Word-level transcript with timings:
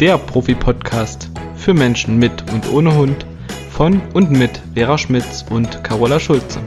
der 0.00 0.16
Profi-Podcast 0.16 1.28
für 1.56 1.74
Menschen 1.74 2.18
mit 2.18 2.48
und 2.52 2.72
ohne 2.72 2.94
Hund 2.94 3.26
von 3.72 4.00
und 4.14 4.30
mit 4.30 4.60
Vera 4.74 4.96
Schmitz 4.96 5.44
und 5.50 5.82
Carola 5.82 6.20
Schulze. 6.20 6.60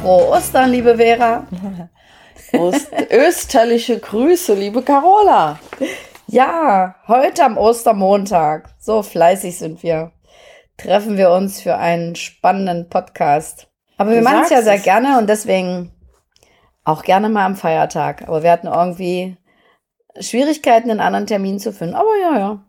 Frohe 0.00 0.28
Ostern, 0.28 0.70
liebe 0.70 0.96
Vera. 0.96 1.44
Ost 2.52 2.92
österliche 3.10 3.98
Grüße, 3.98 4.54
liebe 4.54 4.82
Carola. 4.82 5.58
Ja, 6.28 6.94
heute 7.08 7.44
am 7.44 7.58
Ostermontag, 7.58 8.68
so 8.78 9.02
fleißig 9.02 9.58
sind 9.58 9.82
wir, 9.82 10.12
treffen 10.76 11.16
wir 11.16 11.30
uns 11.30 11.60
für 11.60 11.76
einen 11.78 12.14
spannenden 12.14 12.88
Podcast. 12.88 13.67
Aber 13.98 14.12
wir 14.12 14.22
machen 14.22 14.44
es 14.44 14.50
ja 14.50 14.62
sehr 14.62 14.78
gerne 14.78 15.18
und 15.18 15.28
deswegen 15.28 15.92
auch 16.84 17.02
gerne 17.02 17.28
mal 17.28 17.44
am 17.44 17.56
Feiertag. 17.56 18.22
Aber 18.26 18.42
wir 18.42 18.50
hatten 18.50 18.68
irgendwie 18.68 19.36
Schwierigkeiten, 20.18 20.90
einen 20.90 21.00
anderen 21.00 21.26
Termin 21.26 21.58
zu 21.58 21.72
finden. 21.72 21.94
Aber 21.94 22.16
ja, 22.20 22.38
ja. 22.38 22.64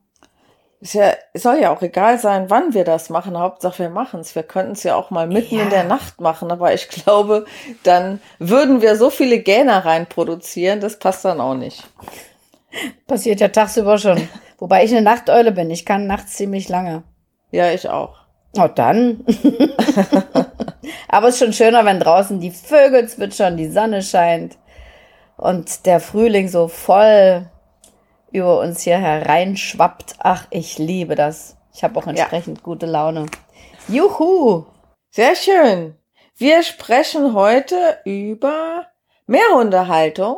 Ist 0.82 0.94
ja, 0.94 1.14
soll 1.34 1.60
ja 1.60 1.72
auch 1.72 1.82
egal 1.82 2.20
sein, 2.20 2.50
wann 2.50 2.74
wir 2.74 2.86
das 2.86 3.10
machen. 3.10 3.38
Hauptsache 3.38 3.80
wir 3.80 3.90
machen 3.90 4.22
es. 4.22 4.34
Wir 4.34 4.44
könnten 4.44 4.72
es 4.74 4.84
ja 4.84 4.96
auch 4.96 5.10
mal 5.10 5.28
mitten 5.28 5.56
ja. 5.56 5.64
in 5.64 5.70
der 5.70 5.84
Nacht 5.84 6.22
machen, 6.22 6.52
aber 6.52 6.74
ich 6.74 6.88
glaube, 6.88 7.46
dann 7.84 8.22
würden 8.40 8.82
wir 8.82 8.96
so 8.96 9.10
viele 9.10 9.40
Gähner 9.40 9.86
reinproduzieren, 9.86 10.80
das 10.80 10.98
passt 10.98 11.26
dann 11.26 11.42
auch 11.42 11.56
nicht. 11.56 11.86
Passiert 13.08 13.42
ja 13.42 13.50
tagsüber 13.50 13.98
schon. 13.98 14.30
Wobei 14.58 14.86
ich 14.86 14.92
eine 14.92 15.02
Nachteule 15.02 15.52
bin. 15.52 15.70
Ich 15.70 15.86
kann 15.86 16.08
nachts 16.08 16.34
ziemlich 16.34 16.70
lange. 16.70 17.04
Ja, 17.52 17.72
ich 17.72 17.90
auch. 17.90 18.16
Oh, 18.58 18.68
dann. 18.68 19.26
aber 21.08 21.28
es 21.28 21.36
ist 21.36 21.40
schon 21.40 21.54
schöner, 21.54 21.86
wenn 21.86 22.00
draußen 22.00 22.40
die 22.40 22.52
Vögel 22.52 23.08
zwitschern, 23.08 23.58
die 23.58 23.70
Sonne 23.70 24.02
scheint 24.02 24.58
und 25.38 25.86
der 25.86 26.00
Frühling 26.00 26.48
so 26.48 26.68
voll 26.68 27.46
über 28.32 28.60
uns 28.60 28.82
hier 28.82 28.98
hereinschwappt. 28.98 30.16
Ach, 30.20 30.46
ich 30.50 30.78
liebe 30.78 31.16
das. 31.16 31.58
Ich 31.74 31.84
habe 31.84 31.98
auch 32.00 32.08
entsprechend 32.08 32.58
ja. 32.58 32.64
gute 32.64 32.86
Laune. 32.86 33.28
Juhu! 33.88 34.66
Sehr 35.12 35.36
schön. 35.36 35.96
Wir 36.36 36.64
sprechen 36.64 37.34
heute 37.34 38.00
über 38.06 38.86
Mehrhundehaltung. 39.28 40.38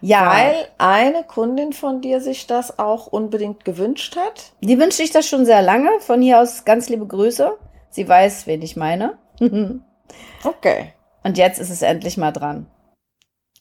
Ja. 0.00 0.30
Weil 0.30 0.68
eine 0.78 1.24
Kundin 1.24 1.72
von 1.72 2.00
dir 2.00 2.20
sich 2.20 2.46
das 2.46 2.78
auch 2.78 3.06
unbedingt 3.06 3.64
gewünscht 3.64 4.16
hat. 4.16 4.52
Die 4.60 4.78
wünscht 4.78 4.96
sich 4.96 5.10
das 5.10 5.26
schon 5.26 5.44
sehr 5.44 5.62
lange. 5.62 5.90
Von 6.00 6.22
hier 6.22 6.40
aus 6.40 6.64
ganz 6.64 6.88
liebe 6.88 7.06
Grüße. 7.06 7.52
Sie 7.90 8.08
weiß, 8.08 8.46
wen 8.46 8.62
ich 8.62 8.76
meine. 8.76 9.18
okay. 10.44 10.94
Und 11.22 11.36
jetzt 11.36 11.58
ist 11.58 11.70
es 11.70 11.82
endlich 11.82 12.16
mal 12.16 12.32
dran. 12.32 12.66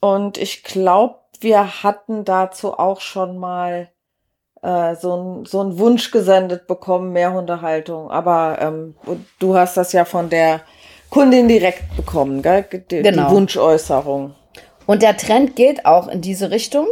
Und 0.01 0.37
ich 0.37 0.63
glaube, 0.63 1.19
wir 1.41 1.83
hatten 1.83 2.23
dazu 2.23 2.73
auch 2.73 3.01
schon 3.01 3.37
mal 3.37 3.89
äh, 4.61 4.95
so, 4.95 5.15
ein, 5.15 5.45
so 5.45 5.59
einen 5.59 5.77
Wunsch 5.77 6.11
gesendet 6.11 6.67
bekommen, 6.67 7.11
mehr 7.11 7.33
Hundehaltung. 7.33 8.09
Aber 8.11 8.57
ähm, 8.61 8.95
du 9.39 9.57
hast 9.57 9.75
das 9.77 9.91
ja 9.91 10.05
von 10.05 10.29
der 10.29 10.61
Kundin 11.09 11.47
direkt 11.47 11.95
bekommen, 11.95 12.41
gell? 12.41 12.65
Die, 12.89 13.01
genau. 13.01 13.29
die 13.29 13.35
Wunschäußerung. 13.35 14.35
Und 14.89 15.03
der 15.03 15.17
Trend 15.17 15.55
geht 15.55 15.85
auch 15.85 16.07
in 16.07 16.21
diese 16.21 16.49
Richtung. 16.49 16.87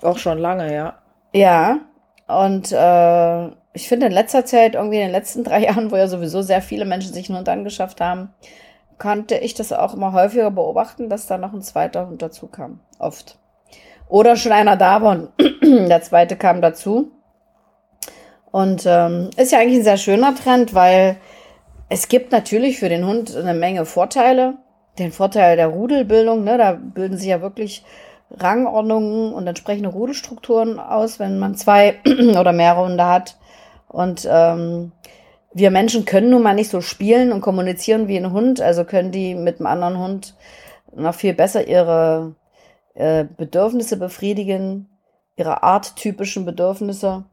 Auch 0.00 0.18
schon 0.18 0.38
lange, 0.38 0.72
ja. 0.72 0.94
Ja. 1.32 1.80
Und 2.28 2.70
äh, 2.70 3.46
ich 3.72 3.88
finde 3.88 4.06
in 4.06 4.12
letzter 4.12 4.44
Zeit, 4.44 4.76
irgendwie 4.76 4.98
in 4.98 5.06
den 5.06 5.10
letzten 5.10 5.42
drei 5.48 5.64
Jahren, 5.64 5.90
wo 5.90 5.96
ja 5.96 6.06
sowieso 6.06 6.42
sehr 6.42 6.62
viele 6.62 6.84
Menschen 6.84 7.12
sich 7.12 7.28
einen 7.28 7.38
Hund 7.38 7.48
angeschafft 7.48 8.00
haben, 8.00 8.32
konnte 8.96 9.34
ich 9.38 9.54
das 9.54 9.72
auch 9.72 9.92
immer 9.92 10.12
häufiger 10.12 10.52
beobachten, 10.52 11.08
dass 11.08 11.26
da 11.26 11.36
noch 11.36 11.52
ein 11.52 11.62
zweiter 11.62 12.06
Hund 12.06 12.22
dazu 12.22 12.46
kam. 12.46 12.78
Oft. 13.00 13.38
Oder 14.06 14.36
schon 14.36 14.52
einer 14.52 14.76
da 14.76 15.02
war 15.02 15.10
und 15.10 15.30
der 15.88 16.00
zweite 16.00 16.36
kam 16.36 16.62
dazu. 16.62 17.10
Und 18.52 18.84
ähm, 18.86 19.30
ist 19.36 19.50
ja 19.50 19.58
eigentlich 19.58 19.80
ein 19.80 19.84
sehr 19.84 19.96
schöner 19.96 20.36
Trend, 20.36 20.74
weil 20.74 21.16
es 21.88 22.06
gibt 22.06 22.30
natürlich 22.30 22.78
für 22.78 22.88
den 22.88 23.04
Hund 23.04 23.34
eine 23.34 23.54
Menge 23.54 23.84
Vorteile. 23.84 24.58
Den 24.98 25.12
Vorteil 25.12 25.56
der 25.56 25.68
Rudelbildung, 25.68 26.44
ne, 26.44 26.58
da 26.58 26.72
bilden 26.72 27.16
sich 27.16 27.28
ja 27.28 27.40
wirklich 27.40 27.84
Rangordnungen 28.30 29.32
und 29.32 29.46
entsprechende 29.46 29.90
Rudelstrukturen 29.90 30.78
aus, 30.78 31.18
wenn 31.18 31.38
man 31.38 31.54
zwei 31.54 31.96
oder 32.38 32.52
mehrere 32.52 32.84
Hunde 32.84 33.06
hat. 33.06 33.36
Und 33.88 34.26
ähm, 34.30 34.92
wir 35.52 35.70
Menschen 35.70 36.04
können 36.04 36.30
nun 36.30 36.42
mal 36.42 36.54
nicht 36.54 36.70
so 36.70 36.80
spielen 36.80 37.32
und 37.32 37.42
kommunizieren 37.42 38.08
wie 38.08 38.16
ein 38.16 38.32
Hund, 38.32 38.60
also 38.60 38.84
können 38.84 39.12
die 39.12 39.34
mit 39.34 39.58
einem 39.58 39.66
anderen 39.66 39.98
Hund 39.98 40.34
noch 40.94 41.14
viel 41.14 41.34
besser 41.34 41.66
ihre 41.66 42.34
äh, 42.94 43.24
Bedürfnisse 43.24 43.96
befriedigen, 43.96 44.88
ihre 45.36 45.62
arttypischen 45.62 46.44
Bedürfnisse. 46.44 47.24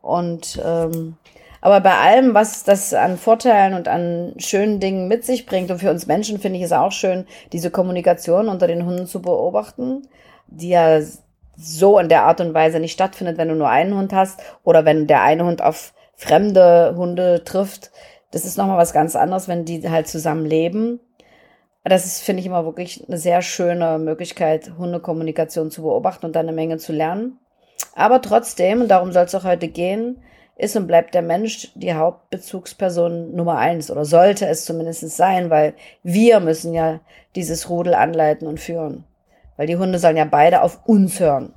Und 0.00 0.60
ähm, 0.64 1.16
aber 1.62 1.80
bei 1.80 1.96
allem, 1.96 2.34
was 2.34 2.64
das 2.64 2.92
an 2.92 3.16
Vorteilen 3.16 3.72
und 3.72 3.88
an 3.88 4.34
schönen 4.36 4.80
Dingen 4.80 5.08
mit 5.08 5.24
sich 5.24 5.46
bringt, 5.46 5.70
und 5.70 5.78
für 5.78 5.90
uns 5.90 6.06
Menschen 6.06 6.38
finde 6.38 6.58
ich 6.58 6.64
es 6.64 6.72
auch 6.72 6.92
schön, 6.92 7.26
diese 7.52 7.70
Kommunikation 7.70 8.48
unter 8.48 8.66
den 8.66 8.84
Hunden 8.84 9.06
zu 9.06 9.22
beobachten, 9.22 10.02
die 10.48 10.68
ja 10.68 11.00
so 11.56 11.98
in 11.98 12.10
der 12.10 12.24
Art 12.24 12.42
und 12.42 12.52
Weise 12.52 12.78
nicht 12.78 12.92
stattfindet, 12.92 13.38
wenn 13.38 13.48
du 13.48 13.54
nur 13.54 13.68
einen 13.68 13.96
Hund 13.96 14.12
hast 14.12 14.40
oder 14.62 14.84
wenn 14.84 15.06
der 15.06 15.22
eine 15.22 15.46
Hund 15.46 15.62
auf 15.62 15.94
fremde 16.14 16.94
Hunde 16.96 17.42
trifft. 17.44 17.90
Das 18.30 18.44
ist 18.44 18.58
nochmal 18.58 18.78
was 18.78 18.92
ganz 18.92 19.16
anderes, 19.16 19.48
wenn 19.48 19.64
die 19.64 19.88
halt 19.88 20.08
zusammen 20.08 20.44
leben 20.44 21.00
das 21.84 22.06
ist, 22.06 22.20
finde 22.22 22.40
ich, 22.40 22.46
immer 22.46 22.64
wirklich 22.64 23.04
eine 23.06 23.18
sehr 23.18 23.42
schöne 23.42 23.98
Möglichkeit, 23.98 24.72
Hundekommunikation 24.78 25.70
zu 25.70 25.82
beobachten 25.82 26.26
und 26.26 26.36
dann 26.36 26.46
eine 26.46 26.54
Menge 26.54 26.78
zu 26.78 26.92
lernen. 26.92 27.38
Aber 27.94 28.22
trotzdem, 28.22 28.82
und 28.82 28.88
darum 28.88 29.12
soll 29.12 29.24
es 29.24 29.34
auch 29.34 29.44
heute 29.44 29.68
gehen, 29.68 30.22
ist 30.56 30.76
und 30.76 30.86
bleibt 30.86 31.14
der 31.14 31.22
Mensch 31.22 31.72
die 31.74 31.94
Hauptbezugsperson 31.94 33.34
Nummer 33.34 33.58
eins 33.58 33.90
oder 33.90 34.04
sollte 34.04 34.46
es 34.46 34.64
zumindest 34.64 35.08
sein, 35.10 35.50
weil 35.50 35.74
wir 36.02 36.40
müssen 36.40 36.74
ja 36.74 37.00
dieses 37.34 37.68
Rudel 37.68 37.94
anleiten 37.94 38.46
und 38.46 38.60
führen. 38.60 39.04
Weil 39.56 39.66
die 39.66 39.76
Hunde 39.76 39.98
sollen 39.98 40.16
ja 40.16 40.24
beide 40.24 40.62
auf 40.62 40.80
uns 40.86 41.20
hören. 41.20 41.54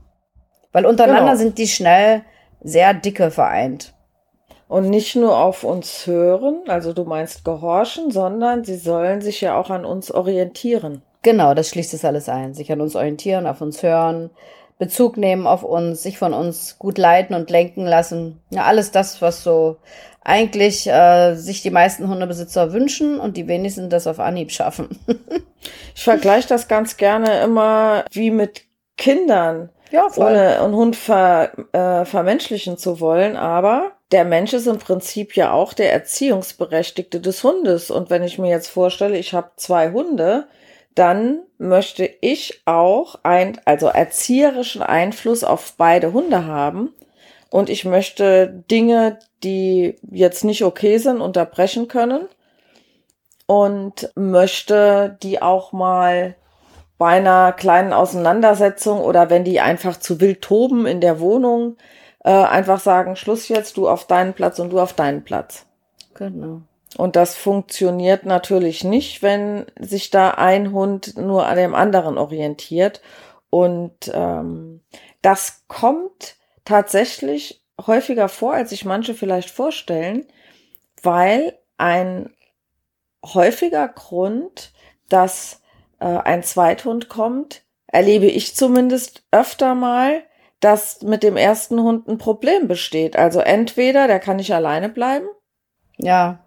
Weil 0.71 0.85
untereinander 0.85 1.31
genau. 1.31 1.37
sind 1.37 1.57
die 1.57 1.67
schnell 1.67 2.23
sehr 2.61 2.93
dicke 2.93 3.31
vereint 3.31 3.93
und 4.67 4.89
nicht 4.89 5.15
nur 5.15 5.37
auf 5.37 5.63
uns 5.63 6.07
hören, 6.07 6.63
also 6.67 6.93
du 6.93 7.03
meinst 7.03 7.45
gehorchen, 7.45 8.11
sondern 8.11 8.63
sie 8.63 8.75
sollen 8.75 9.21
sich 9.21 9.41
ja 9.41 9.57
auch 9.59 9.69
an 9.69 9.85
uns 9.85 10.11
orientieren. 10.11 11.01
Genau, 11.21 11.53
das 11.53 11.69
schließt 11.69 11.93
es 11.93 12.05
alles 12.05 12.29
ein. 12.29 12.53
Sich 12.53 12.71
an 12.71 12.81
uns 12.81 12.95
orientieren, 12.95 13.47
auf 13.47 13.61
uns 13.61 13.81
hören, 13.83 14.29
Bezug 14.77 15.17
nehmen 15.17 15.47
auf 15.47 15.63
uns, 15.63 16.03
sich 16.03 16.17
von 16.17 16.33
uns 16.33 16.77
gut 16.77 16.97
leiten 16.97 17.35
und 17.35 17.49
lenken 17.49 17.85
lassen. 17.85 18.41
Ja, 18.49 18.63
alles 18.63 18.91
das, 18.91 19.21
was 19.21 19.43
so 19.43 19.77
eigentlich 20.21 20.87
äh, 20.87 21.35
sich 21.35 21.61
die 21.61 21.69
meisten 21.69 22.09
Hundebesitzer 22.09 22.73
wünschen 22.73 23.19
und 23.19 23.37
die 23.37 23.47
wenigsten 23.47 23.89
das 23.89 24.07
auf 24.07 24.19
Anhieb 24.19 24.51
schaffen. 24.51 24.99
ich 25.95 26.03
vergleiche 26.03 26.47
das 26.47 26.67
ganz 26.67 26.97
gerne 26.97 27.41
immer 27.41 28.03
wie 28.11 28.31
mit 28.31 28.63
Kindern. 28.97 29.69
Ja, 29.91 30.09
voll. 30.09 30.25
ohne 30.25 30.59
einen 30.59 30.75
Hund 30.75 30.95
ver, 30.95 31.51
äh, 31.71 32.05
vermenschlichen 32.05 32.77
zu 32.77 32.99
wollen, 32.99 33.37
aber 33.37 33.91
der 34.11 34.25
Mensch 34.25 34.53
ist 34.53 34.67
im 34.67 34.79
Prinzip 34.79 35.35
ja 35.35 35.51
auch 35.51 35.73
der 35.73 35.93
Erziehungsberechtigte 35.93 37.21
des 37.21 37.43
Hundes. 37.43 37.91
Und 37.91 38.09
wenn 38.09 38.23
ich 38.23 38.39
mir 38.39 38.49
jetzt 38.49 38.67
vorstelle, 38.67 39.17
ich 39.17 39.33
habe 39.33 39.51
zwei 39.57 39.91
Hunde, 39.91 40.47
dann 40.95 41.41
möchte 41.57 42.09
ich 42.21 42.61
auch 42.65 43.19
ein, 43.23 43.59
also 43.65 43.87
erzieherischen 43.87 44.81
Einfluss 44.81 45.43
auf 45.43 45.73
beide 45.77 46.13
Hunde 46.13 46.45
haben. 46.45 46.93
Und 47.49 47.69
ich 47.69 47.85
möchte 47.85 48.63
Dinge, 48.71 49.19
die 49.43 49.97
jetzt 50.09 50.43
nicht 50.43 50.63
okay 50.63 50.97
sind, 50.97 51.21
unterbrechen 51.21 51.87
können. 51.87 52.27
Und 53.47 54.11
möchte 54.15 55.17
die 55.21 55.41
auch 55.41 55.71
mal 55.71 56.35
bei 56.97 57.17
einer 57.17 57.51
kleinen 57.51 57.93
Auseinandersetzung 57.93 59.01
oder 59.01 59.29
wenn 59.29 59.43
die 59.43 59.59
einfach 59.59 59.97
zu 59.97 60.19
wild 60.21 60.41
toben 60.41 60.85
in 60.85 61.01
der 61.01 61.19
Wohnung, 61.19 61.77
äh, 62.23 62.31
einfach 62.31 62.79
sagen, 62.79 63.15
Schluss 63.15 63.49
jetzt, 63.49 63.77
du 63.77 63.87
auf 63.87 64.07
deinen 64.07 64.33
Platz 64.33 64.59
und 64.59 64.71
du 64.71 64.79
auf 64.79 64.93
deinen 64.93 65.23
Platz. 65.23 65.65
Genau. 66.15 66.61
Und 66.97 67.15
das 67.15 67.35
funktioniert 67.35 68.25
natürlich 68.25 68.83
nicht, 68.83 69.21
wenn 69.21 69.65
sich 69.79 70.11
da 70.11 70.31
ein 70.31 70.71
Hund 70.71 71.17
nur 71.17 71.45
an 71.45 71.57
dem 71.57 71.75
anderen 71.75 72.17
orientiert. 72.17 73.01
Und 73.49 74.11
ähm, 74.13 74.81
das 75.21 75.63
kommt 75.67 76.37
tatsächlich 76.63 77.63
häufiger 77.85 78.29
vor, 78.29 78.53
als 78.53 78.69
sich 78.69 78.85
manche 78.85 79.13
vielleicht 79.13 79.49
vorstellen, 79.49 80.25
weil 81.01 81.57
ein 81.77 82.33
häufiger 83.23 83.87
Grund, 83.87 84.71
dass 85.09 85.61
äh, 85.99 86.05
ein 86.05 86.43
Zweithund 86.43 87.09
kommt, 87.09 87.63
erlebe 87.87 88.27
ich 88.27 88.55
zumindest 88.55 89.23
öfter 89.31 89.75
mal, 89.75 90.23
dass 90.59 91.01
mit 91.01 91.23
dem 91.23 91.37
ersten 91.37 91.81
Hund 91.81 92.07
ein 92.07 92.17
Problem 92.17 92.67
besteht. 92.67 93.15
Also 93.15 93.39
entweder 93.39 94.07
der 94.07 94.19
kann 94.19 94.37
nicht 94.37 94.53
alleine 94.53 94.89
bleiben. 94.89 95.27
Ja. 95.97 96.44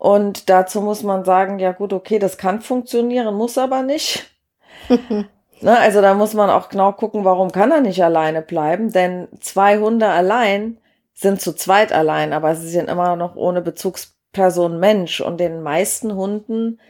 Und 0.00 0.48
dazu 0.48 0.80
muss 0.80 1.02
man 1.02 1.26
sagen, 1.26 1.58
ja 1.58 1.72
gut, 1.72 1.92
okay, 1.92 2.18
das 2.18 2.38
kann 2.38 2.62
funktionieren, 2.62 3.34
muss 3.34 3.58
aber 3.58 3.82
nicht. 3.82 4.30
ne, 4.88 5.78
also 5.78 6.00
da 6.00 6.14
muss 6.14 6.32
man 6.32 6.48
auch 6.48 6.70
genau 6.70 6.92
gucken, 6.92 7.26
warum 7.26 7.52
kann 7.52 7.70
er 7.70 7.82
nicht 7.82 8.02
alleine 8.02 8.40
bleiben, 8.40 8.90
denn 8.92 9.28
zwei 9.40 9.78
Hunde 9.78 10.08
allein 10.08 10.78
sind 11.12 11.42
zu 11.42 11.52
zweit 11.52 11.92
allein, 11.92 12.32
aber 12.32 12.56
sie 12.56 12.70
sind 12.70 12.88
immer 12.88 13.14
noch 13.14 13.36
ohne 13.36 13.60
Bezugsperson 13.60 14.80
Mensch 14.80 15.20
und 15.20 15.38
den 15.38 15.60
meisten 15.62 16.14
Hunden 16.14 16.80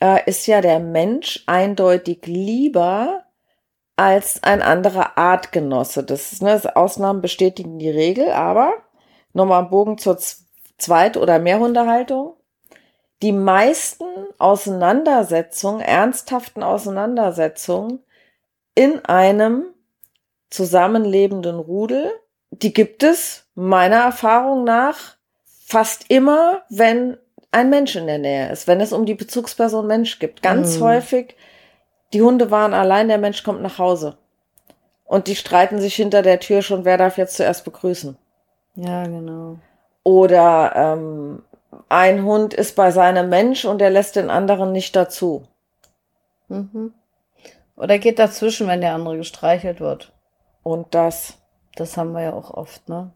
äh, 0.00 0.28
ist 0.28 0.48
ja 0.48 0.60
der 0.60 0.80
Mensch 0.80 1.44
eindeutig 1.46 2.26
lieber 2.26 3.22
als 3.94 4.42
ein 4.42 4.62
anderer 4.62 5.16
Artgenosse. 5.16 6.02
Das 6.02 6.32
ist, 6.32 6.42
ne, 6.42 6.60
Ausnahmen 6.74 7.22
bestätigen 7.22 7.78
die 7.78 7.88
Regel, 7.88 8.30
aber 8.30 8.72
nochmal 9.32 9.60
am 9.60 9.70
Bogen 9.70 9.96
zur 9.96 10.18
Zweit- 10.78 11.16
oder 11.16 11.38
Mehrhundehaltung. 11.38 12.34
Die 13.22 13.32
meisten 13.32 14.04
Auseinandersetzungen, 14.38 15.80
ernsthaften 15.80 16.62
Auseinandersetzungen 16.62 18.00
in 18.74 19.04
einem 19.06 19.64
zusammenlebenden 20.50 21.58
Rudel, 21.58 22.12
die 22.50 22.72
gibt 22.72 23.02
es 23.02 23.46
meiner 23.54 23.96
Erfahrung 23.96 24.64
nach 24.64 25.16
fast 25.66 26.04
immer, 26.08 26.62
wenn 26.68 27.16
ein 27.50 27.70
Mensch 27.70 27.96
in 27.96 28.06
der 28.06 28.18
Nähe 28.18 28.52
ist, 28.52 28.68
wenn 28.68 28.80
es 28.80 28.92
um 28.92 29.06
die 29.06 29.14
Bezugsperson 29.14 29.86
Mensch 29.86 30.18
gibt. 30.18 30.42
Ganz 30.42 30.76
mhm. 30.76 30.84
häufig, 30.84 31.36
die 32.12 32.22
Hunde 32.22 32.50
waren 32.50 32.74
allein, 32.74 33.08
der 33.08 33.18
Mensch 33.18 33.42
kommt 33.42 33.62
nach 33.62 33.78
Hause. 33.78 34.18
Und 35.04 35.26
die 35.26 35.36
streiten 35.36 35.80
sich 35.80 35.94
hinter 35.94 36.22
der 36.22 36.40
Tür 36.40 36.62
schon, 36.62 36.84
wer 36.84 36.98
darf 36.98 37.16
jetzt 37.16 37.36
zuerst 37.36 37.64
begrüßen. 37.64 38.16
Ja, 38.74 39.04
genau. 39.04 39.58
Oder 40.06 40.72
ähm, 40.76 41.42
ein 41.88 42.22
Hund 42.22 42.54
ist 42.54 42.76
bei 42.76 42.92
seinem 42.92 43.28
Mensch 43.28 43.64
und 43.64 43.82
er 43.82 43.90
lässt 43.90 44.14
den 44.14 44.30
anderen 44.30 44.70
nicht 44.70 44.94
dazu. 44.94 45.48
Mhm. 46.46 46.94
Oder 47.76 47.98
geht 47.98 48.20
dazwischen, 48.20 48.68
wenn 48.68 48.80
der 48.80 48.94
andere 48.94 49.16
gestreichelt 49.16 49.80
wird. 49.80 50.12
Und 50.62 50.94
das. 50.94 51.38
Das 51.74 51.96
haben 51.96 52.12
wir 52.12 52.22
ja 52.22 52.32
auch 52.34 52.52
oft, 52.52 52.88
ne? 52.88 53.10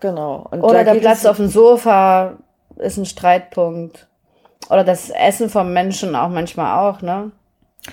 Genau. 0.00 0.44
Und 0.50 0.64
Oder 0.64 0.82
der 0.82 0.96
Platz 0.96 1.24
auf 1.24 1.36
dem 1.36 1.46
Sofa 1.46 2.36
ist 2.78 2.96
ein 2.96 3.06
Streitpunkt. 3.06 4.08
Oder 4.68 4.82
das 4.82 5.10
Essen 5.10 5.48
vom 5.48 5.72
Menschen 5.72 6.16
auch 6.16 6.30
manchmal 6.30 6.90
auch, 6.90 7.00
ne? 7.00 7.30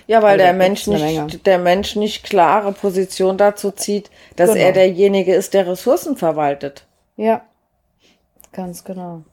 Ja, 0.07 0.23
weil 0.23 0.41
also 0.41 0.45
der 0.45 0.53
Mensch 0.53 0.87
nicht, 0.87 1.45
der 1.45 1.59
Mensch 1.59 1.95
nicht 1.95 2.23
klare 2.23 2.71
Position 2.71 3.37
dazu 3.37 3.69
zieht, 3.69 4.09
dass 4.35 4.53
genau. 4.53 4.65
er 4.65 4.71
derjenige 4.71 5.35
ist, 5.35 5.53
der 5.53 5.67
Ressourcen 5.67 6.17
verwaltet. 6.17 6.87
Ja. 7.17 7.43
Ganz 8.51 8.83
genau. 8.83 9.23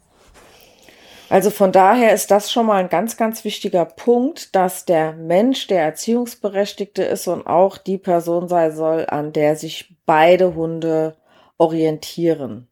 Also 1.30 1.50
von 1.50 1.72
daher 1.72 2.14
ist 2.14 2.30
das 2.30 2.50
schon 2.50 2.66
mal 2.66 2.82
ein 2.82 2.88
ganz, 2.88 3.16
ganz 3.16 3.44
wichtiger 3.44 3.84
Punkt, 3.84 4.54
dass 4.54 4.86
der 4.86 5.12
Mensch 5.12 5.66
der 5.66 5.82
Erziehungsberechtigte 5.82 7.02
ist 7.02 7.28
und 7.28 7.46
auch 7.46 7.76
die 7.76 7.98
Person 7.98 8.48
sein 8.48 8.74
soll, 8.74 9.04
an 9.06 9.32
der 9.32 9.56
sich 9.56 9.94
beide 10.06 10.54
Hunde 10.54 11.16
orientieren. 11.58 12.68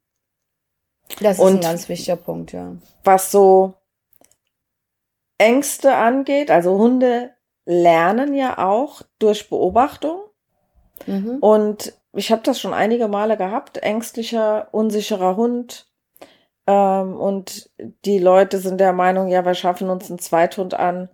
Das 1.21 1.39
ist 1.39 1.45
und 1.45 1.57
ein 1.57 1.61
ganz 1.61 1.89
wichtiger 1.89 2.17
Punkt, 2.17 2.53
ja. 2.53 2.77
Was 3.05 3.31
so 3.31 3.75
Ängste 5.39 5.95
angeht, 5.95 6.51
also 6.51 6.79
Hunde 6.79 7.33
lernen 7.67 8.33
ja 8.33 8.67
auch 8.67 9.03
durch 9.19 9.51
Beobachtung. 9.51 10.23
Mhm. 11.07 11.39
Und 11.41 11.93
ich 12.13 12.33
habe 12.33 12.43
das 12.43 12.59
schon 12.59 12.73
einige 12.73 13.07
Male 13.09 13.37
gehabt, 13.37 13.79
ängstlicher, 13.79 14.69
unsicherer 14.73 15.37
Hund, 15.37 15.87
ähm, 16.67 17.17
und 17.17 17.71
die 18.05 18.19
Leute 18.19 18.59
sind 18.59 18.79
der 18.79 18.93
Meinung, 18.93 19.29
ja, 19.29 19.45
wir 19.45 19.55
schaffen 19.55 19.91
uns 19.91 20.11
einen 20.11 20.19
Zweithund 20.19 20.75
an, 20.75 21.09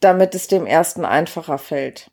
damit 0.00 0.34
es 0.34 0.48
dem 0.48 0.66
ersten 0.66 1.04
einfacher 1.04 1.58
fällt. 1.58 2.10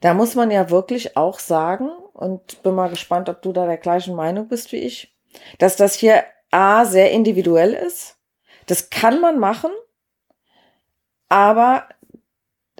Da 0.00 0.14
muss 0.14 0.34
man 0.34 0.50
ja 0.50 0.70
wirklich 0.70 1.16
auch 1.16 1.38
sagen, 1.38 1.90
und 2.12 2.62
bin 2.62 2.74
mal 2.74 2.88
gespannt, 2.88 3.28
ob 3.28 3.42
du 3.42 3.52
da 3.52 3.66
der 3.66 3.76
gleichen 3.76 4.14
Meinung 4.14 4.48
bist 4.48 4.72
wie 4.72 4.76
ich, 4.76 5.14
dass 5.58 5.76
das 5.76 5.94
hier 5.94 6.24
A 6.50 6.84
sehr 6.84 7.10
individuell 7.10 7.74
ist. 7.74 8.16
Das 8.66 8.90
kann 8.90 9.20
man 9.20 9.38
machen, 9.38 9.70
aber 11.28 11.88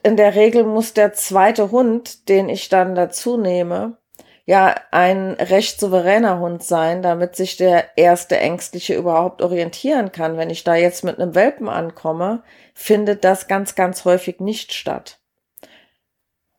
in 0.02 0.16
der 0.16 0.36
Regel 0.36 0.64
muss 0.64 0.94
der 0.94 1.12
zweite 1.12 1.70
Hund, 1.72 2.28
den 2.28 2.48
ich 2.48 2.68
dann 2.68 2.94
dazu 2.94 3.36
nehme, 3.36 3.98
ja 4.46 4.76
ein 4.92 5.32
recht 5.32 5.78
souveräner 5.78 6.38
Hund 6.38 6.62
sein, 6.62 7.02
damit 7.02 7.34
sich 7.36 7.56
der 7.56 7.96
erste 7.96 8.38
Ängstliche 8.38 8.94
überhaupt 8.94 9.42
orientieren 9.42 10.12
kann. 10.12 10.36
Wenn 10.36 10.50
ich 10.50 10.64
da 10.64 10.76
jetzt 10.76 11.04
mit 11.04 11.18
einem 11.18 11.34
Welpen 11.34 11.68
ankomme, 11.68 12.42
findet 12.72 13.24
das 13.24 13.48
ganz, 13.48 13.74
ganz 13.74 14.04
häufig 14.04 14.40
nicht 14.40 14.72
statt. 14.72 15.18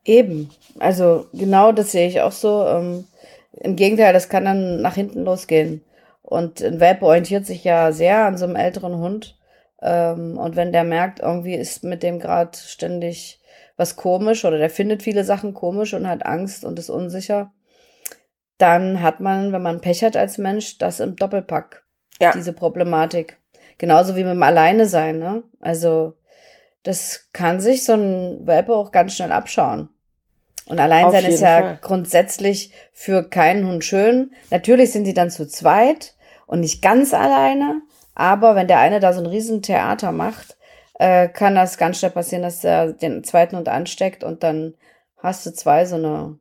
Eben. 0.04 0.50
Also 0.78 1.26
genau 1.32 1.72
das 1.72 1.92
sehe 1.92 2.08
ich 2.08 2.20
auch 2.20 2.32
so. 2.32 2.66
Ähm, 2.66 3.06
Im 3.52 3.74
Gegenteil, 3.74 4.12
das 4.12 4.28
kann 4.28 4.44
dann 4.44 4.82
nach 4.82 4.94
hinten 4.94 5.24
losgehen. 5.24 5.82
Und 6.22 6.62
ein 6.62 6.80
Welpe 6.80 7.06
orientiert 7.06 7.46
sich 7.46 7.64
ja 7.64 7.90
sehr 7.92 8.26
an 8.26 8.36
so 8.36 8.44
einem 8.44 8.56
älteren 8.56 8.98
Hund. 8.98 9.38
Ähm, 9.80 10.36
und 10.38 10.56
wenn 10.56 10.72
der 10.72 10.84
merkt, 10.84 11.20
irgendwie 11.20 11.54
ist 11.54 11.84
mit 11.84 12.02
dem 12.02 12.18
gerade 12.18 12.56
ständig 12.56 13.40
was 13.78 13.96
komisch 13.96 14.44
oder 14.44 14.58
der 14.58 14.70
findet 14.70 15.02
viele 15.02 15.24
Sachen 15.24 15.54
komisch 15.54 15.94
und 15.94 16.06
hat 16.08 16.26
Angst 16.26 16.64
und 16.64 16.78
ist 16.78 16.90
unsicher, 16.90 17.52
dann 18.58 19.02
hat 19.02 19.20
man, 19.20 19.52
wenn 19.52 19.62
man 19.62 19.80
Pech 19.80 20.02
hat 20.02 20.16
als 20.16 20.38
Mensch, 20.38 20.78
das 20.78 21.00
im 21.00 21.16
Doppelpack. 21.16 21.84
Ja. 22.20 22.32
Diese 22.32 22.52
Problematik. 22.52 23.38
Genauso 23.78 24.16
wie 24.16 24.24
mit 24.24 24.32
dem 24.32 24.42
Alleine 24.42 24.86
sein, 24.86 25.18
ne? 25.18 25.44
Also, 25.60 26.14
das 26.82 27.28
kann 27.32 27.60
sich 27.60 27.84
so 27.84 27.92
ein 27.92 28.46
Welpe 28.46 28.74
auch 28.74 28.90
ganz 28.90 29.14
schnell 29.14 29.30
abschauen. 29.30 29.88
Und 30.66 30.80
Alleinsein 30.80 31.24
ist 31.24 31.40
ja 31.40 31.60
Fall. 31.60 31.78
grundsätzlich 31.80 32.72
für 32.92 33.22
keinen 33.22 33.66
Hund 33.66 33.84
schön. 33.84 34.32
Natürlich 34.50 34.92
sind 34.92 35.04
die 35.04 35.14
dann 35.14 35.30
zu 35.30 35.46
zweit 35.46 36.14
und 36.46 36.60
nicht 36.60 36.82
ganz 36.82 37.14
alleine. 37.14 37.80
Aber 38.14 38.54
wenn 38.54 38.68
der 38.68 38.80
eine 38.80 39.00
da 39.00 39.12
so 39.12 39.20
ein 39.20 39.26
Riesentheater 39.26 40.12
macht, 40.12 40.56
äh, 40.98 41.28
kann 41.28 41.54
das 41.54 41.78
ganz 41.78 41.98
schnell 41.98 42.10
passieren, 42.10 42.42
dass 42.42 42.64
er 42.64 42.92
den 42.92 43.24
zweiten 43.24 43.56
Hund 43.56 43.68
ansteckt 43.68 44.24
und 44.24 44.42
dann 44.42 44.74
hast 45.16 45.46
du 45.46 45.52
zwei 45.52 45.86
so 45.86 45.96
eine 45.96 46.38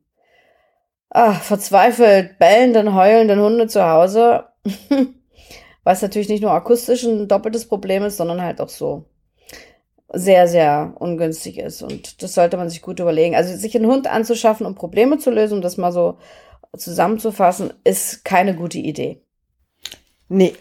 ach, 1.10 1.42
verzweifelt 1.42 2.40
bellenden, 2.40 2.94
heulenden 2.94 3.40
Hunde 3.40 3.68
zu 3.68 3.88
Hause. 3.88 4.46
Was 5.84 6.02
natürlich 6.02 6.30
nicht 6.30 6.42
nur 6.42 6.52
akustisch 6.52 7.04
ein 7.04 7.28
doppeltes 7.28 7.68
Problem 7.68 8.04
ist, 8.04 8.18
sondern 8.18 8.42
halt 8.42 8.60
auch 8.60 8.70
so 8.70 9.06
sehr, 10.10 10.48
sehr 10.48 10.94
ungünstig 11.00 11.60
ist. 11.60 11.82
Und 11.82 12.22
das 12.22 12.34
sollte 12.34 12.58
man 12.58 12.70
sich 12.70 12.82
gut 12.82 13.00
überlegen. 13.00 13.36
Also 13.36 13.56
sich 13.56 13.76
einen 13.76 13.88
Hund 13.88 14.08
anzuschaffen, 14.08 14.66
um 14.66 14.76
Probleme 14.76 15.18
zu 15.18 15.32
lösen, 15.32 15.56
um 15.56 15.62
das 15.62 15.78
mal 15.78 15.92
so 15.92 16.18
zusammenzufassen, 16.78 17.74
ist 17.84 18.26
keine 18.26 18.56
gute 18.56 18.78
Idee. 18.78 19.22
Nee. 20.30 20.56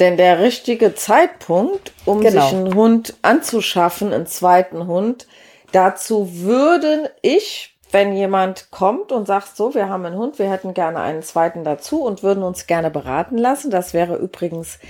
Denn 0.00 0.16
der 0.16 0.40
richtige 0.40 0.94
Zeitpunkt, 0.94 1.92
um 2.04 2.20
genau. 2.20 2.42
sich 2.42 2.56
einen 2.56 2.74
Hund 2.74 3.14
anzuschaffen, 3.22 4.12
einen 4.12 4.26
zweiten 4.26 4.86
Hund, 4.88 5.28
dazu 5.70 6.40
würden 6.40 7.08
ich 7.22 7.73
wenn 7.94 8.12
jemand 8.12 8.72
kommt 8.72 9.12
und 9.12 9.26
sagt, 9.26 9.56
so, 9.56 9.72
wir 9.72 9.88
haben 9.88 10.04
einen 10.04 10.18
Hund, 10.18 10.40
wir 10.40 10.50
hätten 10.50 10.74
gerne 10.74 10.98
einen 10.98 11.22
zweiten 11.22 11.62
dazu 11.62 12.02
und 12.02 12.24
würden 12.24 12.42
uns 12.42 12.66
gerne 12.66 12.90
beraten 12.90 13.38
lassen. 13.38 13.70
Das 13.70 13.94
wäre 13.94 14.16
übrigens 14.16 14.80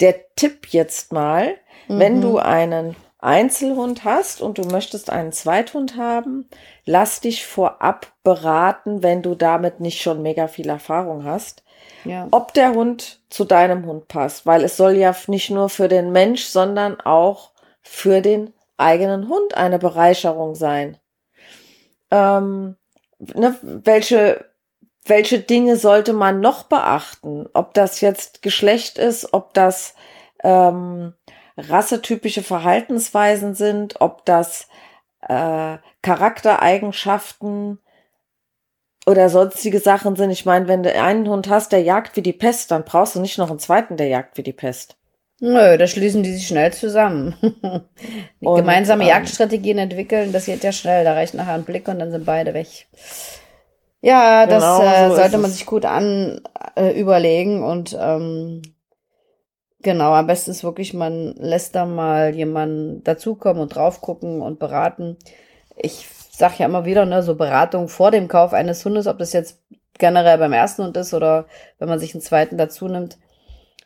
der 0.00 0.16
Tipp 0.34 0.66
jetzt 0.70 1.12
mal, 1.12 1.54
mhm. 1.86 1.98
wenn 2.00 2.20
du 2.20 2.38
einen 2.38 2.96
Einzelhund 3.20 4.04
hast 4.04 4.42
und 4.42 4.58
du 4.58 4.62
möchtest 4.62 5.08
einen 5.08 5.30
Zweithund 5.30 5.96
haben, 5.96 6.48
lass 6.84 7.20
dich 7.20 7.46
vorab 7.46 8.08
beraten, 8.24 9.04
wenn 9.04 9.22
du 9.22 9.36
damit 9.36 9.78
nicht 9.78 10.02
schon 10.02 10.20
mega 10.22 10.48
viel 10.48 10.68
Erfahrung 10.68 11.24
hast, 11.24 11.62
ja. 12.04 12.26
ob 12.32 12.54
der 12.54 12.72
Hund 12.72 13.20
zu 13.30 13.44
deinem 13.44 13.86
Hund 13.86 14.08
passt, 14.08 14.46
weil 14.46 14.64
es 14.64 14.76
soll 14.76 14.96
ja 14.96 15.14
nicht 15.28 15.50
nur 15.50 15.68
für 15.68 15.86
den 15.86 16.10
Mensch, 16.10 16.44
sondern 16.46 17.00
auch 17.00 17.52
für 17.82 18.20
den 18.20 18.52
eigenen 18.76 19.28
Hund 19.28 19.56
eine 19.56 19.78
Bereicherung 19.78 20.56
sein 20.56 20.98
ähm, 22.10 22.76
ne, 23.18 23.56
welche, 23.62 24.44
welche 25.04 25.40
Dinge 25.40 25.76
sollte 25.76 26.12
man 26.12 26.40
noch 26.40 26.64
beachten? 26.64 27.46
Ob 27.54 27.74
das 27.74 28.00
jetzt 28.00 28.42
Geschlecht 28.42 28.98
ist, 28.98 29.32
ob 29.32 29.54
das 29.54 29.94
ähm, 30.42 31.14
rassetypische 31.56 32.42
Verhaltensweisen 32.42 33.54
sind, 33.54 34.00
ob 34.00 34.24
das 34.24 34.68
äh, 35.22 35.78
Charaktereigenschaften 36.02 37.80
oder 39.06 39.30
sonstige 39.30 39.80
Sachen 39.80 40.16
sind. 40.16 40.30
Ich 40.30 40.44
meine, 40.44 40.68
wenn 40.68 40.82
du 40.82 40.94
einen 40.94 41.28
Hund 41.28 41.48
hast, 41.48 41.72
der 41.72 41.82
jagt 41.82 42.14
wie 42.16 42.22
die 42.22 42.34
Pest, 42.34 42.70
dann 42.70 42.84
brauchst 42.84 43.14
du 43.14 43.20
nicht 43.20 43.38
noch 43.38 43.50
einen 43.50 43.58
zweiten, 43.58 43.96
der 43.96 44.08
jagt 44.08 44.36
wie 44.36 44.42
die 44.42 44.52
Pest. 44.52 44.97
Nö, 45.40 45.78
da 45.78 45.86
schließen 45.86 46.22
die 46.22 46.32
sich 46.32 46.46
schnell 46.46 46.72
zusammen. 46.72 47.34
und, 48.40 48.56
gemeinsame 48.56 49.04
ähm, 49.04 49.10
Jagdstrategien 49.10 49.78
entwickeln, 49.78 50.32
das 50.32 50.46
geht 50.46 50.64
ja 50.64 50.72
schnell. 50.72 51.04
Da 51.04 51.12
reicht 51.12 51.34
nachher 51.34 51.54
ein 51.54 51.64
Blick 51.64 51.86
und 51.88 51.98
dann 52.00 52.10
sind 52.10 52.26
beide 52.26 52.54
weg. 52.54 52.88
Ja, 54.00 54.46
das 54.46 54.62
genau, 54.62 54.82
äh, 54.82 55.08
so 55.08 55.16
sollte 55.16 55.38
man 55.38 55.50
sich 55.50 55.66
gut 55.66 55.84
an 55.84 56.40
äh, 56.76 56.98
überlegen 56.98 57.62
und 57.62 57.96
ähm, 58.00 58.62
Genau, 59.80 60.12
am 60.12 60.26
besten 60.26 60.50
ist 60.50 60.64
wirklich, 60.64 60.92
man 60.92 61.34
lässt 61.36 61.76
da 61.76 61.86
mal 61.86 62.34
jemanden 62.34 63.04
dazukommen 63.04 63.62
und 63.62 63.74
drauf 63.74 64.00
gucken 64.00 64.42
und 64.42 64.58
beraten. 64.58 65.16
Ich 65.76 66.08
sag 66.32 66.58
ja 66.58 66.66
immer 66.66 66.84
wieder, 66.84 67.06
ne, 67.06 67.22
so 67.22 67.36
Beratung 67.36 67.88
vor 67.88 68.10
dem 68.10 68.26
Kauf 68.26 68.52
eines 68.52 68.84
Hundes, 68.84 69.06
ob 69.06 69.18
das 69.18 69.32
jetzt 69.32 69.60
generell 69.98 70.38
beim 70.38 70.52
ersten 70.52 70.84
Hund 70.84 70.96
ist 70.96 71.14
oder 71.14 71.46
wenn 71.78 71.88
man 71.88 72.00
sich 72.00 72.12
einen 72.14 72.22
zweiten 72.22 72.58
dazu 72.58 72.88
nimmt, 72.88 73.18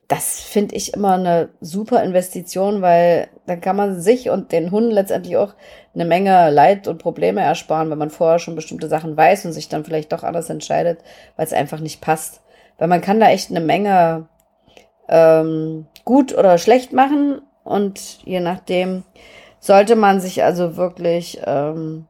das 0.09 0.41
finde 0.41 0.75
ich 0.75 0.95
immer 0.95 1.15
eine 1.15 1.49
super 1.61 2.03
Investition, 2.03 2.83
weil 2.83 3.29
dann 3.47 3.61
kann 3.61 3.77
man 3.77 4.01
sich 4.01 4.29
und 4.29 4.53
den 4.53 4.71
Hunden 4.71 4.91
letztendlich 4.91 5.37
auch 5.37 5.55
eine 5.95 6.05
Menge 6.05 6.51
Leid 6.51 6.87
und 6.89 6.99
Probleme 6.99 7.41
ersparen, 7.41 7.91
wenn 7.91 7.99
man 7.99 8.11
vorher 8.11 8.39
schon 8.39 8.55
bestimmte 8.55 8.89
Sachen 8.89 9.17
weiß 9.17 9.47
und 9.47 9.53
sich 9.53 9.69
dann 9.69 9.85
vielleicht 9.85 10.13
doch 10.13 10.23
anders 10.23 10.51
entscheidet, 10.51 11.01
weil 11.37 11.47
es 11.47 11.53
einfach 11.53 11.81
nicht 11.81 12.01
passt. 12.01 12.43
Weil 12.79 12.89
man 12.89 13.01
kann 13.01 13.21
da 13.21 13.31
echt 13.31 13.51
eine 13.51 13.61
Menge 13.61 14.29
ähm, 15.09 15.87
gut 16.05 16.37
oder 16.37 16.59
schlecht 16.59 16.93
machen 16.93 17.41
und 17.65 18.19
je 18.25 18.41
nachdem 18.41 19.05
sollte 19.61 19.95
man 19.95 20.21
sich 20.21 20.43
also 20.43 20.77
wirklich 20.77 21.41
ähm, 21.45 22.07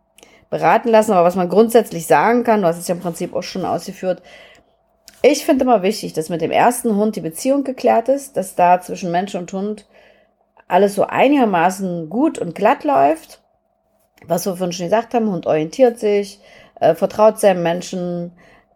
beraten 0.50 0.88
lassen. 0.88 1.12
Aber 1.12 1.24
was 1.24 1.36
man 1.36 1.48
grundsätzlich 1.48 2.06
sagen 2.06 2.44
kann, 2.44 2.62
du 2.62 2.68
hast 2.68 2.78
es 2.78 2.88
ja 2.88 2.94
im 2.94 3.00
Prinzip 3.00 3.34
auch 3.34 3.42
schon 3.42 3.64
ausgeführt, 3.64 4.22
ich 5.22 5.44
finde 5.44 5.64
immer 5.64 5.82
wichtig, 5.82 6.12
dass 6.12 6.28
mit 6.28 6.40
dem 6.40 6.50
ersten 6.50 6.96
Hund 6.96 7.16
die 7.16 7.20
Beziehung 7.20 7.64
geklärt 7.64 8.08
ist, 8.08 8.36
dass 8.36 8.54
da 8.56 8.80
zwischen 8.80 9.12
Mensch 9.12 9.34
und 9.34 9.52
Hund 9.52 9.86
alles 10.66 10.94
so 10.94 11.06
einigermaßen 11.06 12.10
gut 12.10 12.38
und 12.38 12.54
glatt 12.54 12.84
läuft. 12.84 13.40
Was 14.26 14.46
wir 14.46 14.56
vorhin 14.56 14.72
schon 14.72 14.86
gesagt 14.86 15.14
haben, 15.14 15.30
Hund 15.30 15.46
orientiert 15.46 15.98
sich, 15.98 16.40
äh, 16.80 16.94
vertraut 16.94 17.38
seinem 17.38 17.62
Menschen, 17.62 18.32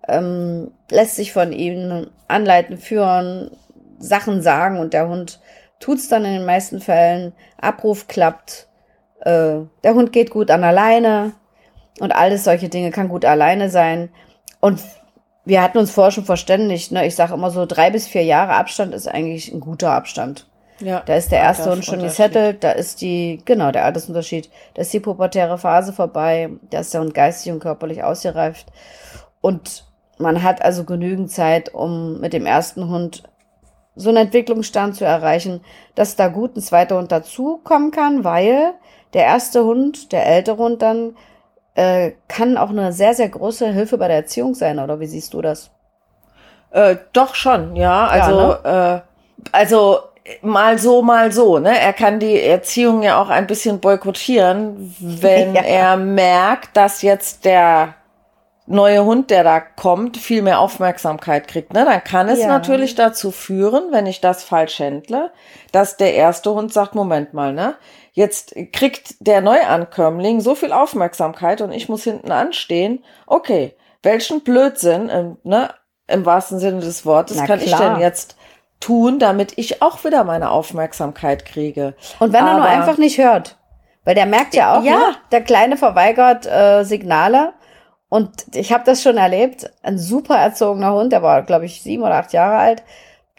ähm, 0.09 0.71
lässt 0.91 1.17
sich 1.17 1.33
von 1.33 1.53
ihm 1.53 2.09
anleiten, 2.29 2.79
führen, 2.79 3.51
Sachen 3.99 4.43
sagen 4.43 4.79
und 4.79 4.93
der 4.93 5.09
Hund 5.09 5.41
tut's 5.81 6.09
dann 6.09 6.25
in 6.25 6.33
den 6.33 6.45
meisten 6.45 6.81
Fällen. 6.81 7.33
Abruf 7.59 8.09
klappt, 8.09 8.69
äh, 9.21 9.61
der 9.83 9.95
Hund 9.95 10.13
geht 10.13 10.31
gut 10.31 10.51
an 10.51 10.65
alleine 10.65 11.33
und 12.01 12.15
alles 12.15 12.45
solche 12.45 12.69
Dinge 12.69 12.91
kann 12.91 13.09
gut 13.09 13.25
alleine 13.25 13.71
sein. 13.71 14.11
Und 14.61 14.81
wir 15.47 15.63
hatten 15.63 15.79
uns 15.79 15.93
vorher 15.93 16.11
schon 16.11 16.25
verständigt, 16.25 16.93
ne? 16.93 17.07
Ich 17.07 17.15
sage 17.15 17.33
immer 17.33 17.51
so, 17.51 17.65
drei 17.67 17.91
bis 17.91 18.07
vier 18.07 18.25
Jahre 18.25 18.55
Abstand 18.55 18.93
ist 18.93 19.07
eigentlich 19.07 19.53
ein 19.53 19.61
guter 19.61 19.93
Abstand. 19.93 20.47
Ja. 20.81 21.03
Da 21.07 21.15
ist 21.15 21.33
der 21.33 21.39
erste 21.39 21.71
Hund 21.71 21.85
schon 21.85 22.03
gesettelt, 22.03 22.63
da 22.63 22.73
ist 22.73 23.01
die, 23.01 23.41
genau, 23.45 23.71
der 23.71 23.87
Altersunterschied, 23.87 24.51
da 24.75 24.83
ist 24.83 24.93
die 24.93 25.01
pubertäre 25.01 25.57
Phase 25.57 25.93
vorbei, 25.93 26.51
da 26.71 26.81
ist 26.81 26.93
der 26.93 27.01
Hund 27.01 27.15
geistig 27.15 27.53
und 27.53 27.61
körperlich 27.61 28.03
ausgereift. 28.03 28.67
Und 29.41 29.87
man 30.19 30.43
hat 30.43 30.63
also 30.63 30.85
genügend 30.85 31.31
Zeit, 31.31 31.73
um 31.73 32.21
mit 32.21 32.33
dem 32.33 32.45
ersten 32.45 32.89
Hund 32.89 33.23
so 33.95 34.11
einen 34.11 34.19
Entwicklungsstand 34.19 34.97
zu 34.97 35.05
erreichen, 35.05 35.63
dass 35.95 36.17
da 36.17 36.29
gut 36.29 36.57
ein 36.57 36.61
zweiter 36.61 36.99
Hund 36.99 37.13
dazukommen 37.13 37.93
kann, 37.93 38.25
weil 38.25 38.75
der 39.15 39.25
erste 39.25 39.65
Hund, 39.65 40.13
der 40.13 40.27
ältere 40.27 40.59
Hund 40.59 40.83
dann 40.83 41.17
äh, 41.77 42.13
kann 42.27 42.57
auch 42.57 42.71
eine 42.71 42.93
sehr, 42.93 43.15
sehr 43.15 43.29
große 43.29 43.69
Hilfe 43.69 43.99
bei 43.99 44.09
der 44.09 44.17
Erziehung 44.17 44.55
sein, 44.55 44.79
oder 44.79 44.99
wie 44.99 45.07
siehst 45.07 45.35
du 45.35 45.43
das? 45.43 45.71
Äh, 46.71 46.97
doch 47.13 47.35
schon, 47.35 47.77
ja. 47.77 48.07
Also, 48.07 48.41
ja, 48.41 48.61
ne? 48.65 49.03
äh, 49.05 49.49
also 49.53 50.01
mal 50.43 50.79
so, 50.79 51.03
mal 51.03 51.31
so. 51.33 51.59
Ne? 51.59 51.79
Er 51.79 51.93
kann 51.93 52.19
die 52.19 52.41
Erziehung 52.41 53.03
ja 53.03 53.21
auch 53.21 53.29
ein 53.29 53.47
bisschen 53.47 53.79
boykottieren, 53.79 54.95
wenn 55.01 55.55
ja. 55.55 55.63
er 55.63 55.97
merkt, 55.97 56.77
dass 56.77 57.03
jetzt 57.03 57.45
der 57.45 57.95
neue 58.67 59.05
Hund, 59.05 59.31
der 59.31 59.45
da 59.45 59.61
kommt, 59.61 60.17
viel 60.17 60.43
mehr 60.43 60.59
Aufmerksamkeit 60.59 61.47
kriegt. 61.47 61.73
Ne? 61.73 61.85
Dann 61.85 62.03
kann 62.03 62.29
es 62.29 62.41
ja. 62.41 62.49
natürlich 62.49 62.95
dazu 62.95 63.31
führen, 63.31 63.93
wenn 63.93 64.07
ich 64.07 64.21
das 64.21 64.43
falsch 64.43 64.81
händle, 64.81 65.31
dass 65.73 65.97
der 65.97 66.15
erste 66.15 66.53
Hund 66.53 66.73
sagt, 66.73 66.95
Moment 66.95 67.33
mal, 67.33 67.53
ne? 67.53 67.75
Jetzt 68.17 68.55
kriegt 68.73 69.15
der 69.21 69.43
Neuankömmling 69.43 70.41
so 70.41 70.55
viel 70.55 70.73
Aufmerksamkeit 70.73 71.61
und 71.61 71.71
ich 71.71 71.91
muss 71.91 72.03
hinten 72.03 72.33
anstehen. 72.33 73.05
Okay, 73.27 73.77
welchen 74.03 74.43
Blödsinn, 74.43 75.11
ähm, 75.13 75.37
ne, 75.43 75.69
im 76.07 76.25
wahrsten 76.25 76.59
Sinne 76.59 76.81
des 76.81 77.05
Wortes, 77.05 77.37
Na 77.37 77.47
kann 77.47 77.61
klar. 77.61 77.79
ich 77.79 77.87
denn 77.87 78.01
jetzt 78.01 78.39
tun, 78.81 79.19
damit 79.19 79.59
ich 79.59 79.83
auch 79.83 80.03
wieder 80.03 80.25
meine 80.25 80.51
Aufmerksamkeit 80.51 81.45
kriege? 81.45 81.95
Und 82.19 82.33
wenn 82.33 82.41
Aber, 82.45 82.53
er 82.53 82.57
nur 82.57 82.67
einfach 82.67 82.97
nicht 82.97 83.19
hört. 83.19 83.59
Weil 84.05 84.15
der 84.15 84.25
merkt 84.25 84.55
ja 84.55 84.79
auch, 84.79 84.83
ja. 84.83 84.97
Ne, 84.97 85.17
der 85.31 85.43
Kleine 85.43 85.77
verweigert 85.77 86.47
äh, 86.47 86.85
Signale. 86.85 87.53
Und 88.09 88.47
ich 88.55 88.73
habe 88.73 88.85
das 88.87 89.03
schon 89.03 89.19
erlebt. 89.19 89.71
Ein 89.83 89.99
super 89.99 90.39
erzogener 90.39 90.95
Hund, 90.95 91.13
der 91.13 91.23
war, 91.23 91.43
glaube 91.43 91.67
ich, 91.67 91.83
sieben 91.83 92.03
oder 92.03 92.15
acht 92.15 92.33
Jahre 92.33 92.57
alt. 92.57 92.83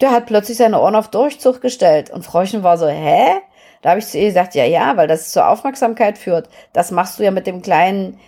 Der 0.02 0.12
hat 0.12 0.28
plötzlich 0.28 0.58
seine 0.58 0.80
Ohren 0.80 0.96
auf 0.96 1.08
Durchzug 1.08 1.62
gestellt. 1.62 2.12
Und 2.12 2.24
Frauchen 2.24 2.62
war 2.62 2.78
so, 2.78 2.88
hä? 2.88 3.42
Da 3.82 3.90
habe 3.90 4.00
ich 4.00 4.08
zu 4.08 4.18
ihr 4.18 4.28
gesagt, 4.28 4.56
ja, 4.56 4.66
ja, 4.66 4.98
weil 4.98 5.08
das 5.08 5.32
zur 5.32 5.48
Aufmerksamkeit 5.48 6.18
führt. 6.18 6.50
Das 6.74 6.92
machst 6.92 7.20
du 7.20 7.24
ja 7.24 7.32
mit 7.32 7.48
dem 7.48 7.62
Kleinen 7.62 8.20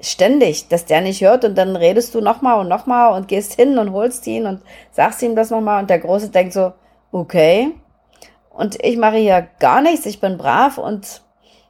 ständig, 0.00 0.68
dass 0.68 0.84
der 0.84 1.00
nicht 1.00 1.22
hört 1.22 1.44
und 1.44 1.56
dann 1.56 1.76
redest 1.76 2.14
du 2.14 2.20
nochmal 2.20 2.60
und 2.60 2.68
nochmal 2.68 3.12
und 3.12 3.28
gehst 3.28 3.54
hin 3.54 3.78
und 3.78 3.92
holst 3.92 4.26
ihn 4.26 4.46
und 4.46 4.62
sagst 4.90 5.22
ihm 5.22 5.34
das 5.36 5.50
nochmal 5.50 5.80
und 5.80 5.90
der 5.90 5.98
Große 5.98 6.30
denkt 6.30 6.52
so, 6.52 6.72
okay. 7.12 7.72
Und 8.50 8.82
ich 8.84 8.96
mache 8.96 9.16
hier 9.16 9.48
gar 9.58 9.80
nichts, 9.80 10.06
ich 10.06 10.20
bin 10.20 10.36
brav 10.36 10.78
und 10.78 11.22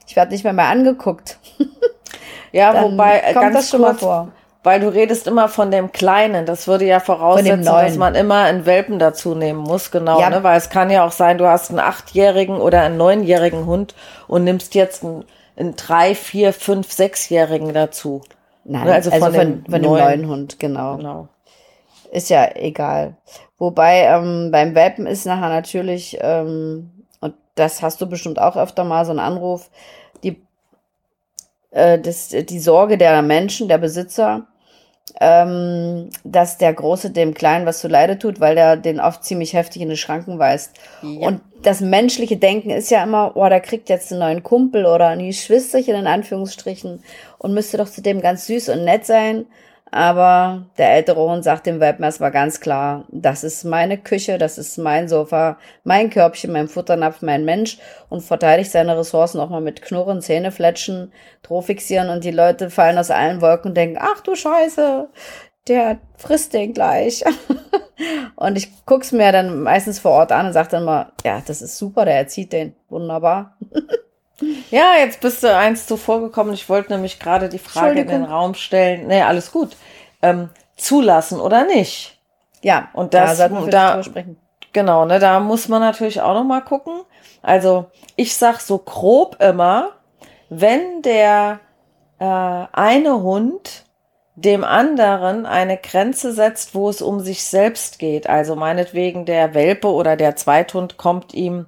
ich 0.07 0.17
werde 0.17 0.33
nicht 0.33 0.45
mehr 0.45 0.53
mehr 0.53 0.67
angeguckt. 0.67 1.39
ja, 2.53 2.83
wobei, 2.83 3.21
kommt 3.33 3.35
ganz 3.35 3.57
das 3.57 3.71
schon 3.71 3.83
kurz, 3.83 4.03
mal 4.03 4.07
vor 4.07 4.33
weil 4.65 4.81
du 4.81 4.89
redest 4.89 5.27
immer 5.27 5.49
von 5.49 5.71
dem 5.71 5.93
Kleinen. 5.93 6.47
Das 6.47 6.67
würde 6.67 6.87
ja 6.87 6.99
voraussetzen, 6.99 7.65
dass 7.65 7.97
man 7.97 8.15
immer 8.15 8.45
einen 8.45 8.67
Welpen 8.67 8.99
dazu 8.99 9.35
nehmen 9.35 9.61
muss, 9.61 9.91
genau. 9.91 10.19
Ja. 10.19 10.31
Ne? 10.31 10.43
Weil 10.43 10.57
es 10.57 10.71
kann 10.71 10.91
ja 10.91 11.07
auch 11.07 11.13
sein, 11.13 11.39
du 11.39 11.47
hast 11.47 11.71
einen 11.71 11.79
achtjährigen 11.79 12.57
oder 12.57 12.81
einen 12.81 12.97
neunjährigen 12.97 13.67
Hund 13.67 13.95
und 14.27 14.43
nimmst 14.43 14.75
jetzt 14.75 15.05
einen, 15.05 15.25
einen 15.57 15.77
drei, 15.77 16.15
vier, 16.15 16.55
fünf, 16.55 16.91
sechsjährigen 16.91 17.75
dazu. 17.75 18.23
Nein, 18.65 18.87
ne? 18.87 18.95
also, 18.95 19.11
also, 19.11 19.27
von, 19.27 19.35
von, 19.35 19.65
von 19.71 19.83
dem 19.83 19.93
neuen 19.93 20.29
Hund, 20.29 20.59
genau. 20.59 20.97
genau. 20.97 21.29
Ist 22.11 22.31
ja 22.31 22.49
egal. 22.55 23.17
Wobei 23.59 24.05
ähm, 24.05 24.49
beim 24.51 24.75
Welpen 24.75 25.07
ist 25.07 25.27
nachher 25.27 25.51
natürlich, 25.51 26.17
ähm, 26.23 26.91
und 27.21 27.35
das 27.55 27.83
hast 27.83 28.01
du 28.01 28.07
bestimmt 28.07 28.39
auch 28.39 28.57
öfter 28.57 28.85
mal, 28.85 29.05
so 29.05 29.13
ein 29.13 29.19
Anruf, 29.19 29.69
die, 30.23 30.43
äh, 31.71 31.99
das, 31.99 32.29
die 32.29 32.59
Sorge 32.61 32.97
der 32.97 33.21
Menschen, 33.21 33.69
der 33.69 33.79
Besitzer, 33.79 34.47
ähm, 35.21 36.11
dass 36.25 36.59
der 36.59 36.73
Große 36.73 37.11
dem 37.11 37.35
Kleinen 37.35 37.67
was 37.67 37.81
zu 37.81 37.89
Leide 37.89 38.19
tut, 38.19 38.41
weil 38.41 38.55
der 38.55 38.77
den 38.77 39.01
oft 39.01 39.25
ziemlich 39.25 39.53
heftig 39.53 39.83
in 39.83 39.89
die 39.89 39.97
Schranken 39.97 40.39
weist. 40.39 40.73
Ja. 41.03 41.29
Und 41.29 41.41
das 41.63 41.81
menschliche 41.81 42.37
Denken 42.37 42.71
ist 42.71 42.91
ja 42.91 43.03
immer, 43.03 43.37
oh, 43.37 43.49
der 43.49 43.61
kriegt 43.61 43.89
jetzt 43.89 44.11
einen 44.11 44.21
neuen 44.21 44.43
Kumpel 44.43 44.87
oder 44.87 45.09
ein 45.09 45.25
Geschwisterchen 45.25 45.95
in 45.95 46.07
Anführungsstrichen 46.07 47.03
und 47.39 47.55
müsste 47.55 47.77
doch 47.77 47.89
zu 47.89 48.03
dem 48.03 48.21
ganz 48.21 48.47
süß 48.47 48.71
und 48.71 48.85
nett 48.85 49.07
sein. 49.07 49.47
Aber 49.95 50.67
der 50.77 50.93
ältere 50.93 51.21
Hund 51.21 51.45
sagt 51.45 51.67
dem 51.67 51.79
Welpen 51.79 52.05
erstmal 52.05 52.33
ganz 52.33 52.59
klar, 52.59 53.05
das 53.13 53.45
ist 53.45 53.63
meine 53.63 53.97
Küche, 53.97 54.39
das 54.39 54.59
ist 54.59 54.77
mein 54.77 55.07
Sofa, 55.07 55.57
mein 55.85 56.11
Körbchen, 56.11 56.51
mein 56.51 56.67
Futternapf, 56.67 57.23
mein 57.23 57.45
Mensch 57.45 57.79
und 58.09 58.21
verteidigt 58.23 58.73
seine 58.73 58.99
Ressourcen 58.99 59.39
auch 59.39 59.51
mal 59.51 59.61
mit 59.61 59.83
Knurren, 59.83 60.21
Zähnefletschen, 60.21 61.13
fixieren 61.63 62.09
und 62.09 62.25
die 62.25 62.33
Leute 62.33 62.71
fallen 62.71 62.99
aus 62.99 63.13
allen 63.13 63.41
Wolken 63.41 63.69
und 63.69 63.77
denken, 63.77 63.99
ach 64.01 64.21
du 64.23 64.35
Scheiße, 64.35 65.11
der 65.69 65.99
frisst 66.17 66.55
den 66.55 66.75
gleich. 66.75 67.23
und 68.35 68.59
ich 68.59 68.73
guck's 68.87 69.13
mir 69.13 69.31
dann 69.31 69.63
meistens 69.63 70.01
vor 70.01 70.11
Ort 70.11 70.33
an 70.33 70.47
und 70.47 70.55
sag 70.55 70.71
dann 70.71 70.83
mal, 70.83 71.13
ja, 71.25 71.41
das 71.47 71.63
ist 71.63 71.79
super, 71.79 72.05
der 72.05 72.17
erzieht 72.17 72.53
den. 72.53 72.75
Wunderbar. 72.89 73.57
Ja, 74.71 74.95
jetzt 74.99 75.21
bist 75.21 75.43
du 75.43 75.57
eins 75.57 75.87
zuvor 75.87 76.21
gekommen. 76.21 76.53
Ich 76.55 76.69
wollte 76.69 76.93
nämlich 76.93 77.21
gerade 77.21 77.49
die 77.49 77.59
Frage 77.59 78.01
in 78.01 78.09
den 78.09 78.25
Raum 78.25 78.55
stellen. 78.55 79.07
Nee, 79.07 79.23
alles 79.23 79.53
gut. 79.53 79.77
Ähm, 80.23 80.51
zulassen 80.77 81.41
oder 81.41 81.65
nicht? 81.65 82.19
Ja, 82.63 82.89
und 82.95 83.15
das, 83.15 83.39
da, 83.39 83.49
da 83.49 84.03
sprechen. 84.03 84.39
Genau, 84.73 85.05
ne, 85.05 85.21
da 85.21 85.39
muss 85.39 85.69
man 85.69 85.81
natürlich 85.81 86.21
auch 86.21 86.35
noch 86.35 86.45
mal 86.45 86.61
gucken. 86.61 87.03
Also, 87.43 87.87
ich 88.17 88.35
sag 88.37 88.61
so 88.61 88.79
grob 88.79 89.41
immer, 89.41 89.93
wenn 90.49 91.03
der 91.03 91.61
äh, 92.19 92.25
eine 92.25 93.23
Hund 93.23 93.85
dem 94.37 94.65
anderen 94.65 95.47
eine 95.47 95.77
Grenze 95.77 96.33
setzt, 96.33 96.75
wo 96.75 96.89
es 96.89 97.03
um 97.03 97.21
sich 97.21 97.45
selbst 97.45 98.01
geht, 98.01 98.29
also 98.29 98.57
meinetwegen 98.57 99.27
der 99.27 99.55
Welpe 99.55 99.89
oder 99.89 100.17
der 100.17 100.35
Zweithund 100.35 100.97
kommt 100.97 101.35
ihm 101.35 101.67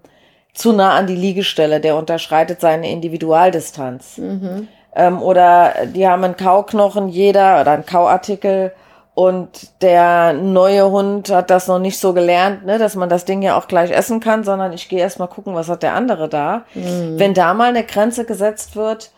zu 0.56 0.72
nah 0.72 0.94
an 0.94 1.06
die 1.06 1.16
Liegestelle, 1.16 1.80
der 1.80 1.96
unterschreitet 1.96 2.60
seine 2.60 2.90
Individualdistanz. 2.90 4.18
Mhm. 4.18 4.68
Ähm, 4.94 5.22
oder 5.22 5.74
die 5.86 6.08
haben 6.08 6.24
einen 6.24 6.36
Kauknochen, 6.36 7.08
jeder, 7.08 7.60
oder 7.60 7.72
einen 7.72 7.86
Kauartikel, 7.86 8.72
und 9.16 9.80
der 9.80 10.34
neue 10.34 10.90
Hund 10.90 11.30
hat 11.30 11.48
das 11.48 11.68
noch 11.68 11.78
nicht 11.78 11.98
so 11.98 12.12
gelernt, 12.12 12.66
ne, 12.66 12.76
dass 12.76 12.96
man 12.96 13.08
das 13.08 13.24
Ding 13.24 13.40
ja 13.40 13.56
auch 13.56 13.66
gleich 13.66 13.90
essen 13.90 14.20
kann, 14.20 14.44
sondern 14.44 14.74
ich 14.74 14.90
gehe 14.90 14.98
erstmal 14.98 15.28
gucken, 15.28 15.54
was 15.54 15.70
hat 15.70 15.82
der 15.82 15.94
andere 15.94 16.28
da. 16.28 16.64
Mhm. 16.74 17.18
Wenn 17.18 17.32
da 17.32 17.54
mal 17.54 17.70
eine 17.70 17.84
Grenze 17.84 18.26
gesetzt 18.26 18.76
wird, 18.76 19.10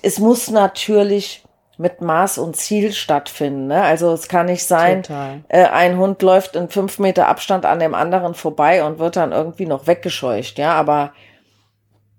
es 0.00 0.18
muss 0.18 0.50
natürlich 0.50 1.44
mit 1.78 2.00
Maß 2.00 2.38
und 2.38 2.56
Ziel 2.56 2.92
stattfinden. 2.92 3.68
Ne? 3.68 3.82
Also 3.82 4.12
es 4.12 4.28
kann 4.28 4.46
nicht 4.46 4.64
sein, 4.64 5.02
äh, 5.48 5.64
ein 5.64 5.96
Hund 5.98 6.22
läuft 6.22 6.56
in 6.56 6.68
fünf 6.68 6.98
Meter 6.98 7.28
Abstand 7.28 7.66
an 7.66 7.78
dem 7.78 7.94
anderen 7.94 8.34
vorbei 8.34 8.84
und 8.84 8.98
wird 8.98 9.16
dann 9.16 9.32
irgendwie 9.32 9.66
noch 9.66 9.86
weggescheucht. 9.86 10.58
Ja, 10.58 10.74
aber 10.74 11.12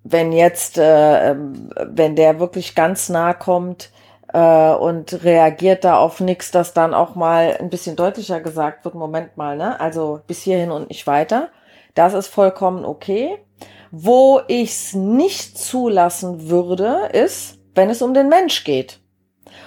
wenn 0.03 0.31
jetzt, 0.31 0.77
äh, 0.77 1.31
ähm, 1.31 1.69
wenn 1.85 2.15
der 2.15 2.39
wirklich 2.39 2.75
ganz 2.75 3.09
nah 3.09 3.33
kommt 3.33 3.91
äh, 4.33 4.73
und 4.73 5.23
reagiert 5.23 5.83
da 5.83 5.97
auf 5.97 6.19
nichts, 6.19 6.51
dass 6.51 6.73
dann 6.73 6.93
auch 6.93 7.15
mal 7.15 7.55
ein 7.59 7.69
bisschen 7.69 7.95
deutlicher 7.95 8.41
gesagt 8.41 8.83
wird, 8.83 8.95
Moment 8.95 9.37
mal, 9.37 9.55
ne? 9.55 9.79
Also 9.79 10.21
bis 10.27 10.41
hierhin 10.41 10.71
und 10.71 10.89
nicht 10.89 11.07
weiter. 11.07 11.49
Das 11.93 12.13
ist 12.13 12.27
vollkommen 12.27 12.85
okay. 12.85 13.37
Wo 13.91 14.41
ich's 14.47 14.93
nicht 14.93 15.57
zulassen 15.57 16.49
würde, 16.49 17.09
ist, 17.13 17.59
wenn 17.75 17.91
es 17.91 18.01
um 18.01 18.13
den 18.13 18.27
Mensch 18.27 18.63
geht. 18.63 18.99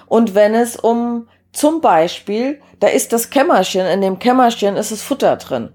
Und 0.06 0.34
wenn 0.34 0.54
es 0.54 0.76
um 0.76 1.28
zum 1.52 1.80
Beispiel, 1.80 2.60
da 2.80 2.88
ist 2.88 3.12
das 3.12 3.30
Kämmerchen, 3.30 3.86
in 3.86 4.00
dem 4.00 4.18
Kämmerchen 4.18 4.76
ist 4.76 4.92
das 4.92 5.02
Futter 5.02 5.36
drin. 5.36 5.72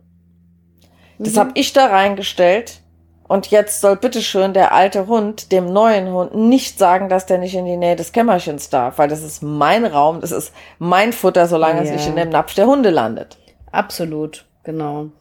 Das 1.17 1.33
mhm. 1.33 1.39
habe 1.39 1.51
ich 1.55 1.73
da 1.73 1.87
reingestellt. 1.87 2.81
Und 3.27 3.47
jetzt 3.47 3.79
soll 3.79 3.95
bitteschön 3.95 4.53
der 4.53 4.73
alte 4.73 5.07
Hund 5.07 5.53
dem 5.53 5.71
neuen 5.71 6.11
Hund 6.11 6.35
nicht 6.35 6.77
sagen, 6.77 7.07
dass 7.07 7.25
der 7.25 7.37
nicht 7.37 7.55
in 7.55 7.63
die 7.63 7.77
Nähe 7.77 7.95
des 7.95 8.11
Kämmerchens 8.11 8.69
darf, 8.69 8.97
weil 8.97 9.07
das 9.07 9.23
ist 9.23 9.41
mein 9.41 9.85
Raum, 9.85 10.19
das 10.19 10.33
ist 10.33 10.53
mein 10.79 11.13
Futter, 11.13 11.47
solange 11.47 11.77
ja. 11.77 11.83
es 11.83 11.91
nicht 11.91 12.07
in 12.07 12.17
dem 12.17 12.27
Napf 12.27 12.55
der 12.55 12.67
Hunde 12.67 12.89
landet. 12.89 13.37
Absolut, 13.71 14.45
genau. 14.65 15.11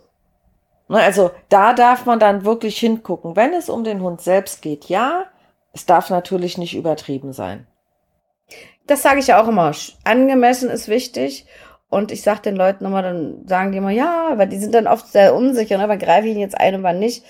Ne, 0.88 0.98
also 0.98 1.30
da 1.50 1.72
darf 1.72 2.04
man 2.04 2.18
dann 2.18 2.44
wirklich 2.44 2.78
hingucken. 2.78 3.36
Wenn 3.36 3.52
es 3.52 3.70
um 3.70 3.84
den 3.84 4.02
Hund 4.02 4.20
selbst 4.20 4.60
geht, 4.60 4.86
ja, 4.86 5.26
es 5.72 5.86
darf 5.86 6.10
natürlich 6.10 6.58
nicht 6.58 6.74
übertrieben 6.74 7.32
sein. 7.32 7.68
Das 8.86 9.02
sage 9.02 9.20
ich 9.20 9.28
ja 9.28 9.42
auch 9.42 9.48
immer. 9.48 9.72
Angemessen 10.04 10.70
ist 10.70 10.88
wichtig. 10.88 11.46
Und 11.90 12.12
ich 12.12 12.22
sage 12.22 12.42
den 12.42 12.56
Leuten 12.56 12.84
immer, 12.84 13.02
dann 13.02 13.46
sagen 13.48 13.72
die 13.72 13.78
immer, 13.78 13.90
ja, 13.90 14.32
weil 14.36 14.48
die 14.48 14.58
sind 14.58 14.74
dann 14.74 14.86
oft 14.86 15.08
sehr 15.08 15.34
unsicher, 15.34 15.76
ne? 15.76 15.88
wann 15.88 15.98
greife 15.98 16.28
ich 16.28 16.34
ihn 16.34 16.40
jetzt 16.40 16.58
ein 16.58 16.76
und 16.76 16.82
wann 16.84 17.00
nicht. 17.00 17.24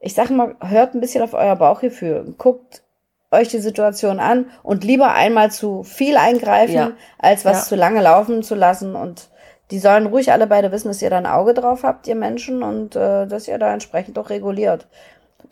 Ich 0.00 0.14
sage 0.14 0.32
mal, 0.32 0.56
hört 0.60 0.94
ein 0.94 1.00
bisschen 1.00 1.22
auf 1.22 1.32
euer 1.32 1.54
Bauchgefühl. 1.54 2.34
Guckt 2.36 2.82
euch 3.30 3.48
die 3.48 3.60
Situation 3.60 4.18
an 4.18 4.46
und 4.64 4.82
lieber 4.82 5.12
einmal 5.14 5.52
zu 5.52 5.84
viel 5.84 6.16
eingreifen, 6.16 6.74
ja. 6.74 6.92
als 7.18 7.44
was 7.44 7.58
ja. 7.58 7.64
zu 7.66 7.76
lange 7.76 8.02
laufen 8.02 8.42
zu 8.42 8.56
lassen. 8.56 8.96
Und 8.96 9.28
die 9.70 9.78
sollen 9.78 10.06
ruhig 10.06 10.32
alle 10.32 10.48
beide 10.48 10.72
wissen, 10.72 10.88
dass 10.88 11.02
ihr 11.02 11.10
da 11.10 11.18
ein 11.18 11.26
Auge 11.26 11.54
drauf 11.54 11.84
habt, 11.84 12.08
ihr 12.08 12.16
Menschen, 12.16 12.64
und 12.64 12.96
äh, 12.96 13.26
dass 13.26 13.46
ihr 13.46 13.58
da 13.58 13.72
entsprechend 13.72 14.18
auch 14.18 14.30
reguliert. 14.30 14.88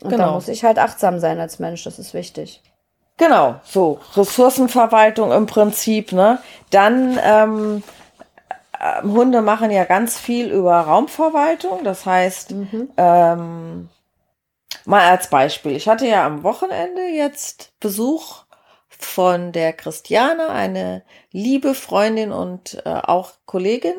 Und 0.01 0.09
genau. 0.09 0.25
da 0.25 0.31
muss 0.33 0.49
ich 0.49 0.65
halt 0.65 0.77
achtsam 0.79 1.19
sein 1.19 1.39
als 1.39 1.59
Mensch, 1.59 1.83
das 1.85 1.99
ist 1.99 2.13
wichtig. 2.13 2.61
Genau, 3.19 3.59
so 3.65 3.99
Ressourcenverwaltung 4.15 5.33
im 5.33 5.45
Prinzip, 5.45 6.13
ne? 6.13 6.39
Dann 6.69 7.19
ähm, 7.21 7.83
äh, 8.79 9.03
Hunde 9.03 9.41
machen 9.41 9.71
ja 9.71 9.83
ganz 9.83 10.17
viel 10.17 10.49
über 10.49 10.79
Raumverwaltung, 10.79 11.83
das 11.83 12.05
heißt, 12.05 12.51
mhm. 12.51 12.89
ähm, 12.95 13.89
mal 14.85 15.09
als 15.09 15.29
Beispiel, 15.29 15.75
ich 15.75 15.89
hatte 15.89 16.07
ja 16.07 16.25
am 16.25 16.43
Wochenende 16.43 17.01
jetzt 17.09 17.73
Besuch 17.81 18.45
von 18.87 19.51
der 19.51 19.73
Christiane, 19.73 20.47
eine 20.47 21.03
liebe 21.31 21.73
Freundin 21.73 22.31
und 22.31 22.81
äh, 22.85 23.01
auch 23.03 23.33
Kollegin. 23.45 23.95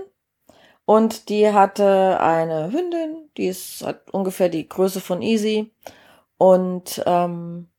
Und 0.87 1.29
die 1.29 1.53
hatte 1.53 2.19
eine 2.21 2.73
Hündin, 2.73 3.29
die 3.37 3.49
ist 3.49 3.85
hat 3.85 4.11
ungefähr 4.13 4.49
die 4.49 4.69
Größe 4.69 5.01
von 5.01 5.21
Easy. 5.21 5.73
Und 6.39 7.03
ähm, 7.07 7.70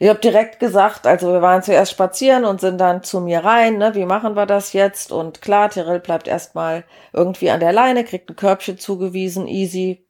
ich 0.00 0.08
habe 0.08 0.20
direkt 0.20 0.60
gesagt, 0.60 1.06
also 1.06 1.32
wir 1.32 1.42
waren 1.42 1.62
zuerst 1.62 1.90
spazieren 1.90 2.44
und 2.44 2.60
sind 2.60 2.78
dann 2.78 3.02
zu 3.02 3.20
mir 3.20 3.44
rein, 3.44 3.78
ne, 3.78 3.94
wie 3.96 4.04
machen 4.04 4.36
wir 4.36 4.46
das 4.46 4.72
jetzt? 4.72 5.10
Und 5.10 5.42
klar, 5.42 5.70
Tyrell 5.70 5.98
bleibt 5.98 6.28
erstmal 6.28 6.84
irgendwie 7.12 7.50
an 7.50 7.58
der 7.58 7.72
Leine, 7.72 8.04
kriegt 8.04 8.30
ein 8.30 8.36
Körbchen 8.36 8.78
zugewiesen, 8.78 9.48
easy. 9.48 10.06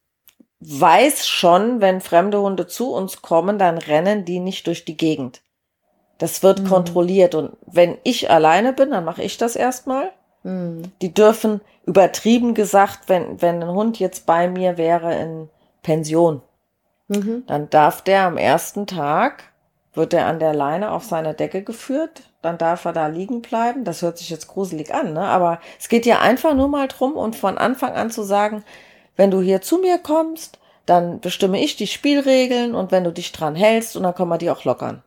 Weiß 0.60 1.26
schon, 1.26 1.80
wenn 1.80 2.02
fremde 2.02 2.40
Hunde 2.40 2.66
zu 2.66 2.92
uns 2.92 3.22
kommen, 3.22 3.58
dann 3.58 3.78
rennen 3.78 4.24
die 4.26 4.40
nicht 4.40 4.66
durch 4.66 4.84
die 4.84 4.96
Gegend. 4.96 5.40
Das 6.18 6.42
wird 6.42 6.60
mhm. 6.60 6.68
kontrolliert. 6.68 7.34
Und 7.34 7.56
wenn 7.64 7.96
ich 8.02 8.30
alleine 8.30 8.74
bin, 8.74 8.90
dann 8.90 9.04
mache 9.04 9.22
ich 9.22 9.38
das 9.38 9.56
erstmal. 9.56 10.10
Mhm. 10.42 10.92
Die 11.00 11.14
dürfen 11.14 11.62
übertrieben 11.86 12.52
gesagt, 12.52 13.08
wenn, 13.08 13.40
wenn 13.40 13.62
ein 13.62 13.70
Hund 13.70 13.98
jetzt 13.98 14.26
bei 14.26 14.48
mir 14.48 14.76
wäre 14.76 15.16
in 15.16 15.48
Pension, 15.82 16.42
mhm. 17.06 17.44
dann 17.46 17.70
darf 17.70 18.02
der 18.02 18.26
am 18.26 18.36
ersten 18.36 18.86
Tag, 18.86 19.44
wird 19.94 20.14
er 20.14 20.26
an 20.26 20.38
der 20.38 20.54
Leine 20.54 20.92
auf 20.92 21.04
seine 21.04 21.34
Decke 21.34 21.62
geführt, 21.62 22.22
dann 22.42 22.58
darf 22.58 22.84
er 22.84 22.92
da 22.92 23.06
liegen 23.06 23.42
bleiben. 23.42 23.84
Das 23.84 24.02
hört 24.02 24.18
sich 24.18 24.30
jetzt 24.30 24.48
gruselig 24.48 24.94
an, 24.94 25.12
ne? 25.12 25.22
aber 25.22 25.60
es 25.78 25.88
geht 25.88 26.06
ja 26.06 26.20
einfach 26.20 26.54
nur 26.54 26.68
mal 26.68 26.88
drum 26.88 27.14
und 27.14 27.36
von 27.36 27.58
Anfang 27.58 27.92
an 27.94 28.10
zu 28.10 28.22
sagen, 28.22 28.64
wenn 29.16 29.30
du 29.30 29.40
hier 29.40 29.60
zu 29.60 29.78
mir 29.78 29.98
kommst, 29.98 30.58
dann 30.86 31.20
bestimme 31.20 31.60
ich 31.60 31.76
die 31.76 31.86
Spielregeln 31.86 32.74
und 32.74 32.92
wenn 32.92 33.04
du 33.04 33.12
dich 33.12 33.32
dran 33.32 33.54
hältst 33.54 33.96
und 33.96 34.04
dann 34.04 34.14
können 34.14 34.30
wir 34.30 34.38
die 34.38 34.50
auch 34.50 34.64
lockern. 34.64 35.02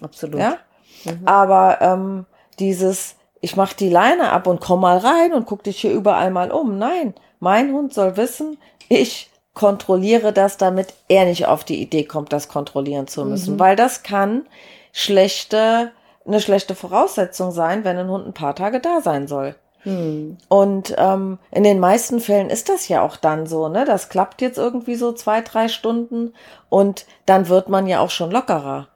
Absolut. 0.00 0.40
Ja? 0.40 0.58
Mhm. 1.04 1.26
Aber 1.26 1.78
ähm, 1.80 2.26
dieses, 2.58 3.16
ich 3.40 3.56
mach 3.56 3.72
die 3.72 3.90
Leine 3.90 4.32
ab 4.32 4.46
und 4.46 4.60
komm 4.60 4.80
mal 4.80 4.98
rein 4.98 5.32
und 5.32 5.46
guck 5.46 5.62
dich 5.62 5.80
hier 5.80 5.92
überall 5.92 6.30
mal 6.30 6.50
um. 6.50 6.78
Nein, 6.78 7.14
mein 7.40 7.72
Hund 7.72 7.92
soll 7.92 8.16
wissen, 8.16 8.58
ich 8.88 9.30
kontrolliere 9.56 10.34
das, 10.34 10.58
damit 10.58 10.92
er 11.08 11.24
nicht 11.24 11.46
auf 11.46 11.64
die 11.64 11.80
Idee 11.80 12.04
kommt, 12.04 12.32
das 12.32 12.48
kontrollieren 12.48 13.08
zu 13.08 13.24
müssen. 13.24 13.54
Mhm. 13.54 13.58
Weil 13.58 13.74
das 13.74 14.02
kann 14.02 14.46
schlechte, 14.92 15.92
eine 16.26 16.40
schlechte 16.40 16.74
Voraussetzung 16.74 17.50
sein, 17.52 17.82
wenn 17.82 17.96
ein 17.96 18.10
Hund 18.10 18.26
ein 18.26 18.34
paar 18.34 18.54
Tage 18.54 18.80
da 18.80 19.00
sein 19.00 19.26
soll. 19.26 19.56
Mhm. 19.84 20.36
Und 20.48 20.94
ähm, 20.98 21.38
in 21.50 21.62
den 21.62 21.80
meisten 21.80 22.20
Fällen 22.20 22.50
ist 22.50 22.68
das 22.68 22.88
ja 22.88 23.00
auch 23.00 23.16
dann 23.16 23.46
so, 23.46 23.68
ne? 23.68 23.86
Das 23.86 24.10
klappt 24.10 24.42
jetzt 24.42 24.58
irgendwie 24.58 24.96
so 24.96 25.12
zwei, 25.12 25.40
drei 25.40 25.68
Stunden 25.68 26.34
und 26.68 27.06
dann 27.24 27.48
wird 27.48 27.70
man 27.70 27.86
ja 27.86 28.00
auch 28.00 28.10
schon 28.10 28.30
lockerer. 28.30 28.88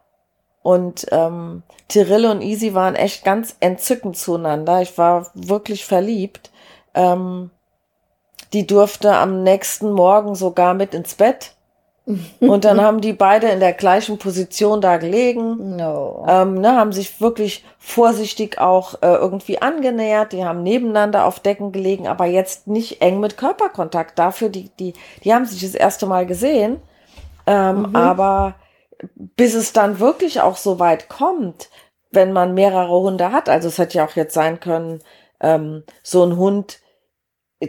Und 0.62 1.07
ähm, 1.11 1.62
Tyrille 1.88 2.31
und 2.31 2.42
Easy 2.42 2.75
waren 2.75 2.96
echt 2.96 3.25
ganz 3.25 3.57
entzückend 3.61 4.18
zueinander. 4.18 4.83
Ich 4.83 4.99
war 4.99 5.31
wirklich 5.33 5.87
verliebt. 5.87 6.51
Ähm, 6.92 7.51
die 8.52 8.66
durfte 8.66 9.14
am 9.14 9.42
nächsten 9.42 9.92
Morgen 9.92 10.34
sogar 10.34 10.74
mit 10.74 10.94
ins 10.94 11.14
Bett. 11.14 11.52
Und 12.40 12.64
dann 12.64 12.80
haben 12.80 13.00
die 13.00 13.12
beide 13.12 13.48
in 13.48 13.60
der 13.60 13.72
gleichen 13.72 14.18
Position 14.18 14.80
da 14.80 14.96
gelegen, 14.96 15.76
no. 15.76 16.24
ähm, 16.28 16.54
ne, 16.54 16.74
haben 16.76 16.92
sich 16.92 17.20
wirklich 17.20 17.64
vorsichtig 17.78 18.58
auch 18.58 18.94
äh, 19.02 19.14
irgendwie 19.14 19.60
angenähert. 19.62 20.32
Die 20.32 20.44
haben 20.44 20.62
nebeneinander 20.62 21.24
auf 21.24 21.40
Decken 21.40 21.72
gelegen, 21.72 22.08
aber 22.08 22.26
jetzt 22.26 22.66
nicht 22.66 23.00
eng 23.02 23.20
mit 23.20 23.36
Körperkontakt. 23.36 24.18
Dafür, 24.18 24.48
die, 24.48 24.70
die, 24.78 24.94
die 25.24 25.32
haben 25.32 25.44
sich 25.44 25.60
das 25.60 25.74
erste 25.74 26.06
Mal 26.06 26.26
gesehen. 26.26 26.80
Ähm, 27.46 27.80
mhm. 27.90 27.96
Aber 27.96 28.54
bis 29.14 29.54
es 29.54 29.72
dann 29.72 29.98
wirklich 29.98 30.40
auch 30.40 30.56
so 30.56 30.78
weit 30.78 31.08
kommt, 31.08 31.70
wenn 32.10 32.32
man 32.32 32.54
mehrere 32.54 33.00
Hunde 33.00 33.32
hat. 33.32 33.48
Also 33.48 33.68
es 33.68 33.78
hätte 33.78 33.98
ja 33.98 34.06
auch 34.06 34.16
jetzt 34.16 34.34
sein 34.34 34.60
können, 34.60 35.00
ähm, 35.40 35.84
so 36.02 36.24
ein 36.24 36.36
Hund 36.36 36.80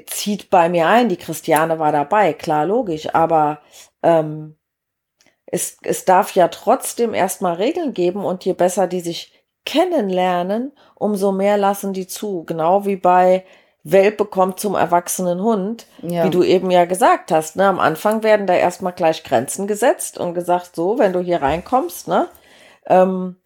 zieht 0.06 0.50
bei 0.50 0.70
mir 0.70 0.88
ein, 0.88 1.10
die 1.10 1.18
Christiane 1.18 1.80
war 1.80 1.92
dabei, 1.92 2.34
klar, 2.34 2.66
logisch, 2.66 3.14
aber 3.14 3.60
ähm, 4.04 4.56
es, 5.46 5.78
es 5.84 6.06
darf 6.06 6.34
ja 6.34 6.48
trotzdem 6.48 7.14
erstmal 7.14 7.56
Regeln 7.56 7.94
geben 7.94 8.24
und 8.24 8.46
je 8.46 8.54
besser 8.54 8.88
die 8.88 9.02
sich 9.02 9.34
kennenlernen, 9.66 10.72
umso 10.96 11.32
mehr 11.32 11.58
lassen 11.58 11.94
die 11.94 12.08
zu. 12.08 12.44
Genau 12.46 12.86
wie 12.86 12.96
bei 12.96 13.46
Welpe 13.84 14.26
kommt 14.26 14.60
zum 14.60 14.76
erwachsenen 14.76 15.42
Hund, 15.42 15.88
ja. 16.02 16.24
wie 16.26 16.30
du 16.30 16.44
eben 16.44 16.70
ja 16.72 16.86
gesagt 16.86 17.32
hast. 17.32 17.56
Ne? 17.56 17.68
Am 17.68 17.80
Anfang 17.80 18.24
werden 18.24 18.48
da 18.48 18.54
erstmal 18.54 18.94
gleich 18.94 19.24
Grenzen 19.24 19.68
gesetzt 19.68 20.18
und 20.18 20.34
gesagt, 20.34 20.76
so, 20.76 21.00
wenn 21.00 21.14
du 21.14 21.20
hier 21.20 21.42
reinkommst, 21.42 22.08
ne, 22.08 22.28
ähm, 22.86 23.38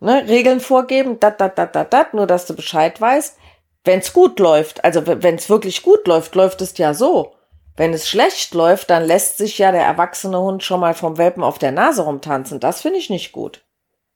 ne 0.00 0.26
Regeln 0.28 0.60
vorgeben, 0.60 1.20
dat, 1.20 1.40
dat, 1.40 1.58
dat, 1.58 1.74
dat, 1.74 1.92
dat, 1.92 2.14
nur 2.14 2.26
dass 2.26 2.46
du 2.46 2.54
Bescheid 2.54 3.00
weißt. 3.00 3.38
Wenn 3.86 4.00
es 4.00 4.12
gut 4.12 4.40
läuft, 4.40 4.84
also 4.84 5.06
wenn 5.06 5.36
es 5.36 5.48
wirklich 5.48 5.82
gut 5.82 6.08
läuft, 6.08 6.34
läuft 6.34 6.60
es 6.60 6.76
ja 6.76 6.92
so. 6.92 7.34
Wenn 7.76 7.92
es 7.94 8.08
schlecht 8.08 8.52
läuft, 8.52 8.90
dann 8.90 9.04
lässt 9.04 9.38
sich 9.38 9.58
ja 9.58 9.70
der 9.70 9.84
erwachsene 9.84 10.40
Hund 10.40 10.64
schon 10.64 10.80
mal 10.80 10.94
vom 10.94 11.18
Welpen 11.18 11.44
auf 11.44 11.58
der 11.58 11.70
Nase 11.72 12.02
rumtanzen. 12.02 12.58
Das 12.58 12.82
finde 12.82 12.98
ich 12.98 13.10
nicht 13.10 13.30
gut. 13.30 13.64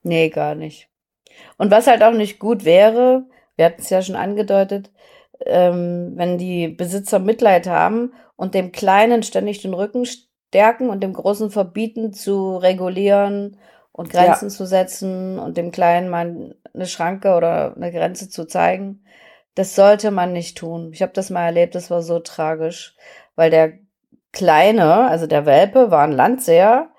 Nee, 0.02 0.28
gar 0.28 0.56
nicht. 0.56 0.88
Und 1.56 1.70
was 1.70 1.86
halt 1.86 2.02
auch 2.02 2.12
nicht 2.12 2.40
gut 2.40 2.64
wäre, 2.64 3.24
wir 3.54 3.66
hatten 3.66 3.80
es 3.80 3.90
ja 3.90 4.02
schon 4.02 4.16
angedeutet, 4.16 4.90
ähm, 5.46 6.12
wenn 6.16 6.36
die 6.36 6.66
Besitzer 6.66 7.20
Mitleid 7.20 7.68
haben 7.68 8.12
und 8.34 8.54
dem 8.54 8.72
Kleinen 8.72 9.22
ständig 9.22 9.62
den 9.62 9.74
Rücken 9.74 10.04
stärken 10.04 10.90
und 10.90 11.00
dem 11.02 11.12
Großen 11.12 11.50
verbieten 11.50 12.12
zu 12.12 12.56
regulieren 12.56 13.56
und 13.92 14.10
Grenzen 14.10 14.48
ja. 14.48 14.54
zu 14.54 14.66
setzen 14.66 15.38
und 15.38 15.56
dem 15.56 15.70
Kleinen 15.70 16.08
mal 16.08 16.56
eine 16.74 16.86
Schranke 16.86 17.36
oder 17.36 17.76
eine 17.76 17.92
Grenze 17.92 18.28
zu 18.28 18.46
zeigen. 18.46 19.04
Das 19.54 19.74
sollte 19.74 20.10
man 20.10 20.32
nicht 20.32 20.58
tun. 20.58 20.90
Ich 20.92 21.02
habe 21.02 21.12
das 21.12 21.30
mal 21.30 21.44
erlebt, 21.44 21.74
das 21.74 21.90
war 21.90 22.02
so 22.02 22.18
tragisch, 22.20 22.96
weil 23.34 23.50
der 23.50 23.72
Kleine, 24.32 25.08
also 25.08 25.26
der 25.26 25.44
Welpe, 25.44 25.90
war 25.90 26.04
ein 26.04 26.12
Landseher 26.12 26.90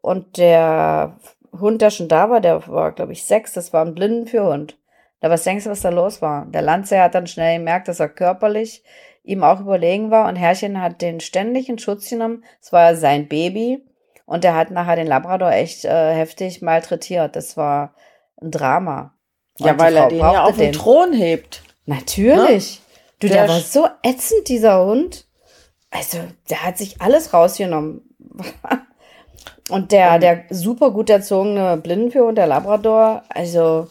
und 0.00 0.38
der 0.38 1.18
Hund, 1.52 1.82
der 1.82 1.90
schon 1.90 2.08
da 2.08 2.30
war, 2.30 2.40
der 2.40 2.66
war, 2.68 2.92
glaube 2.92 3.12
ich, 3.12 3.24
sechs, 3.24 3.52
das 3.52 3.72
war 3.72 3.84
ein 3.84 3.94
Blinden 3.94 4.26
für 4.26 4.44
Hund. 4.44 4.78
Da 5.20 5.30
was 5.30 5.44
denkst 5.44 5.64
du, 5.64 5.70
was 5.70 5.80
da 5.80 5.90
los 5.90 6.22
war? 6.22 6.46
Der 6.46 6.62
Landseher 6.62 7.02
hat 7.02 7.14
dann 7.14 7.26
schnell 7.26 7.58
gemerkt, 7.58 7.88
dass 7.88 8.00
er 8.00 8.08
körperlich 8.08 8.84
ihm 9.24 9.42
auch 9.42 9.60
überlegen 9.60 10.10
war 10.10 10.28
und 10.28 10.36
Herrchen 10.36 10.80
hat 10.80 11.02
den 11.02 11.20
ständig 11.20 11.68
in 11.68 11.78
Schutz 11.78 12.08
genommen. 12.08 12.44
Es 12.62 12.72
war 12.72 12.94
sein 12.96 13.28
Baby 13.28 13.84
und 14.24 14.44
er 14.44 14.54
hat 14.54 14.70
nachher 14.70 14.96
den 14.96 15.06
Labrador 15.06 15.50
echt 15.50 15.84
äh, 15.84 16.14
heftig 16.14 16.62
malträtiert. 16.62 17.36
Das 17.36 17.56
war 17.56 17.94
ein 18.40 18.50
Drama. 18.50 19.14
Und 19.58 19.66
ja, 19.66 19.78
weil 19.78 19.96
er 19.96 20.08
den 20.08 20.18
ja 20.18 20.44
auf 20.44 20.56
den 20.56 20.72
Thron 20.72 21.12
hebt. 21.12 21.62
Natürlich. 21.88 22.80
Ne? 22.80 22.86
Du, 23.20 23.28
der, 23.28 23.46
der 23.46 23.54
war 23.54 23.60
so 23.60 23.88
ätzend, 24.02 24.48
dieser 24.48 24.84
Hund. 24.84 25.26
Also, 25.90 26.18
der 26.50 26.64
hat 26.64 26.78
sich 26.78 27.00
alles 27.00 27.32
rausgenommen. 27.32 28.02
Und 29.70 29.92
der, 29.92 30.18
der 30.18 30.44
super 30.50 30.90
gut 30.90 31.10
erzogene 31.10 31.76
Blindenführer 31.76 32.28
und 32.28 32.36
der 32.36 32.46
Labrador, 32.46 33.22
also 33.28 33.86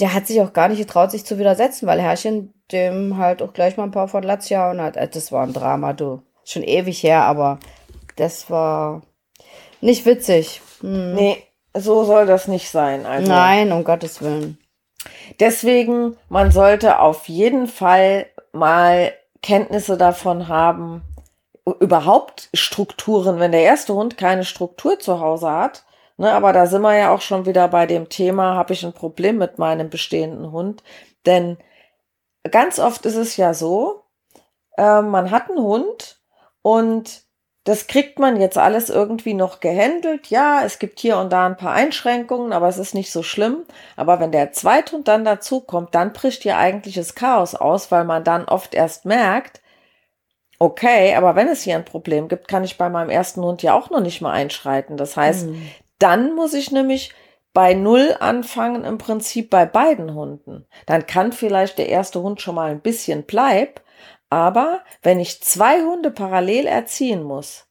der 0.00 0.14
hat 0.14 0.26
sich 0.26 0.40
auch 0.40 0.52
gar 0.52 0.68
nicht 0.68 0.78
getraut, 0.78 1.12
sich 1.12 1.24
zu 1.24 1.38
widersetzen, 1.38 1.86
weil 1.86 2.00
Herrchen 2.00 2.52
dem 2.72 3.16
halt 3.16 3.40
auch 3.40 3.52
gleich 3.52 3.76
mal 3.76 3.84
ein 3.84 3.92
paar 3.92 4.08
von 4.08 4.24
Latz 4.24 4.50
und 4.50 4.80
hat. 4.80 4.96
Äh, 4.96 5.06
das 5.06 5.30
war 5.30 5.46
ein 5.46 5.52
Drama, 5.52 5.92
du. 5.92 6.22
Schon 6.44 6.64
ewig 6.64 7.04
her, 7.04 7.22
aber 7.22 7.60
das 8.16 8.50
war 8.50 9.02
nicht 9.80 10.06
witzig. 10.06 10.60
Hm. 10.80 11.14
Nee, 11.14 11.36
so 11.72 12.04
soll 12.04 12.26
das 12.26 12.48
nicht 12.48 12.68
sein. 12.68 13.06
Also. 13.06 13.30
Nein, 13.30 13.70
um 13.70 13.84
Gottes 13.84 14.22
Willen. 14.22 14.58
Deswegen, 15.40 16.16
man 16.28 16.50
sollte 16.50 17.00
auf 17.00 17.28
jeden 17.28 17.66
Fall 17.66 18.26
mal 18.52 19.12
Kenntnisse 19.42 19.96
davon 19.96 20.48
haben, 20.48 21.02
überhaupt 21.80 22.50
Strukturen, 22.54 23.40
wenn 23.40 23.52
der 23.52 23.62
erste 23.62 23.94
Hund 23.94 24.16
keine 24.16 24.44
Struktur 24.44 24.98
zu 24.98 25.20
Hause 25.20 25.50
hat. 25.50 25.84
Ne, 26.16 26.32
aber 26.32 26.52
da 26.52 26.66
sind 26.66 26.82
wir 26.82 26.96
ja 26.96 27.12
auch 27.12 27.20
schon 27.20 27.44
wieder 27.44 27.66
bei 27.68 27.86
dem 27.86 28.08
Thema, 28.08 28.54
habe 28.54 28.72
ich 28.72 28.84
ein 28.84 28.92
Problem 28.92 29.36
mit 29.36 29.58
meinem 29.58 29.90
bestehenden 29.90 30.52
Hund. 30.52 30.84
Denn 31.26 31.58
ganz 32.50 32.78
oft 32.78 33.04
ist 33.06 33.16
es 33.16 33.36
ja 33.36 33.52
so, 33.52 34.04
äh, 34.76 35.02
man 35.02 35.30
hat 35.30 35.50
einen 35.50 35.58
Hund 35.58 36.20
und 36.62 37.23
das 37.64 37.86
kriegt 37.86 38.18
man 38.18 38.38
jetzt 38.38 38.58
alles 38.58 38.90
irgendwie 38.90 39.32
noch 39.32 39.60
gehandelt. 39.60 40.26
Ja, 40.28 40.62
es 40.64 40.78
gibt 40.78 41.00
hier 41.00 41.16
und 41.16 41.32
da 41.32 41.46
ein 41.46 41.56
paar 41.56 41.72
Einschränkungen, 41.72 42.52
aber 42.52 42.68
es 42.68 42.76
ist 42.76 42.94
nicht 42.94 43.10
so 43.10 43.22
schlimm. 43.22 43.64
Aber 43.96 44.20
wenn 44.20 44.32
der 44.32 44.52
Zweithund 44.52 45.08
dann 45.08 45.24
dazukommt, 45.24 45.94
dann 45.94 46.12
bricht 46.12 46.42
hier 46.42 46.58
eigentlich 46.58 46.96
das 46.96 47.14
Chaos 47.14 47.54
aus, 47.54 47.90
weil 47.90 48.04
man 48.04 48.22
dann 48.22 48.44
oft 48.44 48.74
erst 48.74 49.06
merkt, 49.06 49.62
okay, 50.58 51.14
aber 51.14 51.36
wenn 51.36 51.48
es 51.48 51.62
hier 51.62 51.74
ein 51.76 51.86
Problem 51.86 52.28
gibt, 52.28 52.48
kann 52.48 52.64
ich 52.64 52.76
bei 52.76 52.90
meinem 52.90 53.10
ersten 53.10 53.42
Hund 53.42 53.62
ja 53.62 53.74
auch 53.74 53.88
noch 53.88 54.00
nicht 54.00 54.20
mal 54.20 54.32
einschreiten. 54.32 54.98
Das 54.98 55.16
heißt, 55.16 55.46
mhm. 55.46 55.68
dann 55.98 56.34
muss 56.34 56.52
ich 56.52 56.70
nämlich 56.70 57.14
bei 57.54 57.72
Null 57.72 58.14
anfangen, 58.20 58.84
im 58.84 58.98
Prinzip 58.98 59.48
bei 59.48 59.64
beiden 59.64 60.12
Hunden. 60.12 60.66
Dann 60.86 61.06
kann 61.06 61.32
vielleicht 61.32 61.78
der 61.78 61.88
erste 61.88 62.20
Hund 62.20 62.42
schon 62.42 62.56
mal 62.56 62.70
ein 62.70 62.80
bisschen 62.80 63.22
bleiben, 63.22 63.72
aber 64.30 64.82
wenn 65.02 65.20
ich 65.20 65.42
zwei 65.42 65.82
Hunde 65.82 66.10
parallel 66.10 66.66
erziehen 66.66 67.22
muss, 67.22 67.66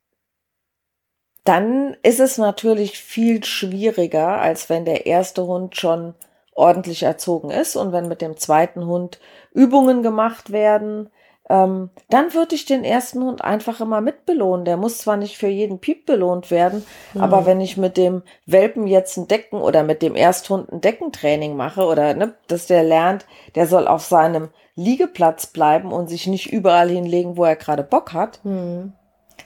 dann 1.43 1.97
ist 2.03 2.19
es 2.19 2.37
natürlich 2.37 2.97
viel 2.99 3.43
schwieriger, 3.43 4.39
als 4.39 4.69
wenn 4.69 4.85
der 4.85 5.05
erste 5.05 5.45
Hund 5.45 5.75
schon 5.75 6.15
ordentlich 6.55 7.03
erzogen 7.03 7.49
ist 7.49 7.75
und 7.75 7.91
wenn 7.91 8.07
mit 8.07 8.21
dem 8.21 8.37
zweiten 8.37 8.85
Hund 8.85 9.19
Übungen 9.51 10.03
gemacht 10.03 10.51
werden, 10.51 11.09
ähm, 11.53 11.91
dann 12.09 12.33
würde 12.33 12.55
ich 12.55 12.65
den 12.65 12.83
ersten 12.83 13.23
Hund 13.23 13.43
einfach 13.43 13.79
immer 13.79 14.01
mitbelohnen. 14.01 14.65
Der 14.65 14.75
muss 14.75 14.97
zwar 14.97 15.17
nicht 15.17 15.37
für 15.37 15.47
jeden 15.47 15.77
Piep 15.77 16.07
belohnt 16.07 16.49
werden, 16.49 16.83
mhm. 17.13 17.21
aber 17.21 17.45
wenn 17.45 17.61
ich 17.61 17.77
mit 17.77 17.95
dem 17.95 18.23
Welpen 18.47 18.87
jetzt 18.87 19.17
ein 19.17 19.27
Decken 19.27 19.61
oder 19.61 19.83
mit 19.83 20.01
dem 20.01 20.15
Ersthund 20.15 20.71
ein 20.71 20.81
Deckentraining 20.81 21.55
mache 21.55 21.85
oder 21.85 22.15
ne, 22.15 22.33
dass 22.47 22.65
der 22.65 22.83
lernt, 22.83 23.27
der 23.53 23.67
soll 23.67 23.87
auf 23.87 24.03
seinem 24.03 24.49
Liegeplatz 24.75 25.45
bleiben 25.45 25.91
und 25.91 26.07
sich 26.07 26.25
nicht 26.25 26.51
überall 26.51 26.89
hinlegen, 26.89 27.37
wo 27.37 27.43
er 27.43 27.55
gerade 27.55 27.83
Bock 27.83 28.13
hat, 28.13 28.43
mhm. 28.43 28.93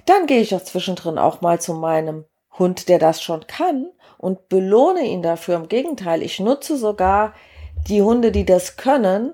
dann 0.05 0.27
gehe 0.27 0.39
ich 0.39 0.55
auch 0.55 0.63
zwischendrin 0.63 1.17
auch 1.17 1.41
mal 1.41 1.59
zu 1.59 1.73
meinem 1.73 2.23
Hund, 2.57 2.87
der 2.87 2.99
das 2.99 3.21
schon 3.21 3.47
kann 3.47 3.87
und 4.17 4.47
belohne 4.47 5.01
ihn 5.01 5.21
dafür. 5.21 5.55
Im 5.55 5.67
Gegenteil, 5.67 6.23
ich 6.23 6.39
nutze 6.39 6.77
sogar 6.77 7.33
die 7.89 8.01
Hunde, 8.01 8.31
die 8.31 8.45
das 8.45 8.77
können, 8.77 9.33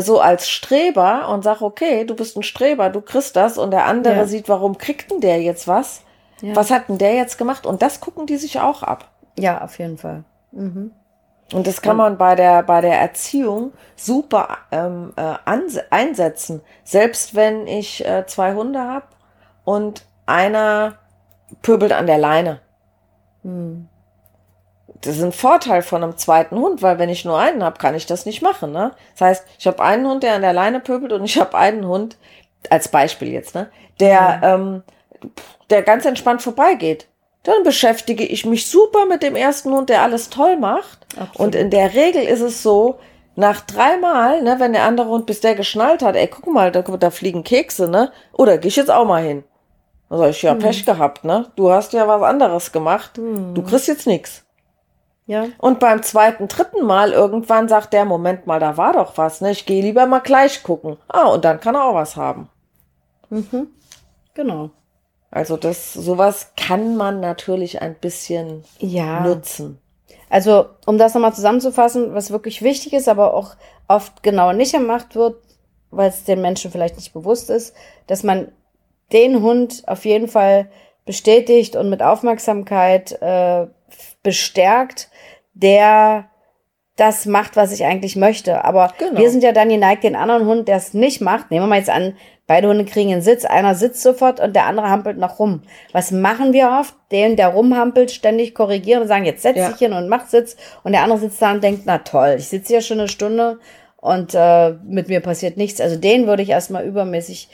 so 0.00 0.20
als 0.20 0.48
Streber 0.48 1.28
und 1.28 1.44
sag, 1.44 1.60
okay, 1.60 2.04
du 2.04 2.14
bist 2.14 2.36
ein 2.36 2.42
Streber, 2.42 2.90
du 2.90 3.00
kriegst 3.00 3.36
das 3.36 3.58
und 3.58 3.70
der 3.70 3.86
andere 3.86 4.16
ja. 4.16 4.26
sieht, 4.26 4.48
warum 4.48 4.78
kriegt 4.78 5.10
denn 5.10 5.20
der 5.20 5.40
jetzt 5.42 5.68
was? 5.68 6.02
Ja. 6.40 6.56
Was 6.56 6.70
hat 6.70 6.88
denn 6.88 6.98
der 6.98 7.14
jetzt 7.14 7.38
gemacht? 7.38 7.66
Und 7.66 7.82
das 7.82 8.00
gucken 8.00 8.26
die 8.26 8.36
sich 8.36 8.58
auch 8.60 8.82
ab. 8.82 9.10
Ja, 9.38 9.62
auf 9.62 9.78
jeden 9.78 9.98
Fall. 9.98 10.24
Mhm. 10.50 10.92
Und 11.52 11.66
das 11.66 11.82
kann 11.82 11.98
man 11.98 12.16
bei 12.16 12.34
der, 12.34 12.62
bei 12.62 12.80
der 12.80 12.98
Erziehung 12.98 13.72
super 13.94 14.56
ähm, 14.70 15.12
äh, 15.16 15.34
einsetzen. 15.90 16.62
Selbst 16.82 17.34
wenn 17.34 17.66
ich 17.66 18.04
äh, 18.06 18.24
zwei 18.26 18.54
Hunde 18.54 18.80
habe 18.80 19.04
und 19.64 20.06
einer 20.24 20.94
pöbelt 21.60 21.92
an 21.92 22.06
der 22.06 22.18
Leine. 22.18 22.60
Hm 23.42 23.88
das 25.02 25.16
ist 25.16 25.22
ein 25.22 25.32
Vorteil 25.32 25.82
von 25.82 26.02
einem 26.02 26.16
zweiten 26.16 26.56
Hund, 26.56 26.80
weil 26.80 26.98
wenn 26.98 27.08
ich 27.08 27.24
nur 27.24 27.38
einen 27.38 27.62
habe, 27.62 27.78
kann 27.78 27.94
ich 27.94 28.06
das 28.06 28.24
nicht 28.24 28.40
machen. 28.40 28.72
Ne? 28.72 28.92
Das 29.12 29.20
heißt, 29.20 29.46
ich 29.58 29.66
habe 29.66 29.82
einen 29.82 30.06
Hund, 30.06 30.22
der 30.22 30.34
an 30.34 30.42
der 30.42 30.52
Leine 30.52 30.80
pöbelt 30.80 31.12
und 31.12 31.24
ich 31.24 31.38
habe 31.38 31.56
einen 31.56 31.86
Hund, 31.86 32.16
als 32.70 32.88
Beispiel 32.88 33.28
jetzt, 33.32 33.54
ne, 33.54 33.70
der, 34.00 34.36
mhm. 34.36 34.42
ähm, 34.64 34.82
der 35.70 35.82
ganz 35.82 36.04
entspannt 36.04 36.42
vorbeigeht. 36.42 37.08
Dann 37.42 37.64
beschäftige 37.64 38.24
ich 38.24 38.46
mich 38.46 38.66
super 38.66 39.06
mit 39.06 39.22
dem 39.22 39.34
ersten 39.34 39.72
Hund, 39.72 39.88
der 39.88 40.02
alles 40.02 40.30
toll 40.30 40.56
macht. 40.56 41.06
Absolut. 41.16 41.40
Und 41.40 41.54
in 41.56 41.70
der 41.70 41.92
Regel 41.94 42.22
ist 42.22 42.40
es 42.40 42.62
so, 42.62 43.00
nach 43.34 43.62
dreimal, 43.62 44.42
ne, 44.42 44.56
wenn 44.60 44.74
der 44.74 44.84
andere 44.84 45.08
Hund 45.08 45.26
bis 45.26 45.40
der 45.40 45.54
geschnallt 45.54 46.02
hat, 46.02 46.14
ey, 46.14 46.28
guck 46.28 46.46
mal, 46.46 46.70
da, 46.70 46.82
da 46.82 47.10
fliegen 47.10 47.42
Kekse, 47.42 47.88
ne? 47.88 48.12
Oder 48.32 48.58
geh 48.58 48.68
ich 48.68 48.76
jetzt 48.76 48.90
auch 48.90 49.06
mal 49.06 49.22
hin. 49.22 49.42
Sag 50.10 50.30
ich, 50.30 50.42
ja, 50.42 50.54
mhm. 50.54 50.58
Pech 50.58 50.84
gehabt, 50.84 51.24
ne? 51.24 51.46
Du 51.56 51.72
hast 51.72 51.94
ja 51.94 52.06
was 52.06 52.22
anderes 52.22 52.70
gemacht. 52.70 53.16
Mhm. 53.16 53.54
Du 53.54 53.62
kriegst 53.62 53.88
jetzt 53.88 54.06
nix. 54.06 54.44
Ja. 55.26 55.46
Und 55.58 55.78
beim 55.78 56.02
zweiten, 56.02 56.48
dritten 56.48 56.84
Mal 56.84 57.12
irgendwann 57.12 57.68
sagt 57.68 57.92
der, 57.92 58.04
Moment 58.04 58.46
mal, 58.46 58.60
da 58.60 58.76
war 58.76 58.92
doch 58.92 59.16
was, 59.16 59.40
ne? 59.40 59.52
Ich 59.52 59.66
gehe 59.66 59.82
lieber 59.82 60.06
mal 60.06 60.20
gleich 60.20 60.62
gucken. 60.62 60.96
Ah, 61.08 61.28
und 61.28 61.44
dann 61.44 61.60
kann 61.60 61.74
er 61.74 61.84
auch 61.84 61.94
was 61.94 62.16
haben. 62.16 62.48
Mhm. 63.30 63.68
Genau. 64.34 64.70
Also 65.30 65.56
das, 65.56 65.94
sowas 65.94 66.52
kann 66.56 66.96
man 66.96 67.20
natürlich 67.20 67.80
ein 67.80 67.94
bisschen 67.94 68.64
ja. 68.78 69.20
nutzen. 69.20 69.78
Also, 70.28 70.66
um 70.86 70.98
das 70.98 71.14
nochmal 71.14 71.34
zusammenzufassen, 71.34 72.14
was 72.14 72.30
wirklich 72.30 72.62
wichtig 72.62 72.92
ist, 72.92 73.08
aber 73.08 73.34
auch 73.34 73.54
oft 73.88 74.22
genau 74.22 74.52
nicht 74.52 74.72
gemacht 74.72 75.14
wird, 75.14 75.36
weil 75.90 76.08
es 76.08 76.24
den 76.24 76.40
Menschen 76.40 76.70
vielleicht 76.70 76.96
nicht 76.96 77.12
bewusst 77.12 77.50
ist, 77.50 77.74
dass 78.06 78.22
man 78.22 78.50
den 79.12 79.42
Hund 79.42 79.82
auf 79.86 80.04
jeden 80.04 80.28
Fall 80.28 80.70
bestätigt 81.04 81.76
und 81.76 81.90
mit 81.90 82.02
Aufmerksamkeit 82.02 83.12
äh, 83.20 83.66
bestärkt, 84.22 85.10
der 85.54 86.28
das 86.96 87.24
macht, 87.24 87.56
was 87.56 87.72
ich 87.72 87.84
eigentlich 87.84 88.16
möchte. 88.16 88.64
Aber 88.64 88.92
genau. 88.98 89.18
wir 89.18 89.30
sind 89.30 89.42
ja 89.42 89.52
dann 89.52 89.70
geneigt, 89.70 90.04
den 90.04 90.16
anderen 90.16 90.46
Hund, 90.46 90.68
der 90.68 90.76
es 90.76 90.92
nicht 90.92 91.20
macht, 91.20 91.50
nehmen 91.50 91.64
wir 91.64 91.68
mal 91.68 91.78
jetzt 91.78 91.90
an, 91.90 92.14
beide 92.46 92.68
Hunde 92.68 92.84
kriegen 92.84 93.12
einen 93.12 93.22
Sitz, 93.22 93.44
einer 93.46 93.74
sitzt 93.74 94.02
sofort 94.02 94.40
und 94.40 94.54
der 94.54 94.66
andere 94.66 94.90
hampelt 94.90 95.16
noch 95.16 95.38
rum. 95.38 95.62
Was 95.92 96.10
machen 96.10 96.52
wir 96.52 96.68
oft? 96.78 96.94
Den, 97.10 97.36
der 97.36 97.48
rumhampelt, 97.48 98.10
ständig 98.10 98.54
korrigieren 98.54 99.02
und 99.02 99.08
sagen, 99.08 99.24
jetzt 99.24 99.42
setz 99.42 99.56
ja. 99.56 99.68
dich 99.70 99.78
hin 99.78 99.94
und 99.94 100.08
mach 100.08 100.26
Sitz. 100.26 100.56
Und 100.82 100.92
der 100.92 101.02
andere 101.02 101.18
sitzt 101.18 101.40
da 101.40 101.52
und 101.52 101.64
denkt, 101.64 101.82
na 101.86 101.98
toll, 101.98 102.36
ich 102.38 102.48
sitze 102.48 102.74
hier 102.74 102.82
schon 102.82 103.00
eine 103.00 103.08
Stunde 103.08 103.58
und 103.96 104.34
äh, 104.34 104.72
mit 104.84 105.08
mir 105.08 105.20
passiert 105.20 105.56
nichts. 105.56 105.80
Also 105.80 105.96
den 105.96 106.26
würde 106.26 106.42
ich 106.42 106.50
erstmal 106.50 106.84
übermäßig, 106.84 107.48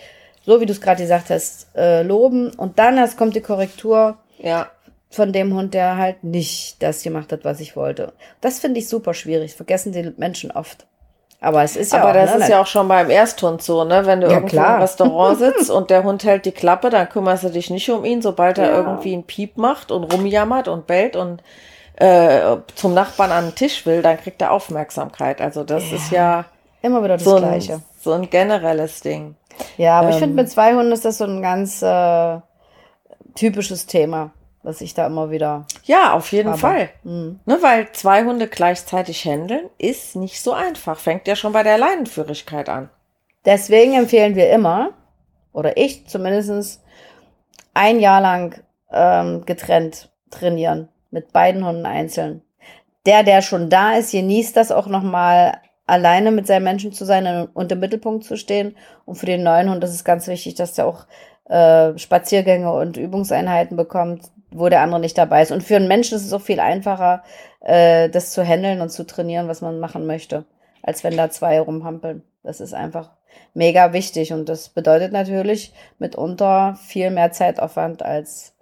so 0.45 0.61
wie 0.61 0.67
du 0.67 0.73
es 0.73 0.81
gerade 0.81 1.03
gesagt 1.03 1.31
hast, 1.31 1.69
äh, 1.77 2.03
loben. 2.03 2.51
Und 2.57 2.81
dann 2.81 2.99
erst 2.99 3.17
kommt 3.17 3.37
die 3.37 3.41
Korrektur. 3.41 4.19
Ja 4.39 4.69
von 5.11 5.33
dem 5.33 5.55
Hund, 5.55 5.75
der 5.75 5.97
halt 5.97 6.23
nicht 6.23 6.83
das 6.83 7.03
gemacht 7.03 7.33
hat, 7.33 7.44
was 7.44 7.61
ich 7.61 7.77
wollte. 7.77 8.12
Das 8.40 8.59
finde 8.59 8.81
ich 8.81 8.88
super 8.88 9.14
schwierig. 9.14 9.55
Vergessen 9.55 9.92
die 9.92 10.12
Menschen 10.16 10.51
oft. 10.51 10.87
Aber 11.40 11.62
es 11.62 11.77
ist 11.77 11.92
ja 11.92 12.01
Aber 12.01 12.11
auch, 12.11 12.14
das 12.14 12.35
ne, 12.35 12.40
ist 12.40 12.49
ja 12.49 12.61
auch 12.61 12.66
schon 12.66 12.88
beim 12.88 13.11
Ersthund 13.11 13.62
so, 13.62 13.85
ne? 13.85 14.05
Wenn 14.07 14.21
du 14.21 14.27
ja, 14.27 14.35
irgendwo 14.35 14.57
klar. 14.57 14.75
im 14.77 14.81
Restaurant 14.83 15.38
sitzt 15.38 15.71
und 15.71 15.88
der 15.88 16.03
Hund 16.03 16.25
hält 16.25 16.44
die 16.47 16.53
Klappe, 16.53 16.90
dann 16.90 17.09
kümmerst 17.09 17.44
du 17.44 17.51
dich 17.51 17.71
nicht 17.71 17.88
um 17.90 18.05
ihn. 18.05 18.23
Sobald 18.23 18.59
er 18.59 18.73
irgendwie 18.73 19.12
einen 19.12 19.25
Piep 19.25 19.57
macht 19.57 19.92
und 19.92 20.12
rumjammert 20.12 20.66
und 20.66 20.87
bellt 20.87 21.14
und 21.14 21.42
äh, 21.97 22.57
zum 22.75 22.92
Nachbarn 22.92 23.31
an 23.31 23.47
den 23.47 23.55
Tisch 23.55 23.87
will, 23.87 24.03
dann 24.03 24.18
kriegt 24.18 24.42
er 24.42 24.51
Aufmerksamkeit. 24.51 25.40
Also 25.40 25.62
das 25.62 25.88
ja. 25.90 25.97
ist 25.97 26.11
ja 26.11 26.44
immer 26.83 27.03
wieder 27.05 27.16
das 27.16 27.25
so 27.25 27.37
Gleiche. 27.37 27.75
Ein, 27.75 27.83
so 28.01 28.12
ein 28.12 28.29
generelles 28.29 29.01
Ding. 29.01 29.37
Ja, 29.77 30.01
aber 30.01 30.09
ähm, 30.09 30.12
ich 30.14 30.18
finde 30.18 30.35
mit 30.35 30.51
zwei 30.51 30.75
Hunden 30.75 30.92
ist 30.92 31.05
das 31.05 31.18
so 31.18 31.25
ein 31.25 31.40
ganz 31.40 31.83
äh, 31.83 32.38
typisches 33.37 33.87
Thema 33.87 34.33
was 34.62 34.81
ich 34.81 34.94
da 34.94 35.07
immer 35.07 35.31
wieder. 35.31 35.66
Ja, 35.85 36.12
auf 36.12 36.33
jeden 36.33 36.51
habe. 36.51 36.59
Fall. 36.59 36.90
Mhm. 37.05 37.40
Ne, 37.47 37.59
weil 37.61 37.90
zwei 37.92 38.25
Hunde 38.25 38.49
gleichzeitig 38.49 39.25
handeln 39.25 39.71
ist 39.79 40.16
nicht 40.16 40.42
so 40.42 40.53
einfach. 40.53 40.99
Fängt 40.99 41.27
ja 41.29 41.37
schon 41.37 41.53
bei 41.53 41.62
der 41.62 41.79
Leinenführigkeit 41.79 42.68
an. 42.68 42.90
Deswegen 43.44 43.94
empfehlen 43.94 44.35
wir 44.35 44.51
immer, 44.51 44.90
oder 45.53 45.77
ich 45.77 46.07
zumindest, 46.07 46.83
ein 47.73 48.01
Jahr 48.01 48.21
lang 48.21 48.62
ähm, 48.90 49.47
getrennt 49.47 50.11
trainieren. 50.31 50.88
Mit 51.11 51.33
beiden 51.33 51.64
Hunden 51.64 51.87
einzeln. 51.87 52.42
der, 53.07 53.23
der 53.23 53.40
schon 53.40 53.71
da 53.71 53.94
ist, 53.94 54.12
genießt 54.12 54.55
das 54.55 54.71
auch 54.71 54.87
nochmal 54.87 55.59
alleine 55.87 56.31
mit 56.31 56.47
seinen 56.47 56.64
Menschen 56.64 56.92
zu 56.92 57.07
sein 57.07 57.49
und 57.55 57.73
im 57.73 57.81
Mittelpunkt 57.81 58.25
zu 58.25 58.37
stehen. 58.37 58.77
Und 59.07 59.14
für 59.14 59.25
den 59.25 59.42
neuen 59.42 59.71
Hund 59.71 59.83
ist 59.83 59.94
es 59.94 60.05
ganz 60.05 60.27
wichtig, 60.27 60.57
dass 60.57 60.75
der 60.75 60.87
auch 60.87 61.07
äh, 61.49 61.97
Spaziergänge 61.97 62.71
und 62.71 62.99
Übungseinheiten 62.99 63.79
bekommt, 63.79 64.31
wo 64.51 64.69
der 64.69 64.83
andere 64.83 65.01
nicht 65.01 65.19
dabei 65.19 65.43
ist. 65.43 65.53
Und 65.53 65.63
für 65.63 65.77
einen 65.77 65.89
Menschen 65.89 66.17
ist 66.17 66.25
es 66.25 66.33
auch 66.33 66.41
viel 66.41 66.61
einfacher, 66.61 67.23
äh, 67.61 68.09
das 68.09 68.33
zu 68.33 68.43
handeln 68.43 68.81
und 68.81 68.91
zu 68.91 69.07
trainieren, 69.07 69.49
was 69.49 69.61
man 69.61 69.81
machen 69.81 70.07
möchte, 70.07 70.45
als 70.83 71.05
wenn 71.05 71.17
da 71.17 71.31
zwei 71.31 71.61
rumhampeln. 71.61 72.23
Das 72.43 72.61
ist 72.61 72.75
einfach 72.75 73.11
mega 73.55 73.93
wichtig 73.93 74.33
und 74.33 74.49
das 74.49 74.69
bedeutet 74.69 75.13
natürlich 75.13 75.73
mitunter 75.99 76.79
viel 76.87 77.11
mehr 77.11 77.33
Zeitaufwand 77.33 78.03
als 78.03 78.55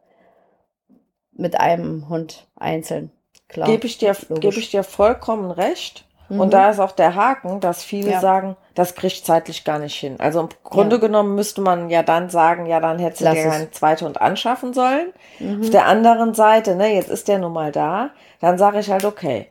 mit 1.32 1.60
einem 1.60 2.08
Hund 2.08 2.46
einzeln. 2.56 3.10
Klar. 3.48 3.68
Gebe 3.68 3.86
ich 3.86 3.98
dir, 3.98 4.16
gebe 4.40 4.58
ich 4.58 4.70
dir 4.70 4.82
vollkommen 4.82 5.50
recht. 5.50 6.04
Mhm. 6.28 6.40
Und 6.40 6.52
da 6.52 6.70
ist 6.70 6.80
auch 6.80 6.92
der 6.92 7.14
Haken, 7.14 7.60
dass 7.60 7.82
viele 7.82 8.12
ja. 8.12 8.20
sagen, 8.20 8.56
das 8.74 8.94
kriegt 8.94 9.24
zeitlich 9.24 9.64
gar 9.64 9.78
nicht 9.78 9.94
hin. 9.94 10.16
Also 10.18 10.40
im 10.40 10.48
Grunde 10.64 10.96
ja. 10.96 11.00
genommen 11.00 11.34
müsste 11.34 11.60
man 11.60 11.88
ja 11.90 12.02
dann 12.02 12.30
sagen, 12.30 12.66
ja, 12.66 12.80
dann 12.80 12.98
hättest 12.98 13.22
du 13.22 13.32
dir 13.32 13.52
einen 13.52 13.72
zweiten 13.72 14.06
Hund 14.06 14.20
anschaffen 14.20 14.74
sollen. 14.74 15.12
Mhm. 15.38 15.62
Auf 15.62 15.70
der 15.70 15.86
anderen 15.86 16.34
Seite, 16.34 16.76
ne, 16.76 16.94
jetzt 16.94 17.08
ist 17.08 17.28
der 17.28 17.38
nun 17.38 17.52
mal 17.52 17.72
da, 17.72 18.10
dann 18.40 18.58
sage 18.58 18.80
ich 18.80 18.90
halt, 18.90 19.04
okay, 19.04 19.48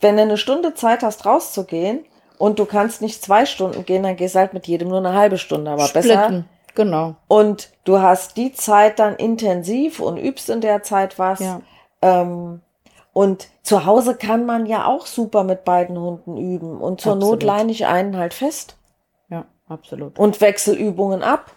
wenn 0.00 0.16
du 0.16 0.22
eine 0.22 0.36
Stunde 0.36 0.74
Zeit 0.74 1.02
hast, 1.02 1.26
rauszugehen 1.26 2.04
und 2.38 2.58
du 2.58 2.64
kannst 2.64 3.02
nicht 3.02 3.22
zwei 3.22 3.46
Stunden 3.46 3.84
gehen, 3.84 4.02
dann 4.02 4.16
gehst 4.16 4.34
halt 4.36 4.54
mit 4.54 4.66
jedem 4.66 4.88
nur 4.88 4.98
eine 4.98 5.14
halbe 5.14 5.38
Stunde, 5.38 5.70
aber 5.70 5.86
Splitten. 5.86 6.08
besser. 6.08 6.44
Genau. 6.74 7.16
Und 7.26 7.70
du 7.84 8.00
hast 8.00 8.36
die 8.36 8.52
Zeit 8.52 9.00
dann 9.00 9.16
intensiv 9.16 9.98
und 9.98 10.16
übst 10.16 10.48
in 10.48 10.60
der 10.60 10.84
Zeit 10.84 11.18
was. 11.18 11.40
Ja. 11.40 11.60
Ähm, 12.02 12.60
und 13.18 13.48
zu 13.64 13.84
Hause 13.84 14.14
kann 14.14 14.46
man 14.46 14.64
ja 14.64 14.86
auch 14.86 15.04
super 15.06 15.42
mit 15.42 15.64
beiden 15.64 15.98
Hunden 15.98 16.36
üben. 16.36 16.80
Und 16.80 17.00
zur 17.00 17.14
absolut. 17.14 17.40
Not 17.40 17.42
leine 17.42 17.72
ich 17.72 17.84
einen 17.84 18.16
halt 18.16 18.32
fest. 18.32 18.76
Ja, 19.28 19.44
absolut. 19.66 20.16
Und 20.16 20.40
Wechselübungen 20.40 21.24
ab. 21.24 21.50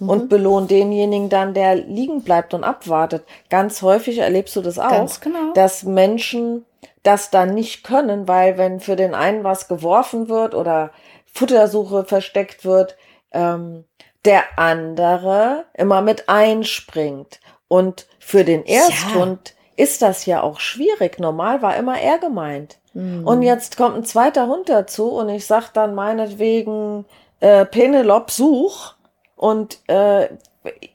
Mhm. 0.00 0.08
Und 0.10 0.28
belohn 0.28 0.68
denjenigen 0.68 1.30
dann, 1.30 1.54
der 1.54 1.76
liegen 1.76 2.20
bleibt 2.24 2.52
und 2.52 2.62
abwartet. 2.62 3.24
Ganz 3.48 3.80
häufig 3.80 4.18
erlebst 4.18 4.54
du 4.54 4.60
das 4.60 4.78
auch, 4.78 4.90
Ganz 4.90 5.22
genau. 5.22 5.54
dass 5.54 5.82
Menschen 5.82 6.66
das 7.04 7.30
dann 7.30 7.54
nicht 7.54 7.84
können, 7.84 8.28
weil 8.28 8.58
wenn 8.58 8.78
für 8.78 8.94
den 8.94 9.14
einen 9.14 9.44
was 9.44 9.66
geworfen 9.66 10.28
wird 10.28 10.54
oder 10.54 10.90
Futtersuche 11.32 12.04
versteckt 12.04 12.66
wird, 12.66 12.98
ähm, 13.32 13.86
der 14.26 14.42
andere 14.58 15.64
immer 15.72 16.02
mit 16.02 16.28
einspringt. 16.28 17.40
Und 17.66 18.06
für 18.18 18.44
den 18.44 18.66
Ersthund 18.66 19.54
ist 19.78 20.02
das 20.02 20.26
ja 20.26 20.42
auch 20.42 20.58
schwierig. 20.58 21.20
Normal 21.20 21.62
war 21.62 21.76
immer 21.76 22.00
er 22.00 22.18
gemeint. 22.18 22.78
Mhm. 22.94 23.26
Und 23.26 23.42
jetzt 23.42 23.76
kommt 23.76 23.96
ein 23.96 24.04
zweiter 24.04 24.48
Hund 24.48 24.68
dazu 24.68 25.12
und 25.12 25.28
ich 25.28 25.46
sag 25.46 25.70
dann 25.72 25.94
meinetwegen 25.94 27.04
äh, 27.40 27.64
Penelope 27.64 28.32
such 28.32 28.96
und 29.36 29.78
äh, 29.88 30.28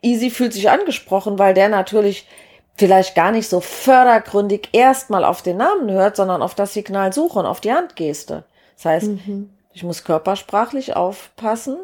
Easy 0.01 0.29
fühlt 0.29 0.53
sich 0.53 0.69
angesprochen, 0.69 1.39
weil 1.39 1.53
der 1.53 1.69
natürlich 1.69 2.27
vielleicht 2.75 3.15
gar 3.15 3.31
nicht 3.31 3.47
so 3.47 3.61
fördergründig 3.61 4.69
erstmal 4.73 5.23
auf 5.23 5.41
den 5.41 5.57
Namen 5.57 5.89
hört, 5.89 6.17
sondern 6.17 6.41
auf 6.41 6.53
das 6.53 6.73
Signal 6.73 7.13
suchen, 7.13 7.45
auf 7.45 7.61
die 7.61 7.71
Handgeste. 7.71 8.43
Das 8.75 8.85
heißt, 8.85 9.07
mhm. 9.07 9.49
ich 9.71 9.83
muss 9.83 10.03
körpersprachlich 10.03 10.95
aufpassen, 10.95 11.77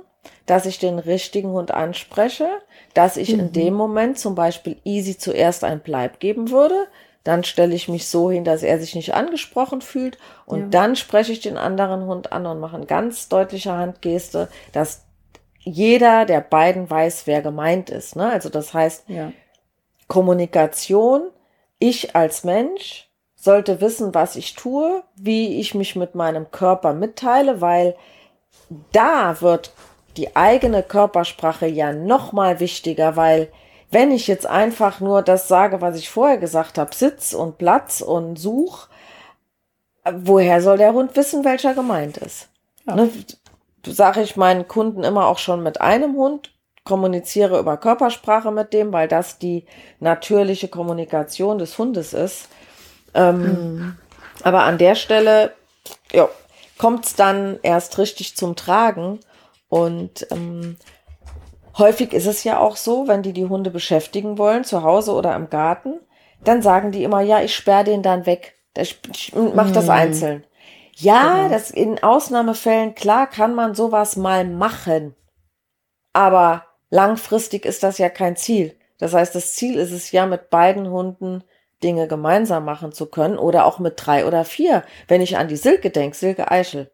dass 0.49 0.65
ich 0.65 0.79
den 0.79 0.97
richtigen 0.97 1.51
Hund 1.51 1.71
anspreche, 1.71 2.47
dass 2.95 3.17
ich 3.17 3.33
mhm. 3.33 3.39
in 3.39 3.51
dem 3.51 3.73
Moment 3.75 4.17
zum 4.17 4.33
Beispiel 4.33 4.77
Easy 4.83 5.15
zuerst 5.15 5.63
ein 5.63 5.79
Bleib 5.79 6.19
geben 6.19 6.49
würde. 6.49 6.87
Dann 7.23 7.43
stelle 7.43 7.75
ich 7.75 7.87
mich 7.87 8.07
so 8.07 8.31
hin, 8.31 8.45
dass 8.45 8.63
er 8.63 8.79
sich 8.79 8.95
nicht 8.95 9.13
angesprochen 9.13 9.81
fühlt. 9.81 10.17
Und 10.47 10.59
ja. 10.59 10.67
dann 10.69 10.95
spreche 10.95 11.33
ich 11.33 11.41
den 11.41 11.57
anderen 11.57 12.07
Hund 12.07 12.31
an 12.31 12.47
und 12.47 12.59
mache 12.59 12.77
eine 12.77 12.87
ganz 12.87 13.29
deutliche 13.29 13.73
Handgeste, 13.73 14.47
dass 14.71 15.03
jeder 15.59 16.25
der 16.25 16.41
beiden 16.41 16.89
weiß, 16.89 17.27
wer 17.27 17.43
gemeint 17.43 17.91
ist. 17.91 18.15
Ne? 18.15 18.31
Also 18.31 18.49
das 18.49 18.73
heißt, 18.73 19.03
ja. 19.07 19.31
Kommunikation, 20.07 21.29
ich 21.77 22.15
als 22.15 22.43
Mensch 22.43 23.07
sollte 23.35 23.81
wissen, 23.81 24.15
was 24.15 24.35
ich 24.35 24.55
tue, 24.55 25.03
wie 25.15 25.59
ich 25.59 25.75
mich 25.75 25.95
mit 25.95 26.15
meinem 26.15 26.49
Körper 26.49 26.93
mitteile, 26.93 27.61
weil 27.61 27.95
da 28.91 29.41
wird 29.41 29.71
die 30.17 30.35
eigene 30.35 30.83
Körpersprache 30.83 31.67
ja 31.67 31.93
noch 31.93 32.31
mal 32.31 32.59
wichtiger, 32.59 33.15
weil 33.15 33.49
wenn 33.91 34.11
ich 34.11 34.27
jetzt 34.27 34.45
einfach 34.45 34.99
nur 34.99 35.21
das 35.21 35.47
sage, 35.47 35.81
was 35.81 35.97
ich 35.97 36.09
vorher 36.09 36.37
gesagt 36.37 36.77
habe, 36.77 36.93
Sitz 36.93 37.33
und 37.33 37.57
Platz 37.57 38.01
und 38.01 38.37
Such, 38.37 38.87
woher 40.11 40.61
soll 40.61 40.77
der 40.77 40.93
Hund 40.93 41.15
wissen, 41.15 41.43
welcher 41.43 41.73
gemeint 41.73 42.17
ist? 42.17 42.49
Ja. 42.85 42.95
Ne, 42.95 43.09
sage 43.85 44.21
ich 44.21 44.35
meinen 44.35 44.67
Kunden 44.67 45.03
immer 45.03 45.27
auch 45.27 45.39
schon 45.39 45.63
mit 45.63 45.81
einem 45.81 46.15
Hund, 46.15 46.53
kommuniziere 46.83 47.59
über 47.59 47.77
Körpersprache 47.77 48.51
mit 48.51 48.73
dem, 48.73 48.91
weil 48.93 49.07
das 49.07 49.39
die 49.39 49.65
natürliche 49.99 50.67
Kommunikation 50.67 51.57
des 51.57 51.77
Hundes 51.77 52.13
ist. 52.13 52.47
Ähm, 53.13 53.41
mhm. 53.41 53.97
Aber 54.43 54.63
an 54.63 54.77
der 54.77 54.95
Stelle 54.95 55.53
ja, 56.11 56.27
kommt 56.77 57.05
es 57.05 57.15
dann 57.15 57.59
erst 57.61 57.97
richtig 57.97 58.35
zum 58.35 58.55
Tragen. 58.55 59.19
Und 59.69 60.27
ähm, 60.31 60.77
häufig 61.77 62.13
ist 62.13 62.25
es 62.25 62.43
ja 62.43 62.59
auch 62.59 62.75
so, 62.75 63.07
wenn 63.07 63.21
die 63.21 63.33
die 63.33 63.45
Hunde 63.45 63.69
beschäftigen 63.69 64.37
wollen, 64.37 64.63
zu 64.63 64.83
Hause 64.83 65.13
oder 65.13 65.35
im 65.35 65.49
Garten, 65.49 65.99
dann 66.43 66.61
sagen 66.61 66.91
die 66.91 67.03
immer, 67.03 67.21
ja, 67.21 67.41
ich 67.41 67.55
sperre 67.55 67.83
den 67.83 68.01
dann 68.01 68.25
weg. 68.25 68.55
Ich, 68.77 68.99
mach 69.33 69.71
das 69.71 69.87
mm. 69.87 69.91
einzeln. 69.91 70.43
Ja, 70.95 71.35
genau. 71.35 71.49
das 71.49 71.71
in 71.71 72.03
Ausnahmefällen, 72.03 72.95
klar 72.95 73.27
kann 73.27 73.55
man 73.55 73.73
sowas 73.73 74.15
mal 74.15 74.45
machen. 74.45 75.15
Aber 76.13 76.65
langfristig 76.89 77.65
ist 77.65 77.83
das 77.83 77.97
ja 77.97 78.09
kein 78.09 78.35
Ziel. 78.35 78.77
Das 78.97 79.13
heißt, 79.13 79.33
das 79.33 79.53
Ziel 79.53 79.77
ist 79.77 79.91
es 79.91 80.11
ja, 80.11 80.25
mit 80.25 80.49
beiden 80.49 80.89
Hunden 80.89 81.43
Dinge 81.83 82.07
gemeinsam 82.07 82.65
machen 82.65 82.91
zu 82.91 83.05
können 83.05 83.37
oder 83.37 83.65
auch 83.65 83.79
mit 83.79 83.93
drei 83.95 84.25
oder 84.25 84.43
vier. 84.43 84.83
Wenn 85.07 85.21
ich 85.21 85.37
an 85.37 85.47
die 85.47 85.55
Silke 85.55 85.89
denke, 85.89 86.17
Silke 86.17 86.51
Eichel, 86.51 86.91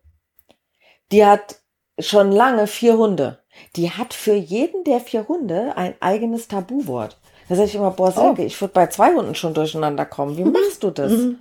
die 1.11 1.25
hat 1.25 1.61
schon 1.99 2.31
lange 2.31 2.67
vier 2.67 2.97
Hunde. 2.97 3.39
Die 3.75 3.91
hat 3.91 4.13
für 4.13 4.33
jeden 4.33 4.83
der 4.83 4.99
vier 4.99 5.27
Hunde 5.27 5.77
ein 5.77 5.95
eigenes 6.01 6.47
Tabuwort. 6.47 7.17
Da 7.47 7.55
sage 7.55 7.67
ich 7.67 7.75
immer, 7.75 7.91
boah, 7.91 8.11
Silke, 8.11 8.41
oh. 8.41 8.45
ich 8.45 8.59
würde 8.59 8.73
bei 8.73 8.87
zwei 8.87 9.13
Hunden 9.13 9.35
schon 9.35 9.53
durcheinander 9.53 10.05
kommen. 10.05 10.37
Wie 10.37 10.43
mhm. 10.43 10.51
machst 10.51 10.83
du 10.83 10.91
das? 10.91 11.11
Mhm. 11.11 11.39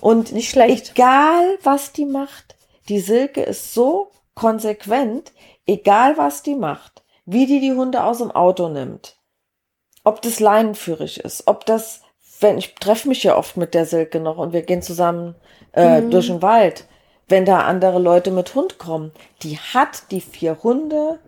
Und 0.00 0.32
nicht 0.32 0.50
schlecht. 0.50 0.90
Egal, 0.90 1.58
was 1.62 1.92
die 1.92 2.04
macht, 2.04 2.56
die 2.88 2.98
Silke 2.98 3.42
ist 3.42 3.72
so 3.72 4.10
konsequent, 4.34 5.32
egal 5.66 6.16
was 6.16 6.42
die 6.42 6.56
macht, 6.56 7.02
wie 7.24 7.46
die 7.46 7.60
die 7.60 7.72
Hunde 7.72 8.02
aus 8.02 8.18
dem 8.18 8.32
Auto 8.32 8.68
nimmt, 8.68 9.16
ob 10.04 10.20
das 10.22 10.40
leinenführig 10.40 11.20
ist, 11.20 11.46
ob 11.46 11.64
das, 11.66 12.02
wenn 12.40 12.58
ich 12.58 12.74
treffe 12.74 13.08
mich 13.08 13.22
ja 13.22 13.36
oft 13.36 13.56
mit 13.56 13.74
der 13.74 13.86
Silke 13.86 14.18
noch 14.18 14.38
und 14.38 14.52
wir 14.52 14.62
gehen 14.62 14.82
zusammen 14.82 15.36
äh, 15.72 16.00
mhm. 16.00 16.10
durch 16.10 16.26
den 16.26 16.42
Wald 16.42 16.86
wenn 17.28 17.44
da 17.44 17.60
andere 17.60 17.98
Leute 17.98 18.30
mit 18.30 18.54
Hund 18.54 18.78
kommen. 18.78 19.12
Die 19.42 19.58
hat 19.58 20.10
die 20.10 20.20
vier 20.20 20.62
Hunde 20.62 21.18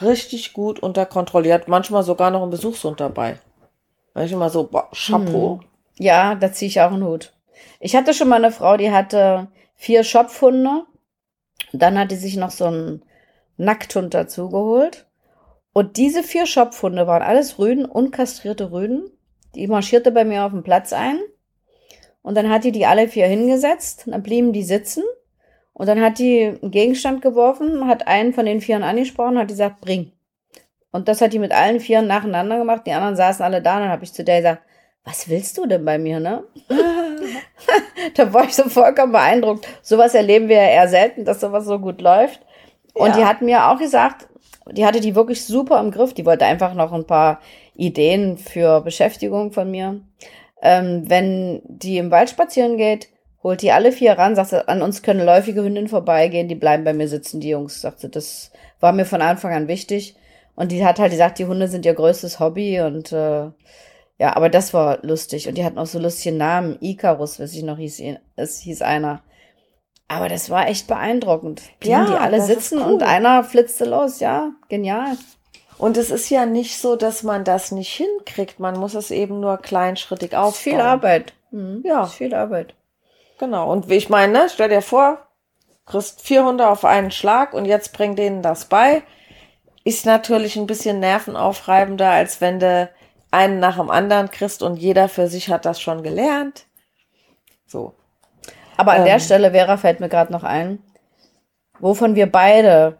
richtig 0.00 0.52
gut 0.52 0.80
unter 0.80 1.06
Kontrolle. 1.06 1.44
Die 1.44 1.52
hat 1.52 1.68
manchmal 1.68 2.02
sogar 2.02 2.30
noch 2.30 2.42
einen 2.42 2.50
Besuchshund 2.50 3.00
dabei. 3.00 3.38
Da 4.14 4.24
ich 4.24 4.32
immer 4.32 4.50
so, 4.50 4.64
boah, 4.64 4.88
Chapeau. 4.92 5.60
Hm. 5.60 5.66
Ja, 5.98 6.34
da 6.34 6.52
ziehe 6.52 6.68
ich 6.68 6.80
auch 6.80 6.92
einen 6.92 7.04
Hut. 7.04 7.32
Ich 7.78 7.94
hatte 7.94 8.14
schon 8.14 8.28
mal 8.28 8.42
eine 8.42 8.52
Frau, 8.52 8.76
die 8.76 8.90
hatte 8.90 9.48
vier 9.74 10.04
Schopfhunde. 10.04 10.84
Dann 11.72 11.98
hat 11.98 12.10
die 12.10 12.16
sich 12.16 12.36
noch 12.36 12.50
so 12.50 12.64
einen 12.66 13.02
Nackthund 13.56 14.14
dazu 14.14 14.48
geholt. 14.48 15.06
Und 15.72 15.96
diese 15.96 16.22
vier 16.22 16.46
Schopfhunde 16.46 17.06
waren 17.06 17.22
alles 17.22 17.58
Rüden, 17.58 17.84
unkastrierte 17.84 18.72
Rüden. 18.72 19.10
Die 19.54 19.66
marschierte 19.66 20.10
bei 20.10 20.24
mir 20.24 20.44
auf 20.44 20.52
dem 20.52 20.62
Platz 20.62 20.92
ein. 20.92 21.18
Und 22.22 22.34
dann 22.34 22.50
hat 22.50 22.64
die 22.64 22.72
die 22.72 22.86
alle 22.86 23.08
vier 23.08 23.26
hingesetzt. 23.26 24.04
Dann 24.06 24.22
blieben 24.22 24.52
die 24.52 24.64
sitzen. 24.64 25.04
Und 25.80 25.86
dann 25.86 26.02
hat 26.02 26.18
die 26.18 26.58
einen 26.60 26.70
Gegenstand 26.70 27.22
geworfen, 27.22 27.86
hat 27.86 28.06
einen 28.06 28.34
von 28.34 28.44
den 28.44 28.60
Vieren 28.60 28.82
angesprochen, 28.82 29.38
hat 29.38 29.48
gesagt, 29.48 29.80
bring. 29.80 30.12
Und 30.90 31.08
das 31.08 31.22
hat 31.22 31.32
die 31.32 31.38
mit 31.38 31.52
allen 31.52 31.80
Vieren 31.80 32.06
nacheinander 32.06 32.58
gemacht. 32.58 32.82
Die 32.86 32.92
anderen 32.92 33.16
saßen 33.16 33.42
alle 33.42 33.62
da. 33.62 33.76
Und 33.76 33.84
dann 33.84 33.90
habe 33.90 34.04
ich 34.04 34.12
zu 34.12 34.22
der 34.22 34.42
gesagt, 34.42 34.62
was 35.04 35.30
willst 35.30 35.56
du 35.56 35.64
denn 35.64 35.82
bei 35.82 35.96
mir, 35.96 36.20
ne? 36.20 36.44
da 38.14 38.30
war 38.30 38.44
ich 38.44 38.54
so 38.54 38.64
vollkommen 38.64 39.12
beeindruckt. 39.12 39.66
Sowas 39.80 40.14
erleben 40.14 40.50
wir 40.50 40.56
ja 40.56 40.68
eher 40.68 40.88
selten, 40.88 41.24
dass 41.24 41.40
sowas 41.40 41.64
so 41.64 41.78
gut 41.78 42.02
läuft. 42.02 42.40
Und 42.92 43.12
ja. 43.12 43.16
die 43.16 43.24
hat 43.24 43.40
mir 43.40 43.70
auch 43.70 43.78
gesagt, 43.78 44.28
die 44.70 44.84
hatte 44.84 45.00
die 45.00 45.14
wirklich 45.14 45.46
super 45.46 45.80
im 45.80 45.92
Griff. 45.92 46.12
Die 46.12 46.26
wollte 46.26 46.44
einfach 46.44 46.74
noch 46.74 46.92
ein 46.92 47.06
paar 47.06 47.40
Ideen 47.74 48.36
für 48.36 48.82
Beschäftigung 48.82 49.50
von 49.52 49.70
mir. 49.70 50.02
Ähm, 50.60 51.08
wenn 51.08 51.62
die 51.64 51.96
im 51.96 52.10
Wald 52.10 52.28
spazieren 52.28 52.76
geht, 52.76 53.08
holt 53.42 53.62
die 53.62 53.72
alle 53.72 53.92
vier 53.92 54.12
ran, 54.12 54.36
sagt 54.36 54.52
an 54.68 54.82
uns 54.82 55.02
können 55.02 55.24
läufige 55.24 55.62
Hündinnen 55.62 55.88
vorbeigehen, 55.88 56.48
die 56.48 56.54
bleiben 56.54 56.84
bei 56.84 56.92
mir 56.92 57.08
sitzen, 57.08 57.40
die 57.40 57.50
Jungs, 57.50 57.80
sagte, 57.80 58.08
das 58.08 58.50
war 58.80 58.92
mir 58.92 59.04
von 59.04 59.22
Anfang 59.22 59.52
an 59.52 59.68
wichtig. 59.68 60.16
Und 60.56 60.72
die 60.72 60.84
hat 60.84 60.98
halt 60.98 61.12
gesagt, 61.12 61.38
die 61.38 61.46
Hunde 61.46 61.68
sind 61.68 61.86
ihr 61.86 61.94
größtes 61.94 62.38
Hobby 62.38 62.80
und 62.80 63.12
äh, 63.12 63.50
Ja, 64.18 64.36
aber 64.36 64.50
das 64.50 64.74
war 64.74 64.98
lustig. 65.00 65.48
Und 65.48 65.56
die 65.56 65.64
hatten 65.64 65.78
auch 65.78 65.86
so 65.86 65.98
lustige 65.98 66.36
Namen. 66.36 66.76
Icarus, 66.82 67.40
weiß 67.40 67.54
ich 67.54 67.62
noch, 67.62 67.78
hieß, 67.78 68.02
es 68.36 68.58
hieß 68.58 68.82
einer. 68.82 69.22
Aber 70.08 70.28
das 70.28 70.50
war 70.50 70.68
echt 70.68 70.86
beeindruckend. 70.86 71.62
Ja, 71.82 72.04
die 72.04 72.12
alle 72.12 72.42
sitzen 72.42 72.80
cool. 72.80 72.92
und 72.92 73.02
einer 73.02 73.44
flitzte 73.44 73.86
los. 73.86 74.20
Ja, 74.20 74.50
genial. 74.68 75.16
Und 75.78 75.96
es 75.96 76.10
ist 76.10 76.28
ja 76.28 76.44
nicht 76.44 76.78
so, 76.78 76.96
dass 76.96 77.22
man 77.22 77.44
das 77.44 77.72
nicht 77.72 77.94
hinkriegt. 77.94 78.60
Man 78.60 78.78
muss 78.78 78.94
es 78.94 79.10
eben 79.10 79.40
nur 79.40 79.56
kleinschrittig 79.56 80.36
aufbauen. 80.36 80.50
Ist 80.50 80.58
viel 80.58 80.80
Arbeit. 80.80 81.32
Mhm. 81.52 81.82
Ja. 81.86 82.04
Ist 82.04 82.14
viel 82.14 82.34
Arbeit. 82.34 82.74
Genau. 83.40 83.72
Und 83.72 83.88
wie 83.88 83.94
ich 83.94 84.10
meine, 84.10 84.34
ne, 84.34 84.48
stell 84.52 84.68
dir 84.68 84.82
vor, 84.82 85.26
kriegst 85.86 86.20
vier 86.20 86.44
Hunde 86.44 86.68
auf 86.68 86.84
einen 86.84 87.10
Schlag 87.10 87.54
und 87.54 87.64
jetzt 87.64 87.94
bring 87.94 88.14
denen 88.14 88.42
das 88.42 88.66
bei. 88.66 89.02
Ist 89.82 90.04
natürlich 90.04 90.56
ein 90.56 90.66
bisschen 90.66 91.00
nervenaufreibender, 91.00 92.10
als 92.10 92.42
wenn 92.42 92.60
du 92.60 92.90
einen 93.30 93.58
nach 93.58 93.78
dem 93.78 93.90
anderen 93.90 94.30
kriegst 94.30 94.62
und 94.62 94.76
jeder 94.76 95.08
für 95.08 95.26
sich 95.26 95.48
hat 95.48 95.64
das 95.64 95.80
schon 95.80 96.02
gelernt. 96.02 96.66
So. 97.64 97.94
Aber 98.76 98.92
an 98.92 98.98
ähm, 98.98 99.04
der 99.06 99.20
Stelle, 99.20 99.52
Vera, 99.52 99.78
fällt 99.78 100.00
mir 100.00 100.10
gerade 100.10 100.32
noch 100.32 100.44
ein, 100.44 100.78
wovon 101.78 102.16
wir 102.16 102.30
beide 102.30 102.98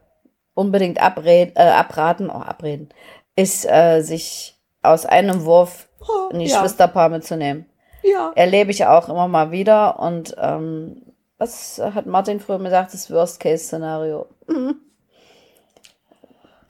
unbedingt 0.55 1.03
abred, 1.03 1.55
äh, 1.57 1.61
abraten, 1.65 2.31
auch 2.31 2.47
abreden, 2.47 2.89
ist, 3.37 3.67
äh, 3.67 4.01
sich 4.01 4.59
aus 4.81 5.05
einem 5.05 5.45
Wurf 5.45 5.91
oh, 6.01 6.31
ein 6.33 6.41
Geschwisterpaar 6.41 7.11
ja. 7.11 7.17
mitzunehmen. 7.19 7.70
Ja. 8.03 8.33
Erlebe 8.35 8.71
ich 8.71 8.87
auch 8.87 9.09
immer 9.09 9.29
mal 9.29 9.51
wieder 9.51 9.99
und 10.01 10.35
ähm, 10.39 11.03
was 11.39 11.79
hat 11.79 12.07
Martin 12.07 12.41
früher 12.41 12.59
gesagt, 12.59 12.93
das 12.93 13.11
Worst-Case-Szenario. 13.11 14.27
Mhm. 14.47 14.77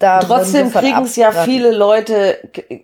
Da 0.01 0.21
Trotzdem 0.21 0.73
kriegen 0.73 1.03
es 1.03 1.15
ja 1.17 1.31
viele 1.31 1.73
Leute 1.73 2.39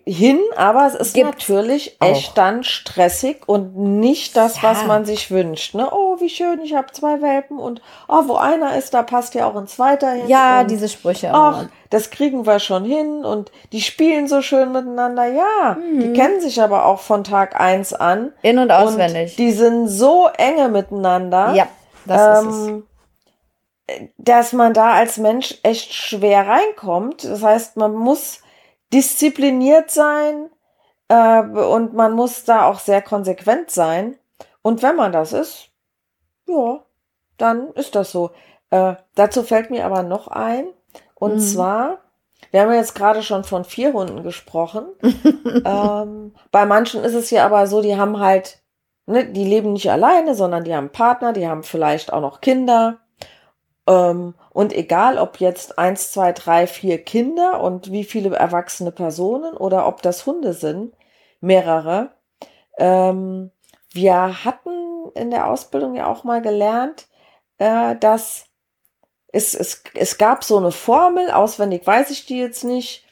hin, 0.05 0.39
aber 0.55 0.85
es 0.85 0.93
ist 0.93 1.15
Gibt 1.15 1.25
natürlich 1.25 1.97
echt 1.99 2.29
auch. 2.29 2.33
dann 2.35 2.63
stressig 2.63 3.41
und 3.47 3.75
nicht 3.75 4.37
das, 4.37 4.61
ja. 4.61 4.69
was 4.69 4.85
man 4.85 5.03
sich 5.03 5.31
wünscht. 5.31 5.73
Ne? 5.73 5.89
Oh, 5.91 6.17
wie 6.19 6.29
schön, 6.29 6.61
ich 6.61 6.75
habe 6.75 6.91
zwei 6.91 7.19
Welpen 7.23 7.57
und 7.57 7.81
oh, 8.07 8.27
wo 8.27 8.35
einer 8.35 8.77
ist, 8.77 8.93
da 8.93 9.01
passt 9.01 9.33
ja 9.33 9.47
auch 9.47 9.55
ein 9.55 9.65
zweiter 9.65 10.11
hin. 10.11 10.27
Ja, 10.27 10.63
diese 10.63 10.87
Sprüche. 10.87 11.31
Ach, 11.33 11.65
das 11.89 12.11
kriegen 12.11 12.45
wir 12.45 12.59
schon 12.59 12.85
hin 12.85 13.25
und 13.25 13.51
die 13.71 13.81
spielen 13.81 14.27
so 14.27 14.43
schön 14.43 14.71
miteinander. 14.71 15.25
Ja, 15.25 15.75
mhm. 15.79 15.99
die 15.99 16.13
kennen 16.13 16.39
sich 16.39 16.61
aber 16.61 16.85
auch 16.85 16.99
von 16.99 17.23
Tag 17.23 17.59
eins 17.59 17.93
an. 17.93 18.31
In- 18.43 18.59
und 18.59 18.69
auswendig. 18.69 19.31
Und 19.31 19.39
die 19.39 19.53
sind 19.53 19.87
so 19.87 20.29
enge 20.37 20.69
miteinander. 20.69 21.55
Ja, 21.55 21.67
das 22.05 22.43
ähm, 22.43 22.49
ist 22.49 22.55
es 22.55 22.83
dass 24.17 24.53
man 24.53 24.73
da 24.73 24.93
als 24.93 25.17
Mensch 25.17 25.59
echt 25.63 25.93
schwer 25.93 26.47
reinkommt. 26.47 27.23
Das 27.23 27.43
heißt, 27.43 27.77
man 27.77 27.93
muss 27.95 28.41
diszipliniert 28.93 29.91
sein 29.91 30.49
äh, 31.07 31.41
und 31.41 31.93
man 31.93 32.13
muss 32.13 32.43
da 32.43 32.65
auch 32.65 32.79
sehr 32.79 33.01
konsequent 33.01 33.71
sein. 33.71 34.17
Und 34.61 34.81
wenn 34.81 34.95
man 34.95 35.11
das 35.11 35.33
ist, 35.33 35.69
ja, 36.47 36.83
dann 37.37 37.71
ist 37.73 37.95
das 37.95 38.11
so. 38.11 38.31
Äh, 38.69 38.95
dazu 39.15 39.43
fällt 39.43 39.69
mir 39.69 39.85
aber 39.85 40.03
noch 40.03 40.27
ein, 40.27 40.67
und 41.19 41.35
mhm. 41.35 41.39
zwar, 41.39 41.97
wir 42.51 42.61
haben 42.61 42.71
ja 42.71 42.77
jetzt 42.77 42.95
gerade 42.95 43.23
schon 43.23 43.43
von 43.43 43.63
vier 43.63 43.93
Hunden 43.93 44.23
gesprochen. 44.23 44.85
ähm, 45.65 46.33
bei 46.51 46.65
manchen 46.65 47.03
ist 47.03 47.15
es 47.15 47.29
ja 47.31 47.45
aber 47.45 47.67
so, 47.67 47.81
die 47.81 47.97
haben 47.97 48.19
halt, 48.19 48.59
ne, 49.05 49.25
die 49.25 49.45
leben 49.45 49.73
nicht 49.73 49.89
alleine, 49.89 50.35
sondern 50.35 50.63
die 50.63 50.75
haben 50.75 50.91
Partner, 50.91 51.33
die 51.33 51.47
haben 51.47 51.63
vielleicht 51.63 52.13
auch 52.13 52.21
noch 52.21 52.41
Kinder. 52.41 52.99
Ähm, 53.87 54.35
und 54.51 54.73
egal, 54.73 55.17
ob 55.17 55.39
jetzt 55.39 55.79
eins, 55.79 56.11
zwei, 56.11 56.33
drei, 56.33 56.67
vier 56.67 57.03
Kinder 57.03 57.61
und 57.61 57.91
wie 57.91 58.03
viele 58.03 58.35
erwachsene 58.35 58.91
Personen 58.91 59.55
oder 59.55 59.87
ob 59.87 60.01
das 60.01 60.25
Hunde 60.25 60.53
sind, 60.53 60.93
mehrere. 61.39 62.11
Ähm, 62.77 63.51
wir 63.91 64.43
hatten 64.43 65.09
in 65.15 65.31
der 65.31 65.47
Ausbildung 65.47 65.95
ja 65.95 66.07
auch 66.07 66.23
mal 66.23 66.41
gelernt, 66.41 67.07
äh, 67.57 67.95
dass 67.95 68.45
es, 69.31 69.53
es, 69.53 69.83
es 69.93 70.17
gab 70.17 70.43
so 70.43 70.57
eine 70.57 70.71
Formel, 70.71 71.31
auswendig 71.31 71.85
weiß 71.85 72.09
ich 72.11 72.25
die 72.25 72.39
jetzt 72.39 72.63
nicht, 72.63 73.05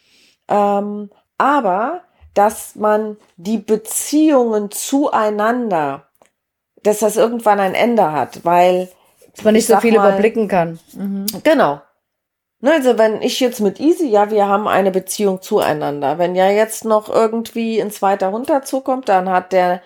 ähm, 0.47 1.09
aber 1.37 2.01
dass 2.33 2.75
man 2.75 3.17
die 3.37 3.57
Beziehungen 3.57 4.71
zueinander, 4.71 6.09
dass 6.83 6.99
das 6.99 7.15
irgendwann 7.15 7.59
ein 7.59 7.73
Ende 7.73 8.11
hat, 8.11 8.43
weil 8.43 8.89
dass 9.35 9.43
man 9.43 9.53
nicht 9.53 9.67
so 9.67 9.77
viel 9.77 9.97
mal, 9.97 10.09
überblicken 10.09 10.47
kann. 10.47 10.79
Mhm. 10.93 11.25
Genau. 11.43 11.81
Also 12.61 12.97
wenn 12.97 13.21
ich 13.21 13.39
jetzt 13.39 13.59
mit 13.59 13.79
Easy, 13.79 14.07
ja, 14.07 14.31
wir 14.31 14.47
haben 14.47 14.67
eine 14.67 14.91
Beziehung 14.91 15.41
zueinander. 15.41 16.17
Wenn 16.17 16.35
ja 16.35 16.49
jetzt 16.49 16.85
noch 16.85 17.09
irgendwie 17.09 17.81
ein 17.81 17.91
zweiter 17.91 18.31
Hund 18.31 18.49
dazukommt, 18.49 19.09
dann 19.09 19.29
hat 19.29 19.51
der, 19.51 19.81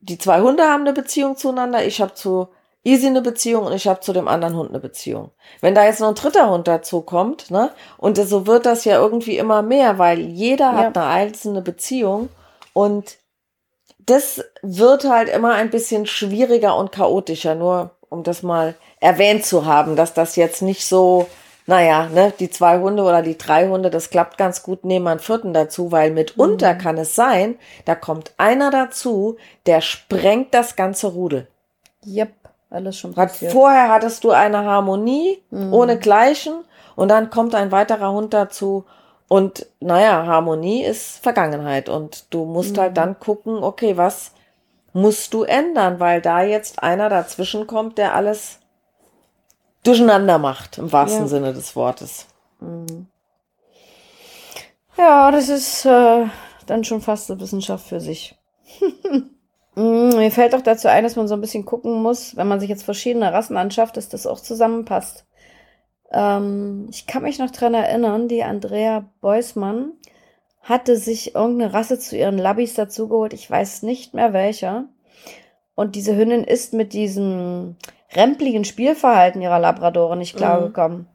die 0.00 0.18
zwei 0.18 0.40
Hunde 0.40 0.64
haben 0.64 0.82
eine 0.82 0.92
Beziehung 0.92 1.36
zueinander, 1.36 1.84
ich 1.86 2.00
habe 2.00 2.14
zu 2.14 2.48
Easy 2.84 3.08
eine 3.08 3.22
Beziehung 3.22 3.66
und 3.66 3.72
ich 3.72 3.86
habe 3.86 4.00
zu 4.00 4.12
dem 4.12 4.28
anderen 4.28 4.56
Hund 4.56 4.70
eine 4.70 4.80
Beziehung. 4.80 5.32
Wenn 5.60 5.74
da 5.74 5.84
jetzt 5.84 6.00
noch 6.00 6.08
ein 6.08 6.14
dritter 6.14 6.50
Hund 6.50 6.66
dazukommt, 6.66 7.50
ne, 7.50 7.70
und 7.98 8.16
so 8.16 8.46
wird 8.46 8.66
das 8.66 8.84
ja 8.84 8.98
irgendwie 8.98 9.36
immer 9.36 9.62
mehr, 9.62 9.98
weil 9.98 10.20
jeder 10.20 10.72
ja. 10.72 10.76
hat 10.76 10.96
eine 10.96 11.06
einzelne 11.06 11.60
Beziehung 11.60 12.30
und 12.72 13.18
das 13.98 14.42
wird 14.62 15.04
halt 15.04 15.28
immer 15.28 15.52
ein 15.54 15.70
bisschen 15.70 16.06
schwieriger 16.06 16.76
und 16.76 16.92
chaotischer. 16.92 17.54
Nur 17.54 17.97
um 18.10 18.22
das 18.22 18.42
mal 18.42 18.74
erwähnt 19.00 19.44
zu 19.44 19.66
haben, 19.66 19.96
dass 19.96 20.14
das 20.14 20.36
jetzt 20.36 20.62
nicht 20.62 20.86
so, 20.86 21.26
naja, 21.66 22.08
ne, 22.08 22.32
die 22.38 22.50
zwei 22.50 22.78
Hunde 22.78 23.02
oder 23.02 23.22
die 23.22 23.38
drei 23.38 23.68
Hunde, 23.68 23.90
das 23.90 24.10
klappt 24.10 24.38
ganz 24.38 24.62
gut, 24.62 24.84
nehmen 24.84 25.04
wir 25.04 25.10
einen 25.12 25.20
vierten 25.20 25.52
dazu, 25.52 25.92
weil 25.92 26.10
mitunter 26.10 26.74
mhm. 26.74 26.78
kann 26.78 26.98
es 26.98 27.14
sein, 27.14 27.56
da 27.84 27.94
kommt 27.94 28.32
einer 28.36 28.70
dazu, 28.70 29.36
der 29.66 29.80
sprengt 29.80 30.54
das 30.54 30.76
ganze 30.76 31.08
Rudel. 31.08 31.46
Yep, 32.06 32.32
alles 32.70 32.98
schon 32.98 33.14
passiert. 33.14 33.52
Vorher 33.52 33.90
hattest 33.90 34.24
du 34.24 34.30
eine 34.30 34.64
Harmonie 34.64 35.42
mhm. 35.50 35.72
ohne 35.72 35.98
Gleichen 35.98 36.64
und 36.96 37.08
dann 37.08 37.30
kommt 37.30 37.54
ein 37.54 37.72
weiterer 37.72 38.12
Hund 38.12 38.34
dazu 38.34 38.84
und 39.28 39.66
naja, 39.80 40.26
Harmonie 40.26 40.82
ist 40.82 41.18
Vergangenheit 41.18 41.90
und 41.90 42.24
du 42.30 42.46
musst 42.46 42.70
halt 42.70 42.76
mhm. 42.76 42.80
halt 42.80 42.96
dann 42.96 43.20
gucken, 43.20 43.62
okay, 43.62 43.96
was 43.96 44.32
musst 44.92 45.34
du 45.34 45.42
ändern, 45.42 46.00
weil 46.00 46.20
da 46.20 46.42
jetzt 46.42 46.82
einer 46.82 47.08
dazwischen 47.08 47.66
kommt, 47.66 47.98
der 47.98 48.14
alles 48.14 48.58
durcheinander 49.84 50.38
macht, 50.38 50.78
im 50.78 50.92
wahrsten 50.92 51.22
ja. 51.22 51.28
Sinne 51.28 51.52
des 51.52 51.76
Wortes. 51.76 52.26
Mhm. 52.60 53.06
Ja, 54.96 55.30
das 55.30 55.48
ist 55.48 55.84
äh, 55.84 56.26
dann 56.66 56.84
schon 56.84 57.00
fast 57.00 57.30
eine 57.30 57.40
Wissenschaft 57.40 57.86
für 57.86 58.00
sich. 58.00 58.36
Mhm, 59.78 60.16
mir 60.16 60.32
fällt 60.32 60.56
auch 60.56 60.62
dazu 60.62 60.88
ein, 60.88 61.04
dass 61.04 61.14
man 61.14 61.28
so 61.28 61.34
ein 61.34 61.40
bisschen 61.40 61.64
gucken 61.64 62.02
muss, 62.02 62.36
wenn 62.36 62.48
man 62.48 62.58
sich 62.58 62.68
jetzt 62.68 62.82
verschiedene 62.82 63.32
Rassen 63.32 63.56
anschafft, 63.56 63.96
dass 63.96 64.08
das 64.08 64.26
auch 64.26 64.40
zusammenpasst. 64.40 65.24
Ähm, 66.10 66.88
ich 66.90 67.06
kann 67.06 67.22
mich 67.22 67.38
noch 67.38 67.52
dran 67.52 67.74
erinnern, 67.74 68.26
die 68.26 68.42
Andrea 68.42 69.08
Beusmann 69.20 69.92
hatte 70.62 70.96
sich 70.96 71.34
irgendeine 71.34 71.72
Rasse 71.72 71.98
zu 71.98 72.16
ihren 72.16 72.38
Labbys 72.38 72.74
dazugeholt. 72.74 73.32
Ich 73.32 73.50
weiß 73.50 73.82
nicht 73.82 74.14
mehr 74.14 74.32
welcher. 74.32 74.84
Und 75.74 75.94
diese 75.94 76.16
Hündin 76.16 76.44
ist 76.44 76.74
mit 76.74 76.92
diesem 76.92 77.76
rempligen 78.14 78.64
Spielverhalten 78.64 79.40
ihrer 79.40 79.58
Labradore 79.58 80.16
nicht 80.16 80.36
klargekommen. 80.36 80.98
Mhm. 80.98 81.06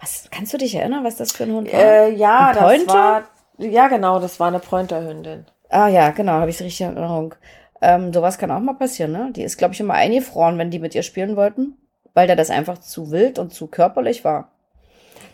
Was, 0.00 0.28
kannst 0.30 0.52
du 0.52 0.58
dich 0.58 0.74
erinnern, 0.74 1.04
was 1.04 1.16
das 1.16 1.32
für 1.32 1.44
ein 1.44 1.52
Hund 1.52 1.72
war? 1.72 1.80
Äh, 1.80 2.14
ja, 2.14 2.48
ein 2.48 2.86
das 2.86 2.94
war, 2.94 3.24
ja, 3.58 3.88
genau, 3.88 4.20
das 4.20 4.38
war 4.38 4.48
eine 4.48 4.58
Pointerhündin. 4.58 5.46
Ah 5.68 5.88
ja, 5.88 6.10
genau, 6.10 6.32
habe 6.32 6.50
ich 6.50 6.60
richtig 6.60 6.82
in 6.82 6.96
Erinnerung. 6.96 7.34
Ähm, 7.80 8.12
sowas 8.12 8.38
kann 8.38 8.50
auch 8.50 8.60
mal 8.60 8.74
passieren, 8.74 9.12
ne? 9.12 9.30
Die 9.34 9.42
ist, 9.42 9.56
glaube 9.56 9.74
ich, 9.74 9.80
immer 9.80 9.94
eingefroren, 9.94 10.58
wenn 10.58 10.70
die 10.70 10.78
mit 10.78 10.94
ihr 10.94 11.02
spielen 11.02 11.36
wollten, 11.36 11.76
weil 12.12 12.26
da 12.26 12.36
das 12.36 12.50
einfach 12.50 12.78
zu 12.78 13.10
wild 13.10 13.38
und 13.38 13.52
zu 13.52 13.66
körperlich 13.66 14.24
war. 14.24 14.50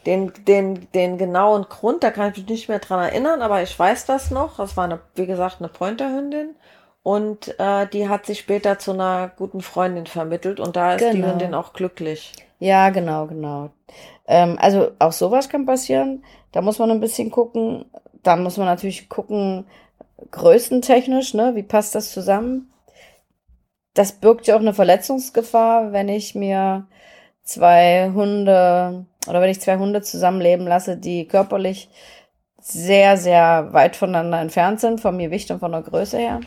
Den, 0.06 0.32
den, 0.46 0.88
den 0.92 1.18
genauen 1.18 1.66
Grund, 1.68 2.02
da 2.02 2.10
kann 2.10 2.30
ich 2.30 2.38
mich 2.38 2.48
nicht 2.48 2.68
mehr 2.68 2.78
dran 2.78 3.00
erinnern, 3.00 3.42
aber 3.42 3.62
ich 3.62 3.78
weiß 3.78 4.06
das 4.06 4.30
noch. 4.30 4.56
Das 4.56 4.76
war 4.76 4.84
eine, 4.84 5.00
wie 5.14 5.26
gesagt, 5.26 5.56
eine 5.58 5.68
Pointerhündin. 5.68 6.54
Und 7.02 7.58
äh, 7.58 7.86
die 7.86 8.08
hat 8.08 8.26
sich 8.26 8.40
später 8.40 8.78
zu 8.78 8.92
einer 8.92 9.32
guten 9.36 9.62
Freundin 9.62 10.06
vermittelt 10.06 10.60
und 10.60 10.76
da 10.76 10.94
ist 10.94 11.00
genau. 11.00 11.14
die 11.14 11.24
Hündin 11.24 11.54
auch 11.54 11.72
glücklich. 11.72 12.32
Ja, 12.58 12.90
genau, 12.90 13.26
genau. 13.26 13.70
Ähm, 14.26 14.58
also 14.60 14.90
auch 14.98 15.12
sowas 15.12 15.48
kann 15.48 15.64
passieren. 15.64 16.24
Da 16.52 16.60
muss 16.60 16.78
man 16.78 16.90
ein 16.90 17.00
bisschen 17.00 17.30
gucken. 17.30 17.86
Dann 18.22 18.42
muss 18.42 18.58
man 18.58 18.66
natürlich 18.66 19.08
gucken, 19.08 19.64
größentechnisch, 20.30 21.32
ne, 21.34 21.54
wie 21.54 21.62
passt 21.62 21.94
das 21.94 22.12
zusammen? 22.12 22.70
Das 23.94 24.12
birgt 24.12 24.46
ja 24.46 24.56
auch 24.56 24.60
eine 24.60 24.74
Verletzungsgefahr, 24.74 25.92
wenn 25.92 26.08
ich 26.08 26.34
mir 26.34 26.86
zwei 27.42 28.10
Hunde 28.14 29.06
oder 29.28 29.40
wenn 29.40 29.50
ich 29.50 29.60
zwei 29.60 29.76
Hunde 29.76 30.02
zusammenleben 30.02 30.66
lasse, 30.66 30.96
die 30.96 31.26
körperlich 31.26 31.88
sehr, 32.60 33.16
sehr 33.16 33.72
weit 33.72 33.96
voneinander 33.96 34.40
entfernt 34.40 34.80
sind, 34.80 35.00
vom 35.00 35.18
Gewicht 35.18 35.50
und 35.50 35.60
von 35.60 35.72
der 35.72 35.82
Größe 35.82 36.18
her. 36.18 36.40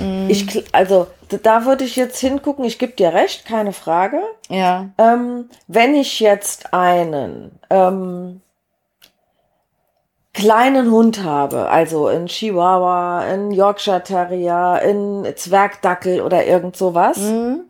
Mhm. 0.00 0.28
Ich, 0.28 0.64
also, 0.72 1.06
da 1.42 1.64
würde 1.64 1.84
ich 1.84 1.96
jetzt 1.96 2.18
hingucken, 2.18 2.64
ich 2.64 2.78
gebe 2.78 2.92
dir 2.92 3.12
recht, 3.12 3.44
keine 3.44 3.72
Frage. 3.72 4.20
Ja. 4.48 4.90
Ähm, 4.98 5.48
wenn 5.66 5.94
ich 5.94 6.20
jetzt 6.20 6.72
einen 6.72 7.58
ähm, 7.68 8.40
kleinen 10.32 10.90
Hund 10.90 11.22
habe, 11.24 11.68
also 11.68 12.08
in 12.08 12.26
Chihuahua, 12.26 13.26
in 13.26 13.50
Yorkshire 13.50 14.02
Terrier, 14.02 14.80
in 14.82 15.26
Zwergdackel 15.36 16.22
oder 16.22 16.46
irgend 16.46 16.76
sowas, 16.76 17.18
mhm. 17.18 17.60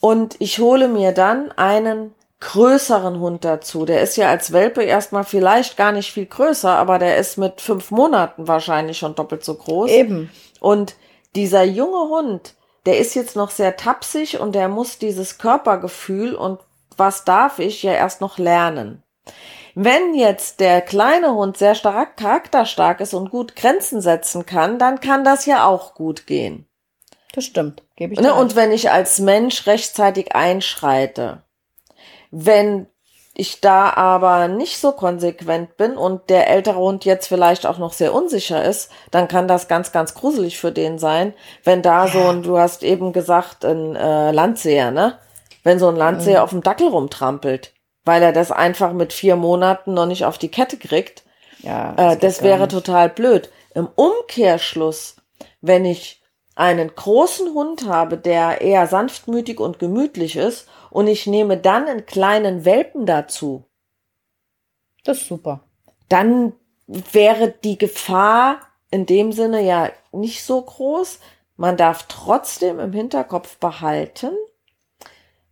und 0.00 0.36
ich 0.40 0.58
hole 0.58 0.88
mir 0.88 1.12
dann 1.12 1.52
einen 1.52 2.14
größeren 2.40 3.20
Hund 3.20 3.44
dazu. 3.44 3.84
Der 3.84 4.00
ist 4.00 4.16
ja 4.16 4.28
als 4.28 4.52
Welpe 4.52 4.82
erstmal 4.82 5.24
vielleicht 5.24 5.76
gar 5.76 5.92
nicht 5.92 6.12
viel 6.12 6.26
größer, 6.26 6.70
aber 6.70 6.98
der 6.98 7.18
ist 7.18 7.36
mit 7.36 7.60
fünf 7.60 7.90
Monaten 7.90 8.48
wahrscheinlich 8.48 8.98
schon 8.98 9.14
doppelt 9.14 9.44
so 9.44 9.54
groß. 9.54 9.90
Eben. 9.90 10.30
Und 10.58 10.96
dieser 11.34 11.62
junge 11.62 12.08
Hund, 12.08 12.54
der 12.86 12.98
ist 12.98 13.14
jetzt 13.14 13.36
noch 13.36 13.50
sehr 13.50 13.76
tapsig 13.76 14.40
und 14.40 14.54
der 14.54 14.68
muss 14.68 14.98
dieses 14.98 15.38
Körpergefühl 15.38 16.34
und 16.34 16.60
was 16.96 17.24
darf 17.24 17.58
ich 17.58 17.82
ja 17.82 17.92
erst 17.92 18.20
noch 18.20 18.38
lernen. 18.38 19.02
Wenn 19.74 20.14
jetzt 20.14 20.60
der 20.60 20.80
kleine 20.80 21.34
Hund 21.34 21.56
sehr 21.56 21.74
stark 21.74 22.16
charakterstark 22.16 23.00
ist 23.00 23.14
und 23.14 23.30
gut 23.30 23.54
Grenzen 23.54 24.00
setzen 24.00 24.44
kann, 24.44 24.78
dann 24.78 25.00
kann 25.00 25.24
das 25.24 25.46
ja 25.46 25.66
auch 25.66 25.94
gut 25.94 26.26
gehen. 26.26 26.66
Das 27.32 27.44
stimmt, 27.44 27.84
gebe 27.96 28.14
ich 28.14 28.20
ne? 28.20 28.34
Und 28.34 28.56
wenn 28.56 28.72
ich 28.72 28.90
als 28.90 29.20
Mensch 29.20 29.66
rechtzeitig 29.66 30.34
einschreite, 30.34 31.44
wenn 32.30 32.86
ich 33.34 33.60
da 33.60 33.90
aber 33.90 34.48
nicht 34.48 34.78
so 34.78 34.92
konsequent 34.92 35.76
bin 35.76 35.96
und 35.96 36.28
der 36.30 36.50
ältere 36.50 36.76
Hund 36.76 37.04
jetzt 37.04 37.28
vielleicht 37.28 37.64
auch 37.64 37.78
noch 37.78 37.92
sehr 37.92 38.12
unsicher 38.12 38.64
ist, 38.64 38.90
dann 39.10 39.28
kann 39.28 39.48
das 39.48 39.68
ganz, 39.68 39.92
ganz 39.92 40.14
gruselig 40.14 40.58
für 40.58 40.72
den 40.72 40.98
sein, 40.98 41.32
wenn 41.64 41.80
da 41.80 42.06
ja. 42.06 42.12
so 42.12 42.28
ein, 42.28 42.42
du 42.42 42.58
hast 42.58 42.82
eben 42.82 43.12
gesagt, 43.12 43.64
ein 43.64 43.96
äh, 43.96 44.32
Landseher, 44.32 44.90
ne? 44.90 45.18
Wenn 45.62 45.78
so 45.78 45.88
ein 45.88 45.96
Landseher 45.96 46.38
mhm. 46.38 46.44
auf 46.44 46.50
dem 46.50 46.62
Dackel 46.62 46.88
rumtrampelt, 46.88 47.72
weil 48.04 48.22
er 48.22 48.32
das 48.32 48.50
einfach 48.50 48.92
mit 48.92 49.12
vier 49.12 49.36
Monaten 49.36 49.94
noch 49.94 50.06
nicht 50.06 50.24
auf 50.24 50.38
die 50.38 50.50
Kette 50.50 50.76
kriegt. 50.76 51.22
Ja, 51.60 51.92
das, 51.92 52.14
äh, 52.14 52.18
das 52.18 52.42
wäre 52.42 52.66
total 52.68 53.08
blöd. 53.08 53.50
Im 53.74 53.88
Umkehrschluss, 53.94 55.16
wenn 55.60 55.84
ich 55.84 56.19
einen 56.60 56.94
großen 56.94 57.54
Hund 57.54 57.86
habe, 57.86 58.18
der 58.18 58.60
eher 58.60 58.86
sanftmütig 58.86 59.58
und 59.60 59.78
gemütlich 59.78 60.36
ist 60.36 60.68
und 60.90 61.06
ich 61.06 61.26
nehme 61.26 61.56
dann 61.56 61.88
einen 61.88 62.04
kleinen 62.04 62.66
Welpen 62.66 63.06
dazu. 63.06 63.64
Das 65.02 65.22
ist 65.22 65.28
super. 65.28 65.60
Dann 66.10 66.52
wäre 66.86 67.54
die 67.64 67.78
Gefahr 67.78 68.60
in 68.90 69.06
dem 69.06 69.32
Sinne 69.32 69.62
ja 69.62 69.88
nicht 70.12 70.44
so 70.44 70.60
groß. 70.60 71.20
Man 71.56 71.78
darf 71.78 72.04
trotzdem 72.08 72.78
im 72.78 72.92
Hinterkopf 72.92 73.56
behalten, 73.56 74.32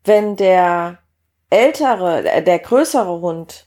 wenn 0.05 0.37
der 0.37 0.99
ältere, 1.49 2.29
äh, 2.31 2.43
der 2.43 2.59
größere 2.59 3.23
Hund 3.23 3.67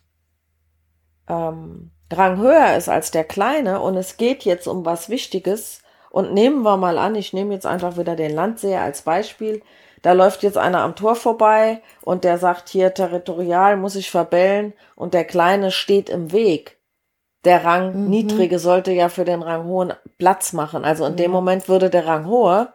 ähm, 1.27 1.89
Rang 2.11 2.37
höher 2.37 2.75
ist 2.77 2.87
als 2.87 3.09
der 3.09 3.23
kleine 3.23 3.81
und 3.81 3.97
es 3.97 4.17
geht 4.17 4.43
jetzt 4.43 4.67
um 4.67 4.85
was 4.85 5.09
Wichtiges 5.09 5.80
und 6.11 6.33
nehmen 6.33 6.61
wir 6.63 6.77
mal 6.77 6.97
an, 6.97 7.15
ich 7.15 7.33
nehme 7.33 7.53
jetzt 7.53 7.65
einfach 7.65 7.97
wieder 7.97 8.15
den 8.15 8.35
Landseher 8.35 8.81
als 8.81 9.01
Beispiel, 9.01 9.61
da 10.01 10.13
läuft 10.13 10.43
jetzt 10.43 10.57
einer 10.57 10.81
am 10.81 10.95
Tor 10.95 11.15
vorbei 11.15 11.81
und 12.01 12.23
der 12.23 12.37
sagt 12.37 12.69
hier 12.69 12.93
territorial 12.93 13.77
muss 13.77 13.95
ich 13.95 14.09
verbellen 14.09 14.73
und 14.95 15.13
der 15.13 15.25
Kleine 15.25 15.71
steht 15.71 16.09
im 16.09 16.31
Weg. 16.31 16.77
Der 17.45 17.63
Rang 17.63 18.03
mhm. 18.03 18.09
niedrige 18.09 18.59
sollte 18.59 18.91
ja 18.91 19.09
für 19.09 19.25
den 19.25 19.41
Rang 19.41 19.65
hohen 19.65 19.93
Platz 20.17 20.53
machen. 20.53 20.85
Also 20.85 21.05
in 21.05 21.13
mhm. 21.13 21.17
dem 21.17 21.31
Moment 21.31 21.69
würde 21.69 21.89
der 21.89 22.05
Rang 22.05 22.25
hohe 22.25 22.69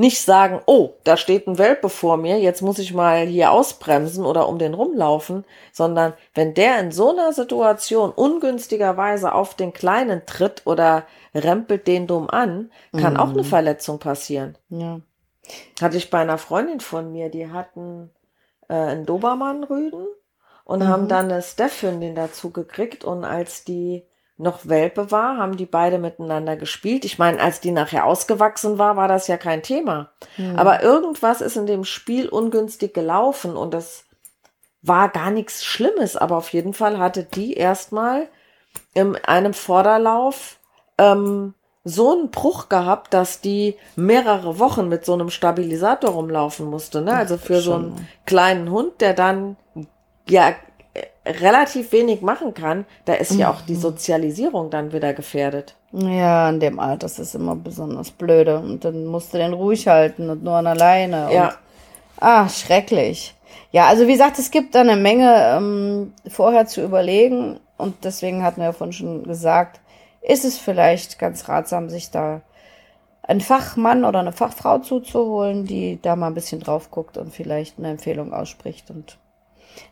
nicht 0.00 0.22
sagen, 0.22 0.62
oh, 0.64 0.94
da 1.04 1.18
steht 1.18 1.46
ein 1.46 1.58
Welpe 1.58 1.90
vor 1.90 2.16
mir, 2.16 2.38
jetzt 2.40 2.62
muss 2.62 2.78
ich 2.78 2.94
mal 2.94 3.26
hier 3.26 3.52
ausbremsen 3.52 4.24
oder 4.24 4.48
um 4.48 4.58
den 4.58 4.72
rumlaufen, 4.72 5.44
sondern 5.72 6.14
wenn 6.34 6.54
der 6.54 6.80
in 6.80 6.90
so 6.90 7.10
einer 7.10 7.34
Situation 7.34 8.10
ungünstigerweise 8.10 9.34
auf 9.34 9.54
den 9.54 9.74
Kleinen 9.74 10.24
tritt 10.24 10.62
oder 10.64 11.04
rempelt 11.34 11.86
den 11.86 12.06
dumm 12.06 12.30
an, 12.30 12.72
kann 12.96 13.12
mhm. 13.12 13.20
auch 13.20 13.28
eine 13.28 13.42
mhm. 13.42 13.46
Verletzung 13.46 13.98
passieren. 13.98 14.56
Ja. 14.70 15.00
Hatte 15.82 15.98
ich 15.98 16.08
bei 16.08 16.20
einer 16.20 16.38
Freundin 16.38 16.80
von 16.80 17.12
mir, 17.12 17.28
die 17.28 17.50
hatten 17.50 18.10
äh, 18.70 18.74
einen 18.74 19.04
Dobermann-Rüden 19.04 20.06
und 20.64 20.78
mhm. 20.78 20.88
haben 20.88 21.08
dann 21.08 21.30
eine 21.30 21.42
Steph-Hündin 21.42 22.14
dazu 22.14 22.52
gekriegt 22.52 23.04
und 23.04 23.26
als 23.26 23.64
die 23.64 24.06
noch 24.40 24.66
Welpe 24.66 25.10
war, 25.10 25.36
haben 25.36 25.56
die 25.56 25.66
beide 25.66 25.98
miteinander 25.98 26.56
gespielt. 26.56 27.04
Ich 27.04 27.18
meine, 27.18 27.40
als 27.40 27.60
die 27.60 27.70
nachher 27.70 28.06
ausgewachsen 28.06 28.78
war, 28.78 28.96
war 28.96 29.08
das 29.08 29.28
ja 29.28 29.36
kein 29.36 29.62
Thema. 29.62 30.10
Mhm. 30.36 30.56
Aber 30.56 30.82
irgendwas 30.82 31.40
ist 31.40 31.56
in 31.56 31.66
dem 31.66 31.84
Spiel 31.84 32.28
ungünstig 32.28 32.94
gelaufen 32.94 33.56
und 33.56 33.74
das 33.74 34.04
war 34.82 35.08
gar 35.08 35.30
nichts 35.30 35.64
Schlimmes. 35.64 36.16
Aber 36.16 36.36
auf 36.36 36.52
jeden 36.52 36.74
Fall 36.74 36.98
hatte 36.98 37.24
die 37.24 37.52
erstmal 37.52 38.28
in 38.94 39.16
einem 39.16 39.54
Vorderlauf 39.54 40.58
ähm, 40.98 41.54
so 41.84 42.12
einen 42.12 42.30
Bruch 42.30 42.68
gehabt, 42.68 43.14
dass 43.14 43.40
die 43.40 43.76
mehrere 43.96 44.58
Wochen 44.58 44.88
mit 44.88 45.04
so 45.04 45.14
einem 45.14 45.30
Stabilisator 45.30 46.10
rumlaufen 46.10 46.66
musste. 46.66 47.02
Ne? 47.02 47.14
Also 47.14 47.36
für 47.36 47.60
so 47.60 47.74
einen 47.74 48.08
kleinen 48.26 48.70
Hund, 48.70 49.00
der 49.00 49.14
dann 49.14 49.56
ja 50.28 50.54
relativ 51.30 51.92
wenig 51.92 52.22
machen 52.22 52.54
kann, 52.54 52.84
da 53.04 53.14
ist 53.14 53.34
ja 53.34 53.50
auch 53.50 53.60
die 53.62 53.74
mhm. 53.74 53.80
Sozialisierung 53.80 54.70
dann 54.70 54.92
wieder 54.92 55.14
gefährdet. 55.14 55.74
Ja, 55.92 56.48
in 56.48 56.60
dem 56.60 56.78
Alter 56.78 57.06
ist 57.06 57.18
es 57.18 57.34
immer 57.34 57.56
besonders 57.56 58.10
blöde. 58.10 58.58
Und 58.58 58.84
dann 58.84 59.06
musst 59.06 59.34
du 59.34 59.38
den 59.38 59.52
ruhig 59.52 59.88
halten 59.88 60.30
und 60.30 60.44
nur 60.44 60.54
an 60.54 60.66
alleine. 60.66 61.32
Ja. 61.32 61.48
Und, 61.48 61.54
ah, 62.20 62.48
schrecklich. 62.48 63.34
Ja, 63.72 63.86
also 63.86 64.06
wie 64.06 64.12
gesagt, 64.12 64.38
es 64.38 64.50
gibt 64.50 64.74
da 64.74 64.80
eine 64.80 64.96
Menge 64.96 65.56
ähm, 65.56 66.12
vorher 66.28 66.66
zu 66.66 66.82
überlegen. 66.82 67.60
Und 67.76 68.04
deswegen 68.04 68.42
hatten 68.42 68.60
wir 68.60 68.66
ja 68.66 68.72
vorhin 68.72 68.92
schon 68.92 69.22
gesagt, 69.24 69.80
ist 70.20 70.44
es 70.44 70.58
vielleicht 70.58 71.18
ganz 71.18 71.48
ratsam, 71.48 71.88
sich 71.88 72.10
da 72.10 72.42
einen 73.22 73.40
Fachmann 73.40 74.04
oder 74.04 74.18
eine 74.20 74.32
Fachfrau 74.32 74.78
zuzuholen, 74.78 75.64
die 75.64 76.00
da 76.02 76.16
mal 76.16 76.26
ein 76.26 76.34
bisschen 76.34 76.60
drauf 76.60 76.90
guckt 76.90 77.16
und 77.16 77.32
vielleicht 77.32 77.78
eine 77.78 77.90
Empfehlung 77.90 78.32
ausspricht 78.32 78.90
und 78.90 79.18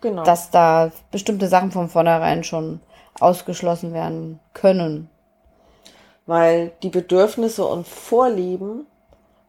genau. 0.00 0.24
dass 0.24 0.50
da 0.50 0.90
bestimmte 1.10 1.48
Sachen 1.48 1.70
von 1.70 1.88
vornherein 1.88 2.44
schon 2.44 2.80
ausgeschlossen 3.20 3.92
werden 3.92 4.40
können. 4.54 5.10
Weil 6.26 6.72
die 6.82 6.90
Bedürfnisse 6.90 7.64
und 7.64 7.86
Vorlieben 7.86 8.86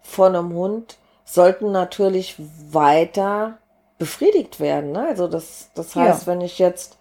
von 0.01 0.36
einem 0.36 0.53
Hund 0.53 0.97
sollten 1.25 1.71
natürlich 1.71 2.36
weiter 2.71 3.57
befriedigt 3.97 4.59
werden. 4.59 4.93
Ne? 4.93 5.07
Also 5.07 5.27
das, 5.27 5.69
das 5.75 5.95
heißt, 5.95 6.21
ja. 6.21 6.27
wenn 6.27 6.41
ich 6.41 6.57
jetzt 6.57 6.97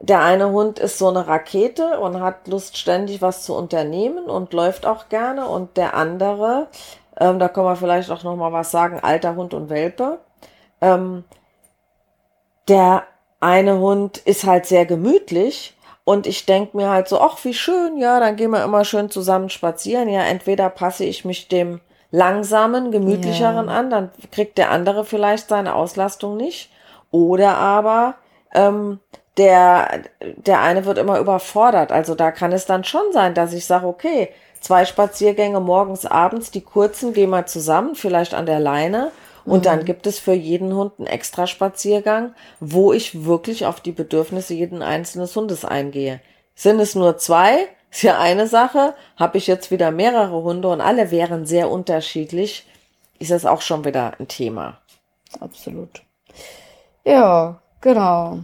der 0.00 0.20
eine 0.20 0.50
Hund 0.50 0.78
ist 0.78 0.98
so 0.98 1.08
eine 1.08 1.26
Rakete 1.26 1.98
und 2.00 2.20
hat 2.20 2.48
Lust, 2.48 2.76
ständig 2.76 3.22
was 3.22 3.44
zu 3.44 3.54
unternehmen 3.54 4.26
und 4.26 4.52
läuft 4.52 4.86
auch 4.86 5.08
gerne. 5.08 5.46
Und 5.46 5.76
der 5.76 5.94
andere, 5.94 6.68
ähm, 7.18 7.38
da 7.38 7.48
können 7.48 7.66
wir 7.66 7.76
vielleicht 7.76 8.10
auch 8.10 8.22
noch 8.22 8.36
mal 8.36 8.52
was 8.52 8.70
sagen, 8.70 9.00
alter 9.00 9.36
Hund 9.36 9.54
und 9.54 9.70
Welpe. 9.70 10.18
Ähm, 10.80 11.24
der 12.68 13.04
eine 13.40 13.78
Hund 13.78 14.18
ist 14.18 14.44
halt 14.44 14.66
sehr 14.66 14.86
gemütlich 14.86 15.76
und 16.04 16.26
ich 16.26 16.46
denke 16.46 16.76
mir 16.76 16.88
halt 16.88 17.08
so, 17.08 17.20
ach, 17.20 17.44
wie 17.44 17.54
schön, 17.54 17.98
ja, 17.98 18.20
dann 18.20 18.36
gehen 18.36 18.50
wir 18.50 18.64
immer 18.64 18.84
schön 18.84 19.10
zusammen 19.10 19.50
spazieren. 19.50 20.08
Ja, 20.08 20.22
entweder 20.22 20.70
passe 20.70 21.04
ich 21.04 21.24
mich 21.24 21.48
dem 21.48 21.80
langsamen, 22.12 22.92
gemütlicheren 22.92 23.66
yeah. 23.66 23.76
an, 23.76 23.90
dann 23.90 24.10
kriegt 24.30 24.56
der 24.56 24.70
andere 24.70 25.04
vielleicht 25.04 25.48
seine 25.48 25.74
Auslastung 25.74 26.36
nicht. 26.36 26.70
Oder 27.10 27.56
aber 27.56 28.14
ähm, 28.54 29.00
der, 29.36 30.02
der 30.20 30.60
eine 30.60 30.84
wird 30.84 30.98
immer 30.98 31.18
überfordert. 31.18 31.92
Also 31.92 32.14
da 32.14 32.30
kann 32.30 32.52
es 32.52 32.66
dann 32.66 32.84
schon 32.84 33.12
sein, 33.12 33.34
dass 33.34 33.52
ich 33.52 33.66
sage, 33.66 33.86
okay, 33.86 34.30
zwei 34.60 34.84
Spaziergänge 34.84 35.60
morgens, 35.60 36.06
abends, 36.06 36.50
die 36.50 36.62
kurzen 36.62 37.12
gehen 37.12 37.30
wir 37.30 37.46
zusammen, 37.46 37.94
vielleicht 37.94 38.34
an 38.34 38.46
der 38.46 38.60
Leine. 38.60 39.10
Und 39.46 39.60
mhm. 39.60 39.62
dann 39.62 39.84
gibt 39.84 40.06
es 40.06 40.18
für 40.18 40.32
jeden 40.32 40.74
Hund 40.74 40.94
einen 40.98 41.06
extra 41.06 41.46
Spaziergang, 41.46 42.34
wo 42.60 42.92
ich 42.92 43.24
wirklich 43.24 43.64
auf 43.64 43.80
die 43.80 43.92
Bedürfnisse 43.92 44.54
jeden 44.54 44.82
einzelnen 44.82 45.28
Hundes 45.28 45.64
eingehe. 45.64 46.20
Sind 46.54 46.80
es 46.80 46.94
nur 46.94 47.16
zwei? 47.16 47.68
Ist 47.90 48.02
ja 48.02 48.18
eine 48.18 48.48
Sache. 48.48 48.94
Habe 49.16 49.38
ich 49.38 49.46
jetzt 49.46 49.70
wieder 49.70 49.90
mehrere 49.90 50.42
Hunde 50.42 50.68
und 50.68 50.80
alle 50.80 51.10
wären 51.10 51.46
sehr 51.46 51.70
unterschiedlich, 51.70 52.66
ist 53.18 53.30
das 53.30 53.46
auch 53.46 53.62
schon 53.62 53.84
wieder 53.84 54.12
ein 54.18 54.28
Thema. 54.28 54.78
Absolut. 55.40 56.02
Ja, 57.04 57.60
genau. 57.80 58.40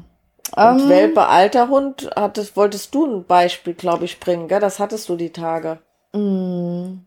Und 0.54 0.62
um, 0.62 0.78
ähm. 0.80 0.88
Welpe 0.88 1.26
alter 1.26 1.68
Hund, 1.68 2.10
hattest, 2.14 2.56
wolltest 2.56 2.94
du 2.94 3.06
ein 3.06 3.24
Beispiel, 3.24 3.74
glaube 3.74 4.04
ich, 4.04 4.20
bringen, 4.20 4.48
gell? 4.48 4.60
Das 4.60 4.78
hattest 4.78 5.08
du 5.08 5.16
die 5.16 5.32
Tage. 5.32 5.78
Mm, 6.12 6.98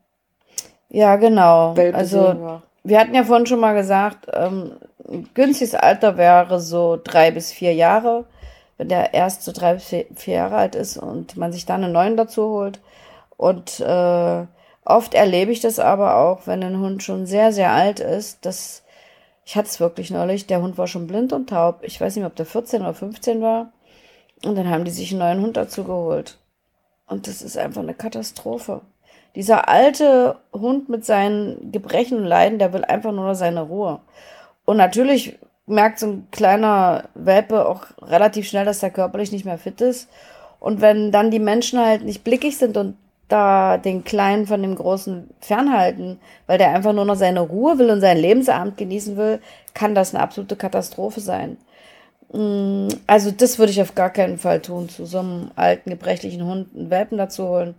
ja, 0.90 1.16
genau. 1.16 1.76
Welpe 1.76 1.98
also, 1.98 2.20
wir. 2.20 2.64
Wir. 2.86 3.00
hatten 3.00 3.16
ja 3.16 3.24
vorhin 3.24 3.46
schon 3.46 3.60
mal 3.60 3.74
gesagt, 3.74 4.28
ähm, 4.34 4.78
günstiges 5.34 5.76
Alter 5.76 6.18
wäre 6.18 6.60
so 6.60 7.00
drei 7.02 7.32
bis 7.32 7.52
vier 7.52 7.74
Jahre, 7.74 8.26
wenn 8.78 8.90
der 8.90 9.14
erst 9.14 9.44
so 9.44 9.52
drei 9.52 9.76
bis 9.76 9.86
vier, 9.86 10.06
vier 10.16 10.36
Jahre 10.36 10.56
alt 10.58 10.76
ist 10.76 10.98
und 10.98 11.38
man 11.38 11.52
sich 11.54 11.66
dann 11.66 11.84
einen 11.84 11.94
neuen 11.94 12.18
dazu 12.18 12.50
holt. 12.50 12.80
Und 13.38 13.80
äh, 13.82 14.46
oft 14.86 15.14
erlebe 15.14 15.52
ich 15.52 15.60
das 15.60 15.80
aber 15.80 16.18
auch, 16.18 16.48
wenn 16.48 16.64
ein 16.64 16.80
Hund 16.80 17.04
schon 17.04 17.26
sehr, 17.26 17.52
sehr 17.52 17.72
alt 17.72 18.00
ist, 18.00 18.46
dass 18.46 18.84
ich 19.46 19.56
hatte 19.56 19.68
es 19.68 19.80
wirklich 19.80 20.10
neulich. 20.10 20.48
Der 20.48 20.62
Hund 20.62 20.78
war 20.78 20.88
schon 20.88 21.08
blind 21.08 21.32
und 21.32 21.50
taub. 21.50 21.80
Ich 21.84 22.02
weiß 22.02 22.16
nicht 22.16 22.22
mehr, 22.22 22.30
ob 22.30 22.36
der 22.36 22.48
14 22.48 22.82
oder 22.82 22.96
15 22.96 23.42
war. 23.42 23.72
Und 24.44 24.56
dann 24.56 24.70
haben 24.70 24.86
die 24.86 24.92
sich 24.92 25.12
einen 25.12 25.20
neuen 25.20 25.42
Hund 25.42 25.56
dazu 25.56 25.84
geholt. 25.84 26.40
Und 27.08 27.28
das 27.28 27.44
ist 27.44 27.58
einfach 27.58 27.82
eine 27.82 27.94
Katastrophe. 27.94 28.82
Dieser 29.36 29.68
alte 29.68 30.38
Hund 30.54 30.90
mit 30.90 31.06
seinen 31.06 31.72
Gebrechen 31.72 32.20
und 32.20 32.26
Leiden, 32.26 32.60
der 32.60 32.74
will 32.74 32.86
einfach 32.86 33.12
nur 33.12 33.36
seine 33.36 33.62
Ruhe. 33.62 34.00
Und 34.66 34.78
natürlich 34.78 35.38
merkt 35.68 36.00
so 36.00 36.08
ein 36.08 36.28
kleiner 36.32 37.06
Welpe 37.16 37.68
auch 37.68 37.86
relativ 38.02 38.48
schnell, 38.48 38.66
dass 38.66 38.84
er 38.84 38.92
körperlich 38.92 39.32
nicht 39.32 39.46
mehr 39.46 39.58
fit 39.58 39.82
ist. 39.82 40.10
Und 40.60 40.82
wenn 40.82 41.12
dann 41.12 41.32
die 41.32 41.40
Menschen 41.40 41.80
halt 41.80 42.04
nicht 42.04 42.24
blickig 42.24 42.58
sind 42.58 42.78
und 42.78 42.96
da 43.28 43.78
den 43.78 44.04
Kleinen 44.04 44.46
von 44.46 44.62
dem 44.62 44.76
Großen 44.76 45.30
fernhalten, 45.40 46.20
weil 46.46 46.58
der 46.58 46.70
einfach 46.70 46.94
nur 46.94 47.06
noch 47.06 47.16
seine 47.16 47.42
Ruhe 47.42 47.80
will 47.80 47.90
und 47.90 48.02
seinen 48.02 48.22
Lebensabend 48.22 48.78
genießen 48.78 49.18
will, 49.18 49.40
kann 49.74 49.96
das 49.96 50.14
eine 50.14 50.24
absolute 50.24 50.56
Katastrophe 50.56 51.20
sein. 51.20 51.58
Mm, 52.32 52.88
also 53.08 53.32
das 53.32 53.58
würde 53.58 53.72
ich 53.72 53.82
auf 53.82 53.96
gar 53.96 54.12
keinen 54.12 54.38
Fall 54.38 54.62
tun, 54.62 54.90
zu 54.90 55.06
so 55.06 55.20
einem 55.20 55.52
alten, 55.56 55.90
gebrechlichen 55.90 56.46
Hund 56.46 56.70
einen 56.76 56.90
Welpen 56.90 57.18
dazu 57.18 57.48
holen. 57.48 57.76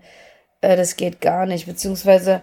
Äh, 0.60 0.76
das 0.76 0.96
geht 0.96 1.20
gar 1.20 1.46
nicht. 1.46 1.66
Beziehungsweise 1.66 2.42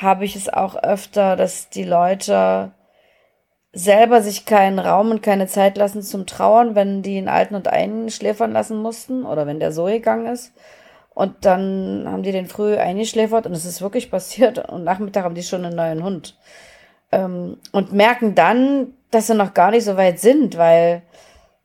habe 0.00 0.24
ich 0.24 0.36
es 0.36 0.48
auch 0.48 0.76
öfter, 0.76 1.36
dass 1.36 1.68
die 1.68 1.84
Leute 1.84 2.72
selber 3.72 4.20
sich 4.20 4.44
keinen 4.44 4.78
Raum 4.78 5.10
und 5.10 5.22
keine 5.22 5.46
Zeit 5.46 5.76
lassen 5.78 6.02
zum 6.02 6.26
Trauern, 6.26 6.74
wenn 6.74 7.02
die 7.02 7.16
einen 7.16 7.28
alten 7.28 7.54
und 7.54 7.68
einschläfern 7.68 8.52
lassen 8.52 8.76
mussten 8.76 9.24
oder 9.24 9.46
wenn 9.46 9.60
der 9.60 9.72
so 9.72 9.84
gegangen 9.86 10.26
ist. 10.26 10.52
Und 11.14 11.44
dann 11.44 12.04
haben 12.06 12.22
die 12.22 12.32
den 12.32 12.46
früh 12.46 12.76
eingeschläfert 12.76 13.46
und 13.46 13.52
es 13.52 13.64
ist 13.64 13.82
wirklich 13.82 14.10
passiert. 14.10 14.68
Und 14.70 14.84
Nachmittag 14.84 15.24
haben 15.24 15.34
die 15.34 15.42
schon 15.42 15.64
einen 15.64 15.76
neuen 15.76 16.02
Hund. 16.02 16.36
Ähm, 17.10 17.58
und 17.72 17.92
merken 17.92 18.34
dann, 18.34 18.94
dass 19.10 19.26
sie 19.26 19.34
noch 19.34 19.52
gar 19.54 19.70
nicht 19.70 19.84
so 19.84 19.96
weit 19.96 20.18
sind, 20.20 20.56
weil 20.56 21.02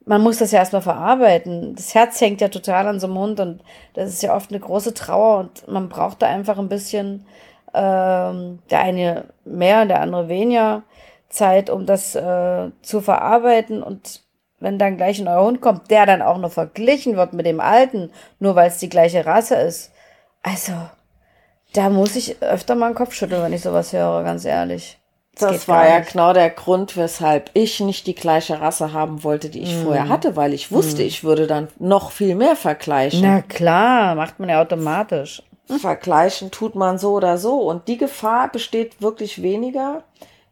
man 0.08 0.22
muss 0.22 0.38
das 0.38 0.52
ja 0.52 0.60
erstmal 0.60 0.82
verarbeiten. 0.82 1.76
Das 1.76 1.94
Herz 1.94 2.20
hängt 2.22 2.40
ja 2.42 2.48
total 2.48 2.88
an 2.88 3.00
so 3.00 3.08
einem 3.08 3.18
Hund 3.18 3.40
und 3.40 3.62
das 3.94 4.10
ist 4.10 4.24
ja 4.24 4.36
oft 4.36 4.52
eine 4.52 4.60
große 4.60 4.94
Trauer 4.94 5.40
und 5.40 5.68
man 5.68 5.90
braucht 5.90 6.22
da 6.22 6.28
einfach 6.28 6.58
ein 6.58 6.70
bisschen, 6.70 7.26
ähm, 7.74 8.60
der 8.70 8.80
eine 8.80 9.26
mehr, 9.44 9.86
der 9.86 10.02
andere 10.02 10.30
weniger 10.30 10.84
Zeit, 11.30 11.70
um 11.70 11.86
das 11.86 12.16
äh, 12.16 12.72
zu 12.82 13.02
verarbeiten 13.02 13.84
und 13.84 14.22
wenn 14.60 14.80
dann 14.80 14.98
gleich 14.98 15.20
ein 15.20 15.26
neuer 15.26 15.44
Hund 15.44 15.62
kommt, 15.62 15.92
der 15.92 16.06
dann 16.06 16.22
auch 16.22 16.38
noch 16.38 16.52
verglichen 16.52 17.18
wird 17.18 17.34
mit 17.34 17.46
dem 17.46 17.60
alten, 17.60 18.12
nur 18.40 18.56
weil 18.56 18.70
es 18.70 18.78
die 18.78 18.90
gleiche 18.90 19.26
Rasse 19.26 19.56
ist. 19.56 19.92
Also, 20.42 20.72
da 21.74 21.90
muss 21.90 22.16
ich 22.16 22.42
öfter 22.42 22.76
mal 22.76 22.92
den 22.92 22.96
Kopf 22.96 23.14
schütteln, 23.14 23.44
wenn 23.44 23.54
ich 23.54 23.62
sowas 23.62 23.92
höre, 23.94 24.24
ganz 24.24 24.46
ehrlich. 24.46 24.98
Das, 25.38 25.68
war 25.68 25.88
ja 25.88 26.00
genau 26.00 26.34
der 26.34 26.50
Grund, 26.50 26.98
weshalb 26.98 27.52
ich 27.54 27.80
nicht 27.80 28.08
die 28.08 28.16
gleiche 28.16 28.60
Rasse 28.60 28.94
haben 28.94 29.24
wollte, 29.24 29.50
die 29.50 29.62
ich 29.62 29.76
mm. 29.76 29.84
vorher 29.84 30.10
hatte, 30.10 30.36
weil 30.36 30.54
ich 30.54 30.72
wusste, 30.72 31.04
mm. 31.04 31.06
ich 31.06 31.24
würde 31.24 31.48
dann 31.48 31.68
noch 31.80 32.12
viel 32.12 32.36
mehr 32.36 32.56
vergleichen. 32.56 33.22
Na 33.22 33.42
klar, 33.42 34.16
macht 34.16 34.40
man 34.40 34.50
ja 34.50 34.62
automatisch. 34.62 35.44
Vergleichen 35.80 36.52
tut 36.52 36.76
man 36.76 36.98
so 36.98 37.14
oder 37.14 37.38
so. 37.38 37.60
Und 37.60 37.88
die 37.88 37.98
Gefahr 37.98 38.52
besteht 38.52 39.02
wirklich 39.02 39.42
weniger, 39.42 40.04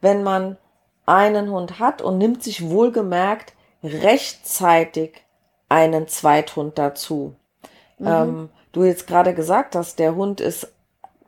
wenn 0.02 0.24
man 0.24 0.58
einen 1.06 1.50
Hund 1.52 1.80
hat 1.80 2.02
und 2.02 2.18
nimmt 2.18 2.44
sich 2.44 2.70
wohlgemerkt 2.70 3.54
rechtzeitig 3.84 5.24
einen 5.70 6.08
Zweithund 6.08 6.78
dazu. 6.78 7.36
Mhm. 8.00 8.08
Ähm, 8.08 8.50
du 8.72 8.84
jetzt 8.84 9.08
gerade 9.08 9.34
gesagt 9.34 9.76
hast, 9.76 10.00
der 10.00 10.16
Hund 10.16 10.42
ist 10.42 10.74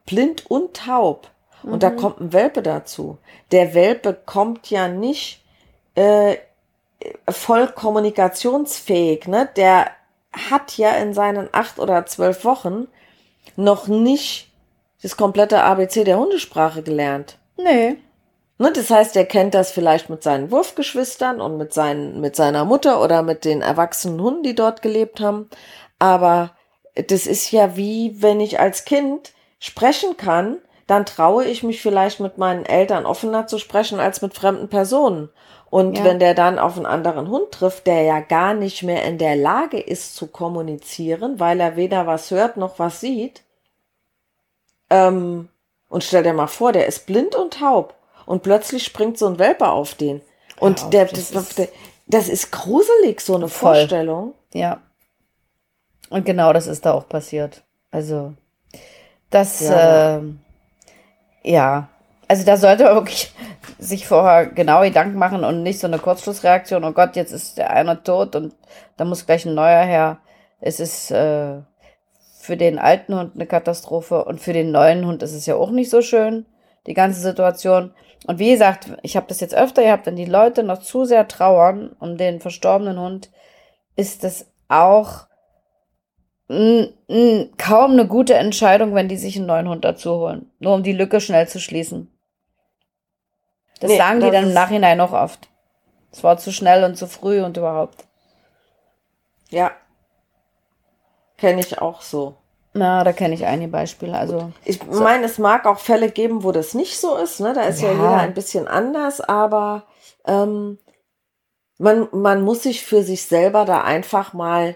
blind 0.05 0.49
und 0.49 0.76
taub 0.76 1.30
mhm. 1.68 1.74
und 1.74 1.84
da 1.84 1.91
mhm. 1.91 1.97
kommt 1.97 2.20
ein 2.22 2.34
Welpe 2.34 2.61
dazu. 2.61 3.18
Der 3.51 3.74
Welpe 3.74 4.18
kommt 4.26 4.70
ja 4.70 4.88
nicht 4.88 5.43
äh, 5.95 6.38
voll 7.30 7.68
kommunikationsfähig, 7.68 9.28
ne? 9.28 9.49
Der 9.55 9.91
hat 10.32 10.78
ja 10.78 10.91
in 10.91 11.13
seinen 11.13 11.49
acht 11.51 11.80
oder 11.80 12.05
zwölf 12.05 12.43
Wochen 12.43 12.88
noch 13.55 13.88
nicht 13.88 14.51
das 15.01 15.18
komplette 15.18 15.63
ABC 15.63 16.03
der 16.03 16.20
Hundesprache 16.20 16.84
gelernt. 16.84 17.38
Nee. 17.57 17.97
Ne, 18.59 18.72
das 18.72 18.89
heißt, 18.89 19.15
er 19.15 19.26
kennt 19.26 19.53
das 19.53 19.72
vielleicht 19.72 20.09
mit 20.09 20.24
seinen 20.24 20.49
Wurfgeschwistern 20.49 21.41
und 21.41 21.57
mit, 21.57 21.74
seinen, 21.74 22.20
mit 22.22 22.36
seiner 22.36 22.65
Mutter 22.65 23.01
oder 23.03 23.22
mit 23.22 23.45
den 23.45 23.61
erwachsenen 23.61 24.20
Hunden, 24.20 24.43
die 24.43 24.55
dort 24.55 24.82
gelebt 24.82 25.20
haben. 25.20 25.49
Aber 25.99 26.51
das 26.95 27.28
ist 27.28 27.51
ja 27.51 27.78
wie, 27.78 28.22
wenn 28.22 28.39
ich 28.39 28.59
als 28.59 28.86
Kind 28.86 29.34
sprechen 29.59 30.18
kann, 30.18 30.57
dann 30.88 31.05
traue 31.05 31.45
ich 31.45 31.63
mich 31.63 31.81
vielleicht 31.81 32.19
mit 32.19 32.38
meinen 32.38 32.65
Eltern 32.65 33.05
offener 33.05 33.45
zu 33.45 33.59
sprechen 33.59 33.99
als 33.99 34.21
mit 34.21 34.33
fremden 34.33 34.69
Personen. 34.69 35.29
Und 35.69 35.97
ja. 35.97 36.05
wenn 36.05 36.19
der 36.19 36.33
dann 36.33 36.59
auf 36.59 36.77
einen 36.77 36.85
anderen 36.85 37.29
Hund 37.29 37.51
trifft, 37.51 37.88
der 37.88 38.03
ja 38.03 38.21
gar 38.21 38.53
nicht 38.53 38.83
mehr 38.83 39.03
in 39.03 39.17
der 39.17 39.35
Lage 39.35 39.79
ist 39.79 40.15
zu 40.15 40.27
kommunizieren, 40.27 41.41
weil 41.41 41.59
er 41.59 41.75
weder 41.75 42.07
was 42.07 42.31
hört 42.31 42.55
noch 42.55 42.79
was 42.79 43.01
sieht, 43.01 43.43
ähm, 44.89 45.49
und 45.89 46.03
stell 46.03 46.23
dir 46.23 46.33
mal 46.33 46.47
vor, 46.47 46.71
der 46.71 46.88
ist 46.88 47.05
blind 47.05 47.35
und 47.35 47.55
taub 47.55 47.95
und 48.25 48.43
plötzlich 48.43 48.83
springt 48.83 49.17
so 49.17 49.27
ein 49.27 49.39
Welpe 49.39 49.69
auf 49.69 49.95
den. 49.95 50.21
Und 50.59 50.81
ja, 50.81 50.89
der, 50.89 51.05
das, 51.05 51.31
das, 51.31 51.51
ist, 51.51 51.69
das 52.07 52.29
ist 52.29 52.51
gruselig, 52.51 53.21
so 53.21 53.35
eine 53.35 53.49
voll. 53.49 53.75
Vorstellung. 53.75 54.33
Ja. 54.53 54.81
Und 56.09 56.25
genau 56.25 56.53
das 56.53 56.67
ist 56.67 56.85
da 56.85 56.93
auch 56.93 57.07
passiert. 57.07 57.63
Also, 57.91 58.33
das, 59.29 59.59
ja, 59.59 60.17
äh, 60.17 60.21
ja. 61.47 61.89
Also 62.27 62.45
da 62.45 62.57
sollte 62.57 62.83
man 62.83 62.95
wirklich 62.95 63.33
sich 63.79 64.07
vorher 64.07 64.47
genau 64.47 64.81
Gedanken 64.81 65.17
machen 65.17 65.43
und 65.43 65.63
nicht 65.63 65.79
so 65.79 65.87
eine 65.87 65.99
Kurzschlussreaktion, 65.99 66.83
oh 66.83 66.91
Gott, 66.91 67.15
jetzt 67.15 67.31
ist 67.31 67.57
der 67.57 67.71
eine 67.71 68.03
tot 68.03 68.35
und 68.35 68.53
da 68.97 69.05
muss 69.05 69.25
gleich 69.25 69.45
ein 69.45 69.55
neuer 69.55 69.83
her. 69.83 70.17
Es 70.59 70.79
ist 70.79 71.11
äh, 71.11 71.61
für 72.39 72.57
den 72.57 72.79
alten 72.79 73.17
Hund 73.17 73.35
eine 73.35 73.45
Katastrophe 73.45 74.25
und 74.25 74.41
für 74.41 74.53
den 74.53 74.71
neuen 74.71 75.05
Hund 75.05 75.23
ist 75.23 75.33
es 75.33 75.45
ja 75.45 75.55
auch 75.55 75.71
nicht 75.71 75.89
so 75.89 76.01
schön, 76.01 76.45
die 76.85 76.93
ganze 76.93 77.21
Situation. 77.21 77.93
Und 78.25 78.39
wie 78.39 78.51
gesagt, 78.51 78.91
ich 79.03 79.15
habe 79.15 79.27
das 79.27 79.39
jetzt 79.39 79.55
öfter 79.55 79.83
gehabt, 79.83 80.05
wenn 80.05 80.15
die 80.15 80.25
Leute 80.25 80.63
noch 80.63 80.79
zu 80.79 81.05
sehr 81.05 81.27
trauern 81.27 81.95
um 81.99 82.17
den 82.17 82.41
verstorbenen 82.41 82.99
Hund, 82.99 83.29
ist 83.95 84.23
das 84.23 84.47
auch 84.67 85.27
kaum 86.49 87.91
eine 87.91 88.07
gute 88.07 88.35
Entscheidung, 88.35 88.95
wenn 88.95 89.09
die 89.09 89.17
sich 89.17 89.35
einen 89.35 89.47
neuen 89.47 89.67
Hund 89.67 89.83
dazu 89.83 90.11
holen. 90.15 90.49
Nur 90.59 90.75
um 90.75 90.83
die 90.83 90.93
Lücke 90.93 91.19
schnell 91.19 91.47
zu 91.47 91.59
schließen. 91.59 92.09
Das 93.79 93.91
nee, 93.91 93.97
sagen 93.97 94.21
die 94.21 94.31
dann 94.31 94.45
im 94.45 94.53
Nachhinein 94.53 94.97
noch 94.97 95.11
oft. 95.11 95.49
Es 96.11 96.23
war 96.23 96.37
zu 96.37 96.51
schnell 96.51 96.83
und 96.83 96.95
zu 96.95 97.07
früh 97.07 97.43
und 97.43 97.57
überhaupt. 97.57 98.05
Ja. 99.49 99.71
Kenne 101.37 101.59
ich 101.59 101.79
auch 101.79 102.01
so. 102.01 102.35
Na, 102.73 103.03
da 103.03 103.11
kenne 103.11 103.33
ich 103.33 103.45
einige 103.45 103.71
Beispiele. 103.71 104.17
Also 104.17 104.51
ich 104.63 104.79
so. 104.89 105.03
meine, 105.03 105.25
es 105.25 105.37
mag 105.37 105.65
auch 105.65 105.79
Fälle 105.79 106.09
geben, 106.09 106.43
wo 106.43 106.51
das 106.51 106.73
nicht 106.73 106.99
so 106.99 107.17
ist. 107.17 107.39
Ne? 107.39 107.53
Da 107.53 107.63
ist 107.63 107.81
ja, 107.81 107.89
ja 107.89 107.95
jeder 107.95 108.17
ein 108.17 108.33
bisschen 108.33 108.67
anders, 108.67 109.19
aber 109.21 109.83
ähm, 110.25 110.79
man, 111.77 112.07
man 112.11 112.41
muss 112.41 112.63
sich 112.63 112.83
für 112.83 113.03
sich 113.03 113.23
selber 113.23 113.65
da 113.65 113.81
einfach 113.81 114.33
mal 114.33 114.75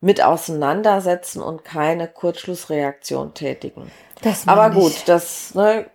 mit 0.00 0.22
auseinandersetzen 0.22 1.42
und 1.42 1.64
keine 1.64 2.08
Kurzschlussreaktion 2.08 3.34
tätigen. 3.34 3.90
Das 4.22 4.46
aber 4.46 4.70
gut, 4.70 4.92
ich. 4.92 5.04
das 5.04 5.54
ne, 5.54 5.86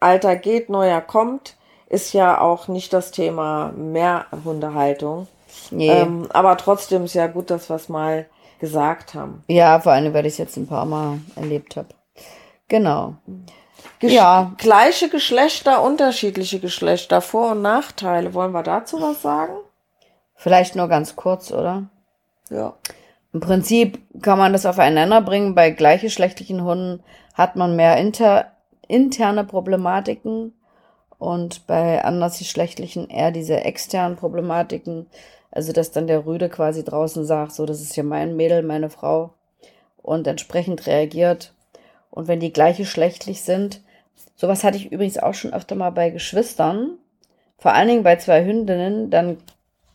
Alter 0.00 0.36
geht, 0.36 0.68
neuer 0.68 1.00
kommt, 1.00 1.56
ist 1.88 2.12
ja 2.12 2.40
auch 2.40 2.68
nicht 2.68 2.92
das 2.92 3.10
Thema 3.10 3.72
Mehrhundehaltung. 3.72 5.28
Nee. 5.70 5.90
Ähm, 5.90 6.28
aber 6.32 6.56
trotzdem 6.56 7.04
ist 7.04 7.14
ja 7.14 7.26
gut, 7.26 7.50
dass 7.50 7.68
wir 7.68 7.76
es 7.76 7.88
mal 7.88 8.26
gesagt 8.58 9.14
haben. 9.14 9.44
Ja, 9.48 9.80
vor 9.80 9.92
allem, 9.92 10.12
weil 10.12 10.26
ich 10.26 10.34
es 10.34 10.38
jetzt 10.38 10.56
ein 10.56 10.66
paar 10.66 10.84
Mal 10.84 11.18
erlebt 11.36 11.76
habe. 11.76 11.88
Genau. 12.68 13.14
Gesch 13.98 14.12
ja. 14.12 14.52
Gleiche 14.58 15.08
Geschlechter, 15.08 15.82
unterschiedliche 15.82 16.60
Geschlechter, 16.60 17.20
Vor- 17.20 17.52
und 17.52 17.62
Nachteile. 17.62 18.34
Wollen 18.34 18.52
wir 18.52 18.62
dazu 18.62 19.00
was 19.00 19.22
sagen? 19.22 19.56
Vielleicht 20.34 20.76
nur 20.76 20.88
ganz 20.88 21.16
kurz, 21.16 21.50
oder? 21.50 21.88
Ja. 22.50 22.74
Im 23.32 23.40
Prinzip 23.40 24.00
kann 24.22 24.38
man 24.38 24.52
das 24.52 24.66
aufeinander 24.66 25.20
bringen. 25.20 25.54
Bei 25.54 25.70
gleichgeschlechtlichen 25.70 26.64
Hunden 26.64 27.02
hat 27.34 27.56
man 27.56 27.76
mehr 27.76 27.96
inter 27.98 28.52
interne 28.88 29.44
Problematiken 29.44 30.54
und 31.18 31.66
bei 31.66 32.02
andersgeschlechtlichen 32.02 33.10
eher 33.10 33.30
diese 33.30 33.64
externen 33.64 34.16
Problematiken. 34.16 35.06
Also, 35.50 35.72
dass 35.72 35.90
dann 35.90 36.06
der 36.06 36.26
Rüde 36.26 36.48
quasi 36.48 36.84
draußen 36.84 37.24
sagt, 37.24 37.52
so, 37.52 37.66
das 37.66 37.80
ist 37.80 37.96
ja 37.96 38.02
mein 38.02 38.36
Mädel, 38.36 38.62
meine 38.62 38.90
Frau 38.90 39.34
und 40.02 40.26
entsprechend 40.26 40.86
reagiert. 40.86 41.52
Und 42.10 42.28
wenn 42.28 42.40
die 42.40 42.52
gleichgeschlechtlich 42.52 43.42
sind, 43.42 43.82
sowas 44.36 44.64
hatte 44.64 44.76
ich 44.76 44.90
übrigens 44.90 45.18
auch 45.18 45.34
schon 45.34 45.52
öfter 45.52 45.74
mal 45.74 45.90
bei 45.90 46.10
Geschwistern, 46.10 46.98
vor 47.58 47.74
allen 47.74 47.88
Dingen 47.88 48.02
bei 48.04 48.16
zwei 48.16 48.44
Hündinnen, 48.44 49.10
dann 49.10 49.38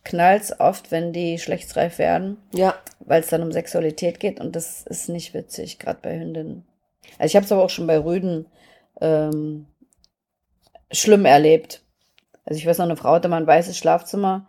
knallt's 0.03 0.59
oft, 0.59 0.91
wenn 0.91 1.13
die 1.13 1.39
schlechtsreif 1.39 1.97
werden. 1.97 2.37
Ja. 2.53 2.75
Weil 2.99 3.21
es 3.21 3.27
dann 3.27 3.43
um 3.43 3.51
Sexualität 3.51 4.19
geht 4.19 4.39
und 4.39 4.55
das 4.55 4.83
ist 4.83 5.09
nicht 5.09 5.33
witzig, 5.33 5.79
gerade 5.79 5.99
bei 6.01 6.19
Hündinnen. 6.19 6.65
Also 7.17 7.31
ich 7.31 7.35
habe 7.35 7.45
es 7.45 7.51
aber 7.51 7.63
auch 7.63 7.69
schon 7.69 7.87
bei 7.87 7.97
Rüden 7.97 8.45
ähm, 9.01 9.67
schlimm 10.91 11.25
erlebt. 11.25 11.81
Also 12.45 12.57
ich 12.57 12.65
weiß 12.65 12.77
noch, 12.77 12.85
eine 12.85 12.97
Frau 12.97 13.13
hatte 13.13 13.29
mal 13.29 13.37
ein 13.37 13.47
weißes 13.47 13.77
Schlafzimmer 13.77 14.47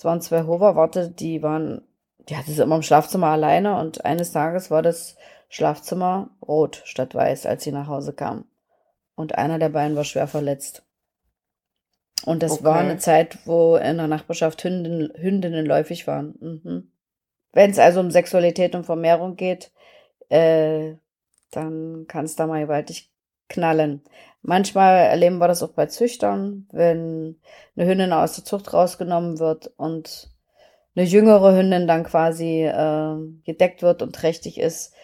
es 0.00 0.04
waren 0.06 0.22
zwei 0.22 0.44
Hoverworte, 0.44 1.10
die 1.10 1.42
waren, 1.42 1.82
die 2.26 2.34
hatte 2.34 2.50
sie 2.50 2.62
immer 2.62 2.76
im 2.76 2.82
Schlafzimmer 2.82 3.26
alleine 3.26 3.78
und 3.78 4.02
eines 4.06 4.32
Tages 4.32 4.70
war 4.70 4.80
das 4.80 5.16
Schlafzimmer 5.50 6.30
rot 6.40 6.80
statt 6.86 7.14
weiß, 7.14 7.44
als 7.44 7.64
sie 7.64 7.70
nach 7.70 7.86
Hause 7.86 8.14
kam. 8.14 8.46
Und 9.14 9.36
einer 9.36 9.58
der 9.58 9.68
beiden 9.68 9.96
war 9.98 10.04
schwer 10.04 10.26
verletzt. 10.26 10.84
Und 12.24 12.42
das 12.42 12.52
okay. 12.52 12.64
war 12.64 12.76
eine 12.76 12.98
Zeit, 12.98 13.38
wo 13.46 13.76
in 13.76 13.96
der 13.96 14.06
Nachbarschaft 14.06 14.62
Hündin, 14.64 15.12
Hündinnen 15.16 15.64
läufig 15.64 16.06
waren. 16.06 16.34
Mhm. 16.40 16.92
Wenn 17.52 17.70
es 17.70 17.78
also 17.78 18.00
um 18.00 18.10
Sexualität 18.10 18.74
und 18.74 18.84
Vermehrung 18.84 19.36
geht, 19.36 19.72
äh, 20.28 20.94
dann 21.50 22.04
kann 22.06 22.24
es 22.24 22.36
da 22.36 22.46
mal 22.46 22.62
gewaltig 22.62 23.10
knallen. 23.48 24.02
Manchmal 24.42 25.06
erleben 25.06 25.38
wir 25.38 25.48
das 25.48 25.62
auch 25.62 25.72
bei 25.72 25.86
Züchtern, 25.86 26.68
wenn 26.72 27.40
eine 27.76 27.86
Hündin 27.86 28.12
aus 28.12 28.34
der 28.34 28.44
Zucht 28.44 28.72
rausgenommen 28.72 29.38
wird 29.38 29.72
und 29.76 30.30
eine 30.94 31.04
jüngere 31.04 31.56
Hündin 31.56 31.86
dann 31.86 32.04
quasi 32.04 32.64
äh, 32.64 33.16
gedeckt 33.44 33.82
wird 33.82 34.02
und 34.02 34.14
trächtig 34.14 34.58
ist, 34.58 34.94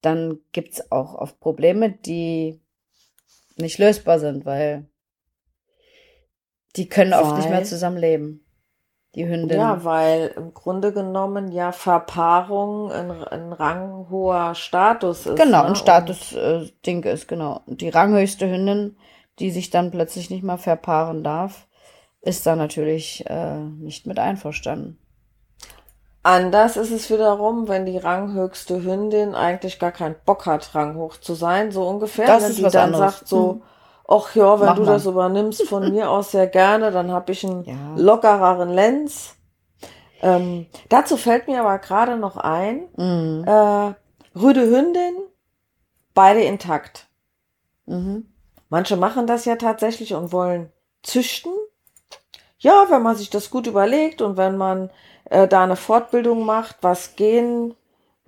dann 0.00 0.40
gibt's 0.52 0.92
auch 0.92 1.14
oft 1.14 1.40
Probleme, 1.40 1.90
die 1.90 2.60
nicht 3.56 3.78
lösbar 3.78 4.18
sind, 4.18 4.44
weil 4.44 4.86
die 6.76 6.88
können 6.88 7.12
weil, 7.12 7.22
oft 7.22 7.36
nicht 7.36 7.50
mehr 7.50 7.64
zusammenleben. 7.64 8.40
Die 9.14 9.28
Hündin. 9.28 9.58
Ja, 9.58 9.84
weil 9.84 10.32
im 10.36 10.54
Grunde 10.54 10.92
genommen 10.92 11.52
ja 11.52 11.70
Verpaarung 11.70 12.90
ein, 12.90 13.12
ein 13.12 13.52
ranghoher 13.52 14.56
Status 14.56 15.26
ist. 15.26 15.36
Genau, 15.36 15.62
ne? 15.62 15.68
ein 15.68 15.76
Status-Ding 15.76 17.04
äh, 17.04 17.12
ist, 17.12 17.28
genau. 17.28 17.60
Und 17.66 17.80
die 17.80 17.90
ranghöchste 17.90 18.50
Hündin, 18.50 18.96
die 19.38 19.52
sich 19.52 19.70
dann 19.70 19.92
plötzlich 19.92 20.30
nicht 20.30 20.42
mehr 20.42 20.58
verpaaren 20.58 21.22
darf, 21.22 21.68
ist 22.22 22.44
da 22.44 22.56
natürlich 22.56 23.24
äh, 23.28 23.58
nicht 23.58 24.06
mit 24.06 24.18
einverstanden. 24.18 24.98
Anders 26.24 26.78
ist 26.78 26.90
es 26.90 27.10
wiederum, 27.10 27.68
wenn 27.68 27.84
die 27.84 27.98
ranghöchste 27.98 28.82
Hündin 28.82 29.34
eigentlich 29.34 29.78
gar 29.78 29.92
keinen 29.92 30.16
Bock 30.24 30.46
hat, 30.46 30.74
ranghoch 30.74 31.18
zu 31.18 31.34
sein, 31.34 31.70
so 31.70 31.86
ungefähr. 31.86 32.26
Das 32.26 32.44
wenn 32.44 32.50
ist 32.50 32.58
die 32.58 32.62
dann 32.62 32.94
anderes. 32.94 33.18
sagt 33.18 33.28
so, 33.28 33.52
hm. 33.52 33.62
Ach 34.08 34.34
ja, 34.34 34.60
wenn 34.60 34.66
Mach 34.66 34.76
du 34.76 34.82
mal. 34.82 34.92
das 34.92 35.06
übernimmst 35.06 35.62
von 35.68 35.90
mir 35.92 36.10
aus 36.10 36.30
sehr 36.30 36.46
gerne, 36.46 36.90
dann 36.90 37.10
habe 37.10 37.32
ich 37.32 37.44
einen 37.44 37.64
ja. 37.64 37.74
lockereren 37.96 38.70
Lenz. 38.70 39.36
Ähm, 40.22 40.66
dazu 40.88 41.16
fällt 41.16 41.48
mir 41.48 41.60
aber 41.60 41.78
gerade 41.78 42.16
noch 42.16 42.36
ein, 42.36 42.88
mhm. 42.96 43.44
äh, 43.46 43.94
Rüde 44.38 44.62
Hündin, 44.62 45.14
beide 46.14 46.42
intakt. 46.42 47.08
Mhm. 47.86 48.26
Manche 48.70 48.96
machen 48.96 49.26
das 49.26 49.44
ja 49.44 49.56
tatsächlich 49.56 50.14
und 50.14 50.32
wollen 50.32 50.72
züchten. 51.02 51.52
Ja, 52.58 52.86
wenn 52.88 53.02
man 53.02 53.16
sich 53.16 53.28
das 53.30 53.50
gut 53.50 53.66
überlegt 53.66 54.22
und 54.22 54.36
wenn 54.36 54.56
man 54.56 54.90
äh, 55.26 55.46
da 55.46 55.62
eine 55.62 55.76
Fortbildung 55.76 56.46
macht, 56.46 56.78
was 56.80 57.16
gehen, 57.16 57.74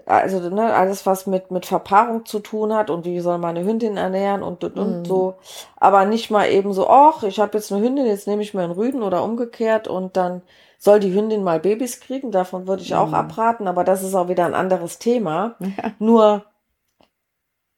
also 0.07 0.39
ne, 0.51 0.73
alles, 0.73 1.05
was 1.05 1.27
mit, 1.27 1.51
mit 1.51 1.67
Verpaarung 1.67 2.25
zu 2.25 2.39
tun 2.39 2.73
hat 2.73 2.91
und 2.91 3.05
wie 3.05 3.19
soll 3.21 3.39
man 3.39 3.57
eine 3.57 3.67
Hündin 3.67 3.97
ernähren 3.97 4.43
und, 4.43 4.63
und, 4.63 4.79
und 4.79 5.01
mhm. 5.01 5.05
so. 5.05 5.35
Aber 5.77 6.05
nicht 6.05 6.31
mal 6.31 6.49
eben 6.49 6.73
so, 6.73 6.89
ach, 6.89 7.25
ich 7.25 7.41
habe 7.41 7.59
jetzt 7.59 7.73
eine 7.73 7.85
Hündin, 7.85 8.07
jetzt 8.07 8.29
nehme 8.29 8.43
ich 8.43 8.55
mir 8.55 8.63
einen 8.63 8.73
Rüden 8.73 9.03
oder 9.03 9.25
umgekehrt 9.25 9.89
und 9.89 10.17
dann 10.17 10.43
soll 10.79 11.01
die 11.01 11.13
Hündin 11.13 11.43
mal 11.43 11.59
Babys 11.59 12.01
kriegen. 12.01 12.31
Davon 12.31 12.69
würde 12.69 12.83
ich 12.83 12.91
mhm. 12.91 12.99
auch 12.99 13.13
abraten, 13.13 13.67
aber 13.67 13.83
das 13.83 14.05
ist 14.05 14.15
auch 14.15 14.29
wieder 14.29 14.47
ein 14.47 14.55
anderes 14.55 14.99
Thema. 15.01 15.57
Ja. 15.59 15.93
Nur 15.99 16.45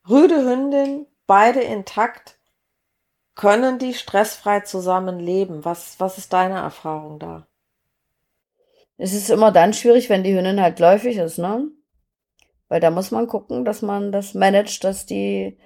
Rüde 0.09 0.45
Hündin, 0.45 1.07
beide 1.27 1.61
intakt, 1.61 2.39
können 3.35 3.79
die 3.79 3.95
stressfrei 3.95 4.61
zusammenleben. 4.61 5.65
Was, 5.65 5.99
was 5.99 6.19
ist 6.19 6.33
deine 6.35 6.57
Erfahrung 6.57 7.19
da? 7.19 7.47
Es 8.99 9.15
ist 9.15 9.31
immer 9.31 9.53
dann 9.53 9.73
schwierig, 9.73 10.11
wenn 10.11 10.25
die 10.25 10.37
Hündin 10.37 10.61
halt 10.61 10.79
läufig 10.81 11.17
ist, 11.17 11.39
ne? 11.39 11.71
Weil 12.69 12.81
da 12.81 12.91
muss 12.91 13.11
man 13.11 13.27
gucken, 13.27 13.65
dass 13.65 13.83
man 13.83 14.13
das 14.13 14.35
managt, 14.35 14.85
dass 14.85 15.07
die 15.07 15.59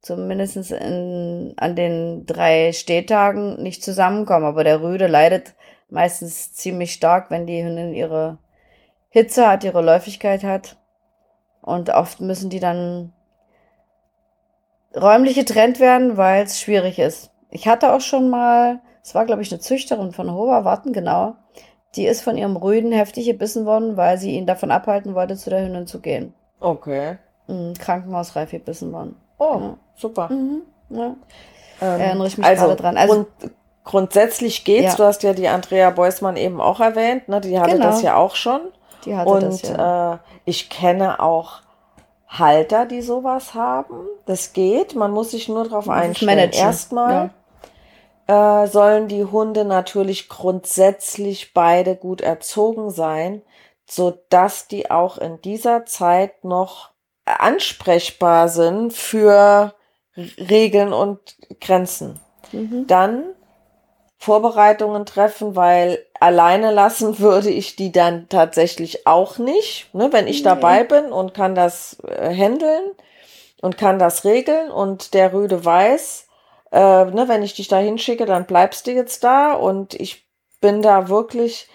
zumindest 0.00 0.70
in, 0.72 1.54
an 1.56 1.76
den 1.76 2.26
drei 2.26 2.72
Stehtagen 2.72 3.62
nicht 3.62 3.82
zusammenkommen. 3.82 4.46
Aber 4.46 4.64
der 4.64 4.82
Rüde 4.82 5.06
leidet 5.06 5.54
meistens 5.88 6.52
ziemlich 6.54 6.92
stark, 6.92 7.30
wenn 7.30 7.46
die 7.46 7.62
Hündin 7.62 7.94
ihre 7.94 8.38
Hitze 9.10 9.48
hat, 9.48 9.64
ihre 9.64 9.82
Läufigkeit 9.82 10.44
hat. 10.44 10.76
Und 11.62 11.90
oft 11.90 12.20
müssen 12.20 12.50
die 12.50 12.60
dann 12.60 13.12
räumlich 14.96 15.34
getrennt 15.34 15.80
werden, 15.80 16.16
weil 16.16 16.44
es 16.44 16.60
schwierig 16.60 16.98
ist. 16.98 17.30
Ich 17.50 17.66
hatte 17.68 17.92
auch 17.92 18.00
schon 18.00 18.28
mal, 18.28 18.80
es 19.02 19.14
war 19.14 19.26
glaube 19.26 19.42
ich 19.42 19.50
eine 19.50 19.60
Züchterin 19.60 20.12
von 20.12 20.32
Hoher 20.32 20.64
Warten, 20.64 20.92
genau, 20.92 21.36
die 21.94 22.06
ist 22.06 22.22
von 22.22 22.36
ihrem 22.36 22.56
Rüden 22.56 22.92
heftig 22.92 23.26
gebissen 23.26 23.64
worden, 23.64 23.96
weil 23.96 24.18
sie 24.18 24.32
ihn 24.32 24.46
davon 24.46 24.70
abhalten 24.70 25.14
wollte, 25.14 25.36
zu 25.36 25.50
der 25.50 25.64
Hündin 25.64 25.86
zu 25.86 26.00
gehen. 26.00 26.34
Okay. 26.60 27.18
Mhm, 27.46 27.74
Krankenhausreif 27.74 28.50
gebissen 28.50 28.92
worden. 28.92 29.16
Oh, 29.38 29.58
ja. 29.60 29.76
super. 29.96 30.28
Mhm, 30.30 30.62
ja. 30.90 31.14
Ähm, 31.80 32.00
Erinnere 32.00 32.26
ich 32.26 32.38
mich 32.38 32.46
also, 32.46 32.66
gerade 32.66 32.82
dran. 32.82 32.96
Also, 32.96 33.14
grund 33.14 33.28
grundsätzlich 33.84 34.64
geht's. 34.64 34.92
Ja. 34.92 34.96
Du 34.96 35.04
hast 35.04 35.22
ja 35.22 35.32
die 35.32 35.48
Andrea 35.48 35.90
Beusmann 35.90 36.36
eben 36.36 36.60
auch 36.60 36.80
erwähnt. 36.80 37.28
Ne? 37.28 37.40
Die 37.40 37.58
hatte 37.58 37.76
genau. 37.76 37.86
das 37.86 38.02
ja 38.02 38.16
auch 38.16 38.34
schon. 38.34 38.60
Die 39.04 39.16
hatte 39.16 39.30
Und 39.30 39.42
das, 39.44 39.62
ja. 39.62 40.14
äh, 40.14 40.18
ich 40.44 40.68
kenne 40.68 41.20
auch 41.20 41.60
Halter, 42.26 42.84
die 42.84 43.00
sowas 43.00 43.54
haben. 43.54 44.06
Das 44.26 44.52
geht. 44.52 44.94
Man 44.94 45.12
muss 45.12 45.30
sich 45.30 45.48
nur 45.48 45.64
darauf 45.64 45.88
einstellen. 45.88 46.50
Erstmal 46.50 47.12
ja 47.12 47.30
äh, 48.28 48.66
sollen 48.66 49.08
die 49.08 49.24
Hunde 49.24 49.64
natürlich 49.64 50.28
grundsätzlich 50.28 51.54
beide 51.54 51.96
gut 51.96 52.20
erzogen 52.20 52.90
sein, 52.90 53.42
so 53.88 54.18
dass 54.28 54.68
die 54.68 54.90
auch 54.90 55.18
in 55.18 55.40
dieser 55.40 55.86
Zeit 55.86 56.44
noch 56.44 56.90
ansprechbar 57.24 58.48
sind 58.48 58.92
für 58.92 59.74
Regeln 60.16 60.92
und 60.92 61.36
Grenzen. 61.60 62.20
Mhm. 62.52 62.86
Dann 62.86 63.24
Vorbereitungen 64.18 65.06
treffen, 65.06 65.54
weil 65.54 66.04
alleine 66.18 66.72
lassen 66.72 67.18
würde 67.20 67.50
ich 67.50 67.76
die 67.76 67.92
dann 67.92 68.28
tatsächlich 68.28 69.06
auch 69.06 69.38
nicht. 69.38 69.92
Ne, 69.94 70.12
wenn 70.12 70.26
ich 70.26 70.38
nee. 70.38 70.44
dabei 70.44 70.84
bin 70.84 71.12
und 71.12 71.34
kann 71.34 71.54
das 71.54 71.98
äh, 72.00 72.34
handeln 72.34 72.92
und 73.62 73.78
kann 73.78 73.98
das 73.98 74.24
regeln 74.24 74.70
und 74.70 75.14
der 75.14 75.32
Rüde 75.32 75.64
weiß, 75.64 76.26
äh, 76.72 77.04
ne, 77.06 77.24
wenn 77.28 77.42
ich 77.42 77.54
dich 77.54 77.68
da 77.68 77.78
hinschicke, 77.78 78.26
dann 78.26 78.46
bleibst 78.46 78.86
du 78.86 78.92
jetzt 78.92 79.24
da 79.24 79.52
und 79.52 79.94
ich 79.94 80.26
bin 80.60 80.82
da 80.82 81.08
wirklich 81.08 81.68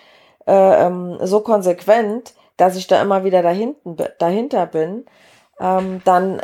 äh, 0.47 0.85
ähm, 0.85 1.17
so 1.21 1.41
konsequent, 1.41 2.33
dass 2.57 2.75
ich 2.75 2.87
da 2.87 3.01
immer 3.01 3.23
wieder 3.23 3.41
dahinten, 3.41 3.97
dahinter 4.19 4.65
bin, 4.65 5.05
ähm, 5.59 6.01
dann 6.05 6.41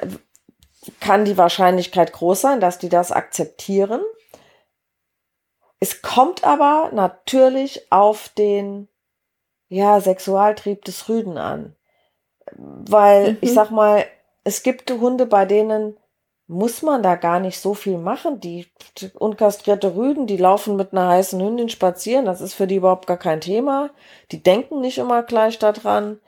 kann 1.00 1.26
die 1.26 1.38
Wahrscheinlichkeit 1.38 2.14
groß 2.14 2.42
sein, 2.42 2.60
dass 2.60 2.80
die 2.80 2.90
das 2.90 3.12
akzeptieren. 3.12 4.02
Es 5.80 6.02
kommt 6.02 6.44
aber 6.44 6.90
natürlich 6.94 7.92
auf 7.92 8.30
den 8.30 8.88
ja, 9.70 10.02
Sexualtrieb 10.02 10.84
des 10.84 11.08
Rüden 11.08 11.38
an. 11.38 11.76
Weil, 12.56 13.34
mhm. 13.34 13.38
ich 13.42 13.54
sag 13.54 13.70
mal, 13.70 14.06
es 14.44 14.64
gibt 14.64 14.90
Hunde, 14.90 15.26
bei 15.26 15.46
denen 15.46 15.98
muss 16.50 16.82
man 16.82 17.04
da 17.04 17.16
gar 17.16 17.40
nicht 17.40 17.60
so 17.60 17.76
viel 17.76 18.00
machen. 18.00 18.40
Die, 18.40 18.66
die 18.98 19.12
unkastrierte 19.14 19.96
Rüden, 19.96 20.26
die 20.26 20.36
laufen 20.36 20.76
mit 20.76 20.94
einer 20.94 21.08
heißen 21.08 21.40
Hündin 21.40 21.70
spazieren. 21.70 22.26
Das 22.26 22.42
ist 22.42 22.56
für 22.56 22.66
die 22.66 22.78
überhaupt 22.78 23.06
gar 23.06 23.18
kein 23.18 23.40
Thema. 23.40 23.92
Die 24.32 24.42
denken 24.42 24.82
nicht 24.82 24.98
immer 24.98 25.22
gleich 25.22 25.60
daran. 25.60 26.20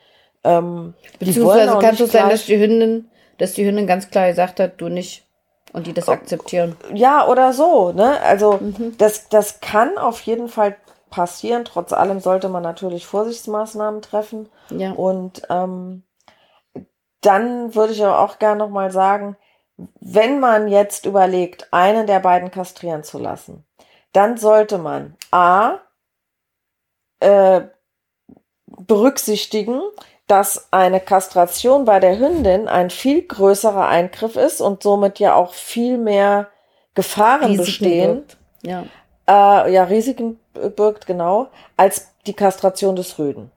Ähm, 0.43 0.93
Beziehungsweise 1.17 1.76
kann 1.80 1.95
es 1.95 2.11
sein, 2.11 2.30
dass 2.30 2.45
die 2.45 2.59
Hündin, 2.59 3.09
dass 3.39 3.53
die 3.53 3.65
Hündin 3.65 3.88
ganz 3.88 4.11
klar 4.11 4.28
gesagt 4.28 4.59
hat, 4.59 4.80
du 4.80 4.89
nicht. 4.89 5.26
Und 5.74 5.88
die 5.88 5.93
das 5.93 6.07
akzeptieren. 6.07 6.76
Ja, 6.93 7.28
oder 7.28 7.51
so, 7.51 7.91
ne? 7.91 8.22
Also, 8.22 8.59
mhm. 8.61 8.95
das, 8.99 9.28
das 9.30 9.59
kann 9.59 9.97
auf 9.97 10.22
jeden 10.22 10.49
Fall 10.49 10.76
passieren. 11.09 11.65
Trotz 11.65 11.93
allem 11.93 12.19
sollte 12.19 12.47
man 12.47 12.61
natürlich 12.61 13.07
Vorsichtsmaßnahmen 13.07 14.03
treffen. 14.03 14.49
Ja. 14.69 14.91
Und 14.91 15.41
ähm, 15.49 16.03
dann 17.22 17.74
würde 17.74 17.93
ich 17.93 18.03
aber 18.03 18.19
auch 18.19 18.38
gerne 18.38 18.59
noch 18.59 18.69
mal 18.69 18.91
sagen, 18.91 19.36
wenn 19.99 20.39
man 20.39 20.67
jetzt 20.67 21.05
überlegt, 21.05 21.67
einen 21.71 22.07
der 22.07 22.19
beiden 22.19 22.51
kastrieren 22.51 23.03
zu 23.03 23.19
lassen, 23.19 23.65
dann 24.13 24.38
sollte 24.38 24.77
man 24.77 25.15
A 25.32 25.79
äh, 27.19 27.61
berücksichtigen, 28.65 29.82
dass 30.27 30.67
eine 30.71 30.99
Kastration 30.99 31.86
bei 31.86 31.99
der 31.99 32.17
Hündin 32.17 32.67
ein 32.67 32.89
viel 32.89 33.21
größerer 33.21 33.88
Eingriff 33.88 34.36
ist 34.36 34.61
und 34.61 34.84
somit 34.84 35.19
ja 35.19 35.36
auch 35.36 35.53
viel 35.53 35.97
mehr 35.97 36.47
Gefahren 36.93 37.51
Risiken 37.51 37.65
bestehen. 37.65 38.15
Birgt. 38.15 38.38
Ja. 38.63 38.84
Äh, 39.27 39.73
ja, 39.73 39.84
Risiken 39.84 40.39
birgt, 40.53 41.05
genau, 41.05 41.47
als 41.77 42.11
die 42.25 42.34
Kastration 42.34 42.95
des 42.95 43.17
Rüden. 43.17 43.51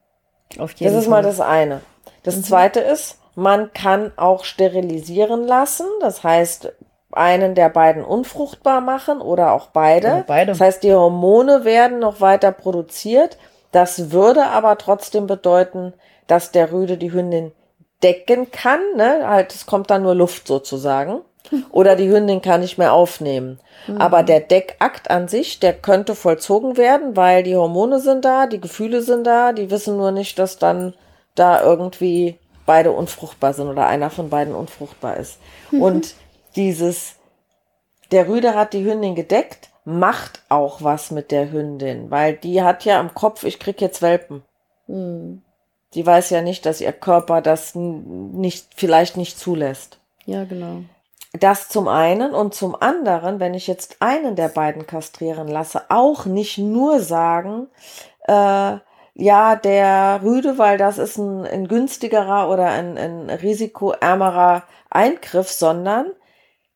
Auf 0.59 0.73
jeden 0.73 0.93
das 0.93 1.03
ist 1.03 1.09
Fall. 1.09 1.23
mal 1.23 1.29
das 1.29 1.41
eine. 1.41 1.81
Das 2.23 2.37
mhm. 2.37 2.45
zweite 2.45 2.81
ist, 2.81 3.19
man 3.35 3.73
kann 3.73 4.13
auch 4.17 4.45
sterilisieren 4.45 5.45
lassen, 5.47 5.87
das 6.01 6.23
heißt 6.23 6.73
einen 7.13 7.55
der 7.55 7.69
beiden 7.69 8.05
unfruchtbar 8.05 8.81
machen 8.81 9.21
oder 9.21 9.53
auch 9.53 9.69
beide. 9.69 10.09
Ja, 10.09 10.25
beide. 10.27 10.53
Das 10.53 10.61
heißt, 10.61 10.83
die 10.83 10.93
Hormone 10.93 11.65
werden 11.65 12.01
noch 12.01 12.21
weiter 12.21 12.53
produziert. 12.53 13.39
Das 13.73 14.11
würde 14.11 14.47
aber 14.47 14.79
trotzdem 14.79 15.27
bedeuten, 15.27 15.95
dass 16.27 16.53
der 16.53 16.73
Rüde 16.73 16.97
die 16.97 17.13
Hündin 17.13 17.53
decken 18.03 18.51
kann, 18.51 18.81
ne? 18.97 19.29
Halt, 19.29 19.55
es 19.55 19.67
kommt 19.67 19.91
dann 19.91 20.03
nur 20.03 20.15
Luft 20.15 20.47
sozusagen. 20.47 21.21
Oder 21.71 21.95
die 21.97 22.09
Hündin 22.09 22.43
kann 22.43 22.61
nicht 22.61 22.79
mehr 22.79 22.93
aufnehmen. 22.93 23.61
Mhm. 23.87 24.01
Aber 24.01 24.23
der 24.23 24.41
Deckakt 24.41 25.11
an 25.11 25.29
sich, 25.29 25.61
der 25.61 25.75
könnte 25.75 26.15
vollzogen 26.15 26.77
werden, 26.77 27.17
weil 27.17 27.43
die 27.43 27.57
Hormone 27.57 28.01
sind 28.01 28.25
da, 28.25 28.47
die 28.47 28.61
Gefühle 28.61 29.03
sind 29.03 29.27
da, 29.27 29.53
die 29.53 29.71
wissen 29.71 29.97
nur 29.97 30.11
nicht, 30.11 30.39
dass 30.39 30.59
dann 30.59 30.95
da 31.35 31.63
irgendwie 31.63 32.39
beide 32.67 32.93
unfruchtbar 32.93 33.55
sind 33.55 33.69
oder 33.69 33.87
einer 33.87 34.11
von 34.11 34.31
beiden 34.31 34.55
unfruchtbar 34.55 35.17
ist. 35.17 35.39
Mhm. 35.71 35.83
Und 35.83 36.15
dieses, 36.57 37.17
der 38.11 38.29
Rüde 38.29 38.55
hat 38.55 38.73
die 38.73 38.85
Hündin 38.85 39.15
gedeckt, 39.15 39.71
macht 39.85 40.43
auch 40.49 40.83
was 40.83 41.11
mit 41.11 41.31
der 41.31 41.53
Hündin, 41.53 42.11
weil 42.11 42.35
die 42.35 42.63
hat 42.63 42.85
ja 42.85 43.01
im 43.01 43.15
Kopf, 43.15 43.45
ich 43.45 43.59
krieg 43.59 43.81
jetzt 43.81 44.03
Welpen. 44.03 44.43
Mhm. 44.87 45.43
Die 45.95 46.05
weiß 46.05 46.31
ja 46.31 46.43
nicht, 46.43 46.67
dass 46.67 46.81
ihr 46.81 46.93
Körper 46.93 47.41
das 47.41 47.75
nicht, 47.75 48.69
vielleicht 48.75 49.17
nicht 49.17 49.39
zulässt. 49.39 50.01
Ja, 50.27 50.45
genau. 50.45 50.83
Das 51.33 51.69
zum 51.69 51.89
einen 51.89 52.33
und 52.33 52.55
zum 52.55 52.81
anderen, 52.81 53.41
wenn 53.41 53.55
ich 53.55 53.67
jetzt 53.67 53.97
einen 54.01 54.37
der 54.37 54.49
beiden 54.49 54.87
kastrieren 54.87 55.49
lasse, 55.49 55.83
auch 55.89 56.27
nicht 56.27 56.59
nur 56.59 57.01
sagen, 57.01 57.69
äh, 58.27 58.77
ja, 59.15 59.55
der 59.57 60.21
Rüde, 60.23 60.59
weil 60.59 60.77
das 60.77 60.99
ist 60.99 61.19
ein, 61.19 61.47
ein 61.47 61.69
günstigerer 61.69 62.51
oder 62.51 62.67
ein, 62.67 62.99
ein 62.99 63.31
risikoärmerer 63.31 64.65
Eingriff, 64.91 65.51
sondern 65.51 66.11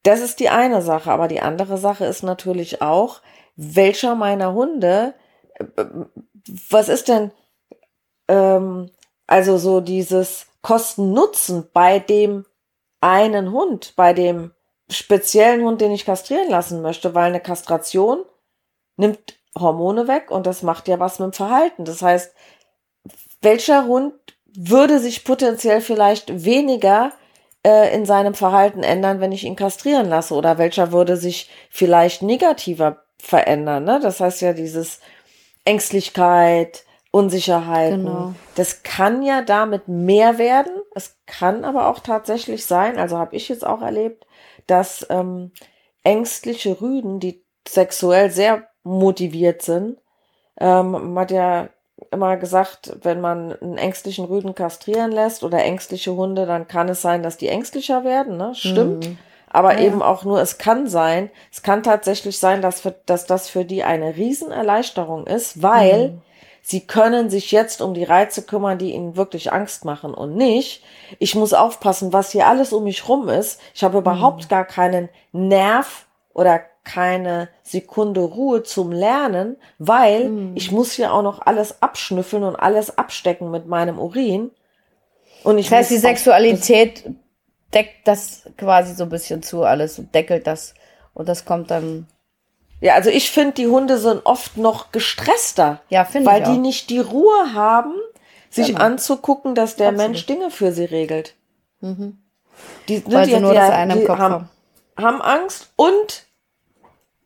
das 0.04 0.20
ist 0.20 0.38
die 0.40 0.48
eine 0.48 0.80
Sache. 0.80 1.10
Aber 1.10 1.26
die 1.28 1.40
andere 1.40 1.78
Sache 1.78 2.04
ist 2.04 2.22
natürlich 2.22 2.80
auch, 2.80 3.20
welcher 3.56 4.14
meiner 4.14 4.54
Hunde, 4.54 5.14
äh, 5.58 5.84
was 6.70 6.88
ist 6.88 7.08
denn, 7.08 7.32
ähm, 8.28 8.90
also 9.26 9.58
so 9.58 9.80
dieses 9.80 10.46
Kosten-Nutzen 10.62 11.68
bei 11.72 11.98
dem 11.98 12.46
einen 13.00 13.52
Hund, 13.52 13.94
bei 13.96 14.12
dem 14.12 14.52
speziellen 14.88 15.64
Hund, 15.64 15.80
den 15.80 15.92
ich 15.92 16.06
kastrieren 16.06 16.50
lassen 16.50 16.82
möchte, 16.82 17.14
weil 17.14 17.26
eine 17.26 17.40
Kastration 17.40 18.24
nimmt 18.96 19.37
Hormone 19.60 20.08
weg 20.08 20.30
und 20.30 20.46
das 20.46 20.62
macht 20.62 20.88
ja 20.88 20.98
was 20.98 21.18
mit 21.18 21.26
dem 21.26 21.32
Verhalten. 21.32 21.84
Das 21.84 22.02
heißt, 22.02 22.34
welcher 23.42 23.86
Hund 23.86 24.14
würde 24.54 24.98
sich 24.98 25.24
potenziell 25.24 25.80
vielleicht 25.80 26.44
weniger 26.44 27.12
äh, 27.64 27.94
in 27.94 28.06
seinem 28.06 28.34
Verhalten 28.34 28.82
ändern, 28.82 29.20
wenn 29.20 29.32
ich 29.32 29.44
ihn 29.44 29.56
kastrieren 29.56 30.08
lasse? 30.08 30.34
Oder 30.34 30.58
welcher 30.58 30.92
würde 30.92 31.16
sich 31.16 31.50
vielleicht 31.70 32.22
negativer 32.22 33.04
verändern? 33.18 33.84
Ne? 33.84 34.00
Das 34.00 34.20
heißt 34.20 34.40
ja 34.40 34.52
dieses 34.52 35.00
Ängstlichkeit, 35.64 36.84
Unsicherheiten. 37.10 38.04
Genau. 38.04 38.34
Das 38.54 38.82
kann 38.82 39.22
ja 39.22 39.42
damit 39.42 39.88
mehr 39.88 40.38
werden. 40.38 40.72
Es 40.94 41.16
kann 41.26 41.64
aber 41.64 41.88
auch 41.88 42.00
tatsächlich 42.00 42.66
sein, 42.66 42.98
also 42.98 43.16
habe 43.18 43.34
ich 43.36 43.48
jetzt 43.48 43.66
auch 43.66 43.80
erlebt, 43.80 44.26
dass 44.66 45.06
ähm, 45.08 45.52
ängstliche 46.04 46.80
Rüden, 46.80 47.18
die 47.20 47.44
sexuell 47.66 48.30
sehr 48.30 48.67
motiviert 48.82 49.62
sind, 49.62 49.98
ähm, 50.60 50.90
man 50.90 51.18
hat 51.18 51.30
ja 51.30 51.68
immer 52.10 52.36
gesagt, 52.36 52.96
wenn 53.02 53.20
man 53.20 53.52
einen 53.60 53.76
ängstlichen 53.76 54.24
Rüden 54.24 54.54
kastrieren 54.54 55.10
lässt 55.10 55.42
oder 55.42 55.64
ängstliche 55.64 56.14
Hunde, 56.14 56.46
dann 56.46 56.68
kann 56.68 56.88
es 56.88 57.02
sein, 57.02 57.22
dass 57.22 57.36
die 57.36 57.48
ängstlicher 57.48 58.04
werden, 58.04 58.36
ne? 58.36 58.54
Stimmt. 58.54 59.06
Mhm. 59.06 59.18
Aber 59.50 59.74
ja. 59.74 59.86
eben 59.86 60.02
auch 60.02 60.24
nur, 60.24 60.40
es 60.40 60.58
kann 60.58 60.86
sein, 60.88 61.30
es 61.50 61.62
kann 61.62 61.82
tatsächlich 61.82 62.38
sein, 62.38 62.62
dass, 62.62 62.80
für, 62.80 62.94
dass 63.06 63.26
das 63.26 63.48
für 63.48 63.64
die 63.64 63.82
eine 63.82 64.16
Riesenerleichterung 64.16 65.26
ist, 65.26 65.62
weil 65.62 66.10
mhm. 66.10 66.22
Sie 66.68 66.86
können 66.86 67.30
sich 67.30 67.50
jetzt 67.50 67.80
um 67.80 67.94
die 67.94 68.04
Reize 68.04 68.42
kümmern, 68.42 68.76
die 68.76 68.92
ihnen 68.92 69.16
wirklich 69.16 69.54
Angst 69.54 69.86
machen 69.86 70.12
und 70.12 70.36
nicht. 70.36 70.84
Ich 71.18 71.34
muss 71.34 71.54
aufpassen, 71.54 72.12
was 72.12 72.32
hier 72.32 72.46
alles 72.46 72.74
um 72.74 72.84
mich 72.84 73.08
rum 73.08 73.30
ist. 73.30 73.58
Ich 73.72 73.82
habe 73.82 73.96
überhaupt 73.96 74.44
mhm. 74.44 74.48
gar 74.48 74.66
keinen 74.66 75.08
Nerv 75.32 76.04
oder 76.34 76.60
keine 76.88 77.48
Sekunde 77.62 78.20
Ruhe 78.20 78.62
zum 78.62 78.90
Lernen, 78.90 79.56
weil 79.78 80.30
mhm. 80.30 80.56
ich 80.56 80.72
muss 80.72 80.92
hier 80.92 81.12
auch 81.12 81.22
noch 81.22 81.44
alles 81.44 81.82
abschnüffeln 81.82 82.42
und 82.42 82.56
alles 82.56 82.96
abstecken 82.96 83.50
mit 83.50 83.66
meinem 83.66 83.98
Urin. 83.98 84.50
Und 85.44 85.58
ich 85.58 85.68
das 85.68 85.78
heißt, 85.78 85.90
die 85.90 85.98
Sexualität 85.98 87.04
deckt 87.74 88.08
das 88.08 88.44
quasi 88.56 88.94
so 88.94 89.04
ein 89.04 89.10
bisschen 89.10 89.42
zu 89.42 89.62
alles 89.64 89.98
und 89.98 90.14
deckelt 90.14 90.46
das. 90.46 90.74
Und 91.12 91.28
das 91.28 91.44
kommt 91.44 91.70
dann 91.70 92.06
ja, 92.80 92.94
also 92.94 93.10
ich 93.10 93.32
finde, 93.32 93.54
die 93.54 93.66
Hunde 93.66 93.98
sind 93.98 94.24
oft 94.24 94.56
noch 94.56 94.92
gestresster. 94.92 95.82
Ja, 95.88 96.04
finde 96.04 96.30
ich. 96.30 96.36
Weil 96.36 96.42
die 96.44 96.58
nicht 96.58 96.90
die 96.90 97.00
Ruhe 97.00 97.52
haben, 97.52 97.92
sich 98.50 98.68
genau. 98.68 98.80
anzugucken, 98.80 99.56
dass 99.56 99.74
der 99.74 99.88
Absolut. 99.88 100.10
Mensch 100.10 100.26
Dinge 100.26 100.50
für 100.50 100.70
sie 100.70 100.84
regelt. 100.84 101.34
Mhm. 101.80 102.18
Die, 102.88 102.98
ne, 102.98 103.04
weil 103.06 103.26
die, 103.26 103.34
sie 103.34 103.40
nur 103.40 103.50
die, 103.50 103.58
das 103.58 103.70
eine 103.70 103.98
im 103.98 104.06
Kopf 104.06 104.18
haben. 104.18 104.48
Haben 104.96 105.20
Angst 105.20 105.72
und 105.74 106.27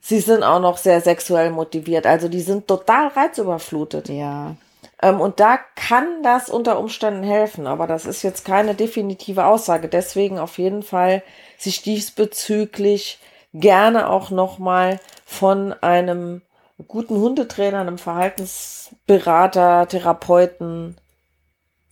sie 0.03 0.21
sind 0.21 0.43
auch 0.43 0.61
noch 0.61 0.77
sehr 0.77 1.01
sexuell 1.01 1.51
motiviert. 1.51 2.07
Also 2.07 2.29
die 2.29 2.41
sind 2.41 2.69
total 2.69 3.09
reizüberflutet. 3.09 4.11
Ja. 4.11 4.57
Ähm, 5.01 5.21
und 5.21 5.41
da 5.41 5.59
kann 5.77 6.23
das 6.23 6.51
unter 6.51 6.79
Umständen 6.79 7.23
helfen. 7.23 7.67
Aber 7.67 7.87
das 7.87 8.05
ist 8.05 8.23
jetzt 8.23 8.45
keine 8.45 8.75
definitive 8.75 9.47
Aussage. 9.47 9.89
Deswegen 9.89 10.39
auf 10.39 10.59
jeden 10.59 10.83
Fall 10.83 11.23
sich 11.57 11.83
diesbezüglich 11.83 13.21
gerne 13.55 14.11
auch 14.11 14.31
nochmal 14.31 14.99
von 15.25 15.73
einem 15.83 16.43
guten 16.89 17.17
Hundetrainer, 17.17 17.81
einem 17.81 17.99
Verhaltensberater, 17.99 19.87
Therapeuten, 19.89 20.97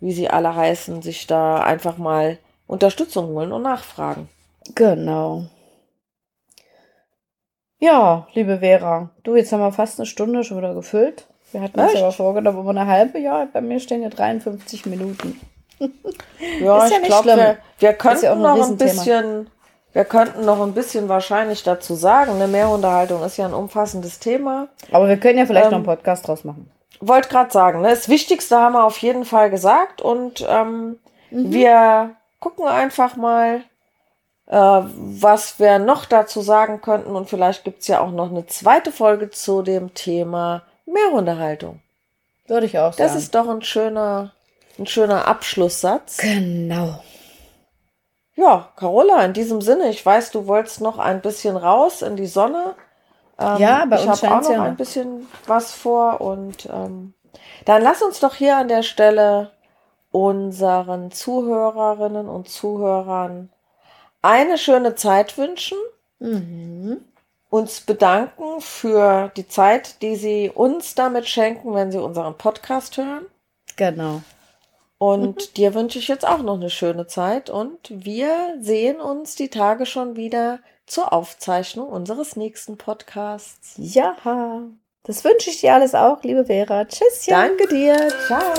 wie 0.01 0.13
sie 0.13 0.29
alle 0.29 0.55
heißen, 0.57 1.03
sich 1.03 1.27
da 1.27 1.61
einfach 1.61 1.97
mal 1.97 2.39
Unterstützung 2.67 3.27
holen 3.29 3.53
und 3.53 3.63
nachfragen. 3.63 4.29
Genau. 4.75 5.47
Ja, 7.81 8.29
liebe 8.35 8.59
Vera, 8.59 9.11
du, 9.23 9.37
jetzt 9.37 9.53
haben 9.53 9.61
wir 9.61 9.73
fast 9.73 9.99
eine 9.99 10.07
Stunde 10.07 10.45
schon 10.45 10.59
wieder 10.59 10.75
gefüllt. 10.75 11.27
Wir 11.51 11.63
hatten 11.63 11.81
uns 11.81 11.97
aber 11.97 12.13
vorgenommen, 12.13 12.61
über 12.61 12.71
eine 12.71 12.87
halbe, 12.87 13.19
ja, 13.19 13.49
bei 13.53 13.61
mir 13.61 13.81
stehen 13.81 14.03
ja 14.03 14.09
53 14.09 14.87
Minuten. 14.87 15.41
ja, 16.61 16.85
ist 16.85 16.93
ja 16.93 16.99
ich 17.01 17.07
glaube, 17.07 17.37
wir, 17.37 17.57
wir 17.79 17.93
könnten 17.95 18.25
ja 18.25 18.35
noch 18.35 18.69
ein 18.69 18.77
bisschen 18.77 19.51
wir 19.93 20.05
könnten 20.05 20.45
noch 20.45 20.61
ein 20.61 20.73
bisschen 20.73 21.09
wahrscheinlich 21.09 21.63
dazu 21.65 21.95
sagen. 21.95 22.33
Eine 22.33 22.47
Mehrhundehaltung 22.47 23.25
ist 23.25 23.37
ja 23.37 23.47
ein 23.47 23.55
umfassendes 23.55 24.21
Thema. 24.21 24.69
Aber 24.93 25.09
wir 25.09 25.17
können 25.17 25.39
ja 25.39 25.47
vielleicht 25.47 25.67
ähm, 25.67 25.73
noch 25.73 25.79
einen 25.79 25.87
Podcast 25.87 26.29
draus 26.29 26.45
machen. 26.45 26.71
Wollte 27.01 27.29
gerade 27.29 27.51
sagen, 27.51 27.81
ne? 27.81 27.89
das 27.89 28.09
Wichtigste 28.09 28.57
haben 28.57 28.75
wir 28.75 28.85
auf 28.85 28.99
jeden 28.99 29.25
Fall 29.25 29.51
gesagt 29.51 30.01
und 30.01 30.47
ähm, 30.49 30.99
mhm. 31.31 31.53
wir 31.53 32.11
gucken 32.39 32.67
einfach 32.67 33.17
mal, 33.17 33.63
was 34.53 35.61
wir 35.61 35.79
noch 35.79 36.07
dazu 36.07 36.41
sagen 36.41 36.81
könnten 36.81 37.15
und 37.15 37.31
vielleicht 37.31 37.63
gibt's 37.63 37.87
ja 37.87 38.01
auch 38.01 38.11
noch 38.11 38.31
eine 38.31 38.47
zweite 38.47 38.91
Folge 38.91 39.31
zu 39.31 39.63
dem 39.63 39.95
Thema 39.95 40.63
Mehrhundehaltung. 40.87 41.81
Würde 42.49 42.67
ich 42.67 42.77
auch 42.77 42.93
sagen. 42.93 43.03
Das 43.03 43.15
ist 43.15 43.35
doch 43.37 43.49
ein 43.49 43.63
schöner, 43.63 44.33
ein 44.77 44.89
schöner 44.89 45.29
Abschlusssatz. 45.29 46.17
Genau. 46.17 46.99
Ja, 48.35 48.71
Carola, 48.75 49.25
in 49.25 49.35
diesem 49.35 49.61
Sinne, 49.61 49.89
ich 49.89 50.05
weiß, 50.05 50.33
du 50.33 50.49
wolltest 50.49 50.81
noch 50.81 50.99
ein 50.99 51.21
bisschen 51.21 51.57
raus 51.57 52.03
in 52.03 52.17
die 52.17 52.27
Sonne. 52.27 52.75
Ähm, 53.39 53.59
ja, 53.59 53.85
bei 53.85 54.01
ich 54.01 54.09
uns 54.09 54.23
habe 54.23 54.35
auch 54.35 54.43
noch 54.43 54.51
ja 54.51 54.63
ein 54.65 54.77
bisschen 54.77 55.29
was 55.47 55.73
vor 55.73 56.21
und 56.21 56.67
ähm, 56.67 57.15
dann 57.67 57.83
lass 57.83 58.03
uns 58.03 58.19
doch 58.19 58.35
hier 58.35 58.57
an 58.57 58.67
der 58.67 58.83
Stelle 58.83 59.53
unseren 60.11 61.13
Zuhörerinnen 61.13 62.29
und 62.29 62.49
Zuhörern 62.49 63.51
eine 64.23 64.59
schöne 64.59 64.95
Zeit 64.95 65.39
wünschen, 65.39 65.79
mhm. 66.19 67.05
uns 67.49 67.81
bedanken 67.81 68.61
für 68.61 69.31
die 69.37 69.49
Zeit, 69.49 70.03
die 70.03 70.17
sie 70.17 70.51
uns 70.51 70.95
damit 70.95 71.29
schenken, 71.29 71.75
wenn 71.75 71.91
sie 71.93 71.99
unseren 71.99 72.37
Podcast 72.37 72.97
hören. 72.97 73.27
Genau. 73.77 74.23
Und 74.99 75.37
mhm. 75.37 75.55
dir 75.57 75.75
wünsche 75.75 75.99
ich 75.99 76.09
jetzt 76.09 76.27
auch 76.27 76.43
noch 76.43 76.57
eine 76.57 76.69
schöne 76.69 77.07
Zeit 77.07 77.49
und 77.49 77.79
wir 77.89 78.57
sehen 78.61 79.01
uns 79.01 79.35
die 79.35 79.49
Tage 79.49 79.87
schon 79.87 80.17
wieder 80.17 80.61
zur 80.87 81.13
Aufzeichnung 81.13 81.89
unseres 81.89 82.37
nächsten 82.37 82.77
Podcasts. 82.77 83.75
Ja, 83.79 84.17
das 85.05 85.25
wünsche 85.25 85.51
ich 85.51 85.61
dir 85.61 85.75
alles 85.75 85.95
auch, 85.95 86.23
liebe 86.23 86.45
Vera. 86.45 86.85
Tschüss. 86.85 87.25
Danke 87.27 87.67
dir. 87.69 87.97
Ciao. 88.27 88.53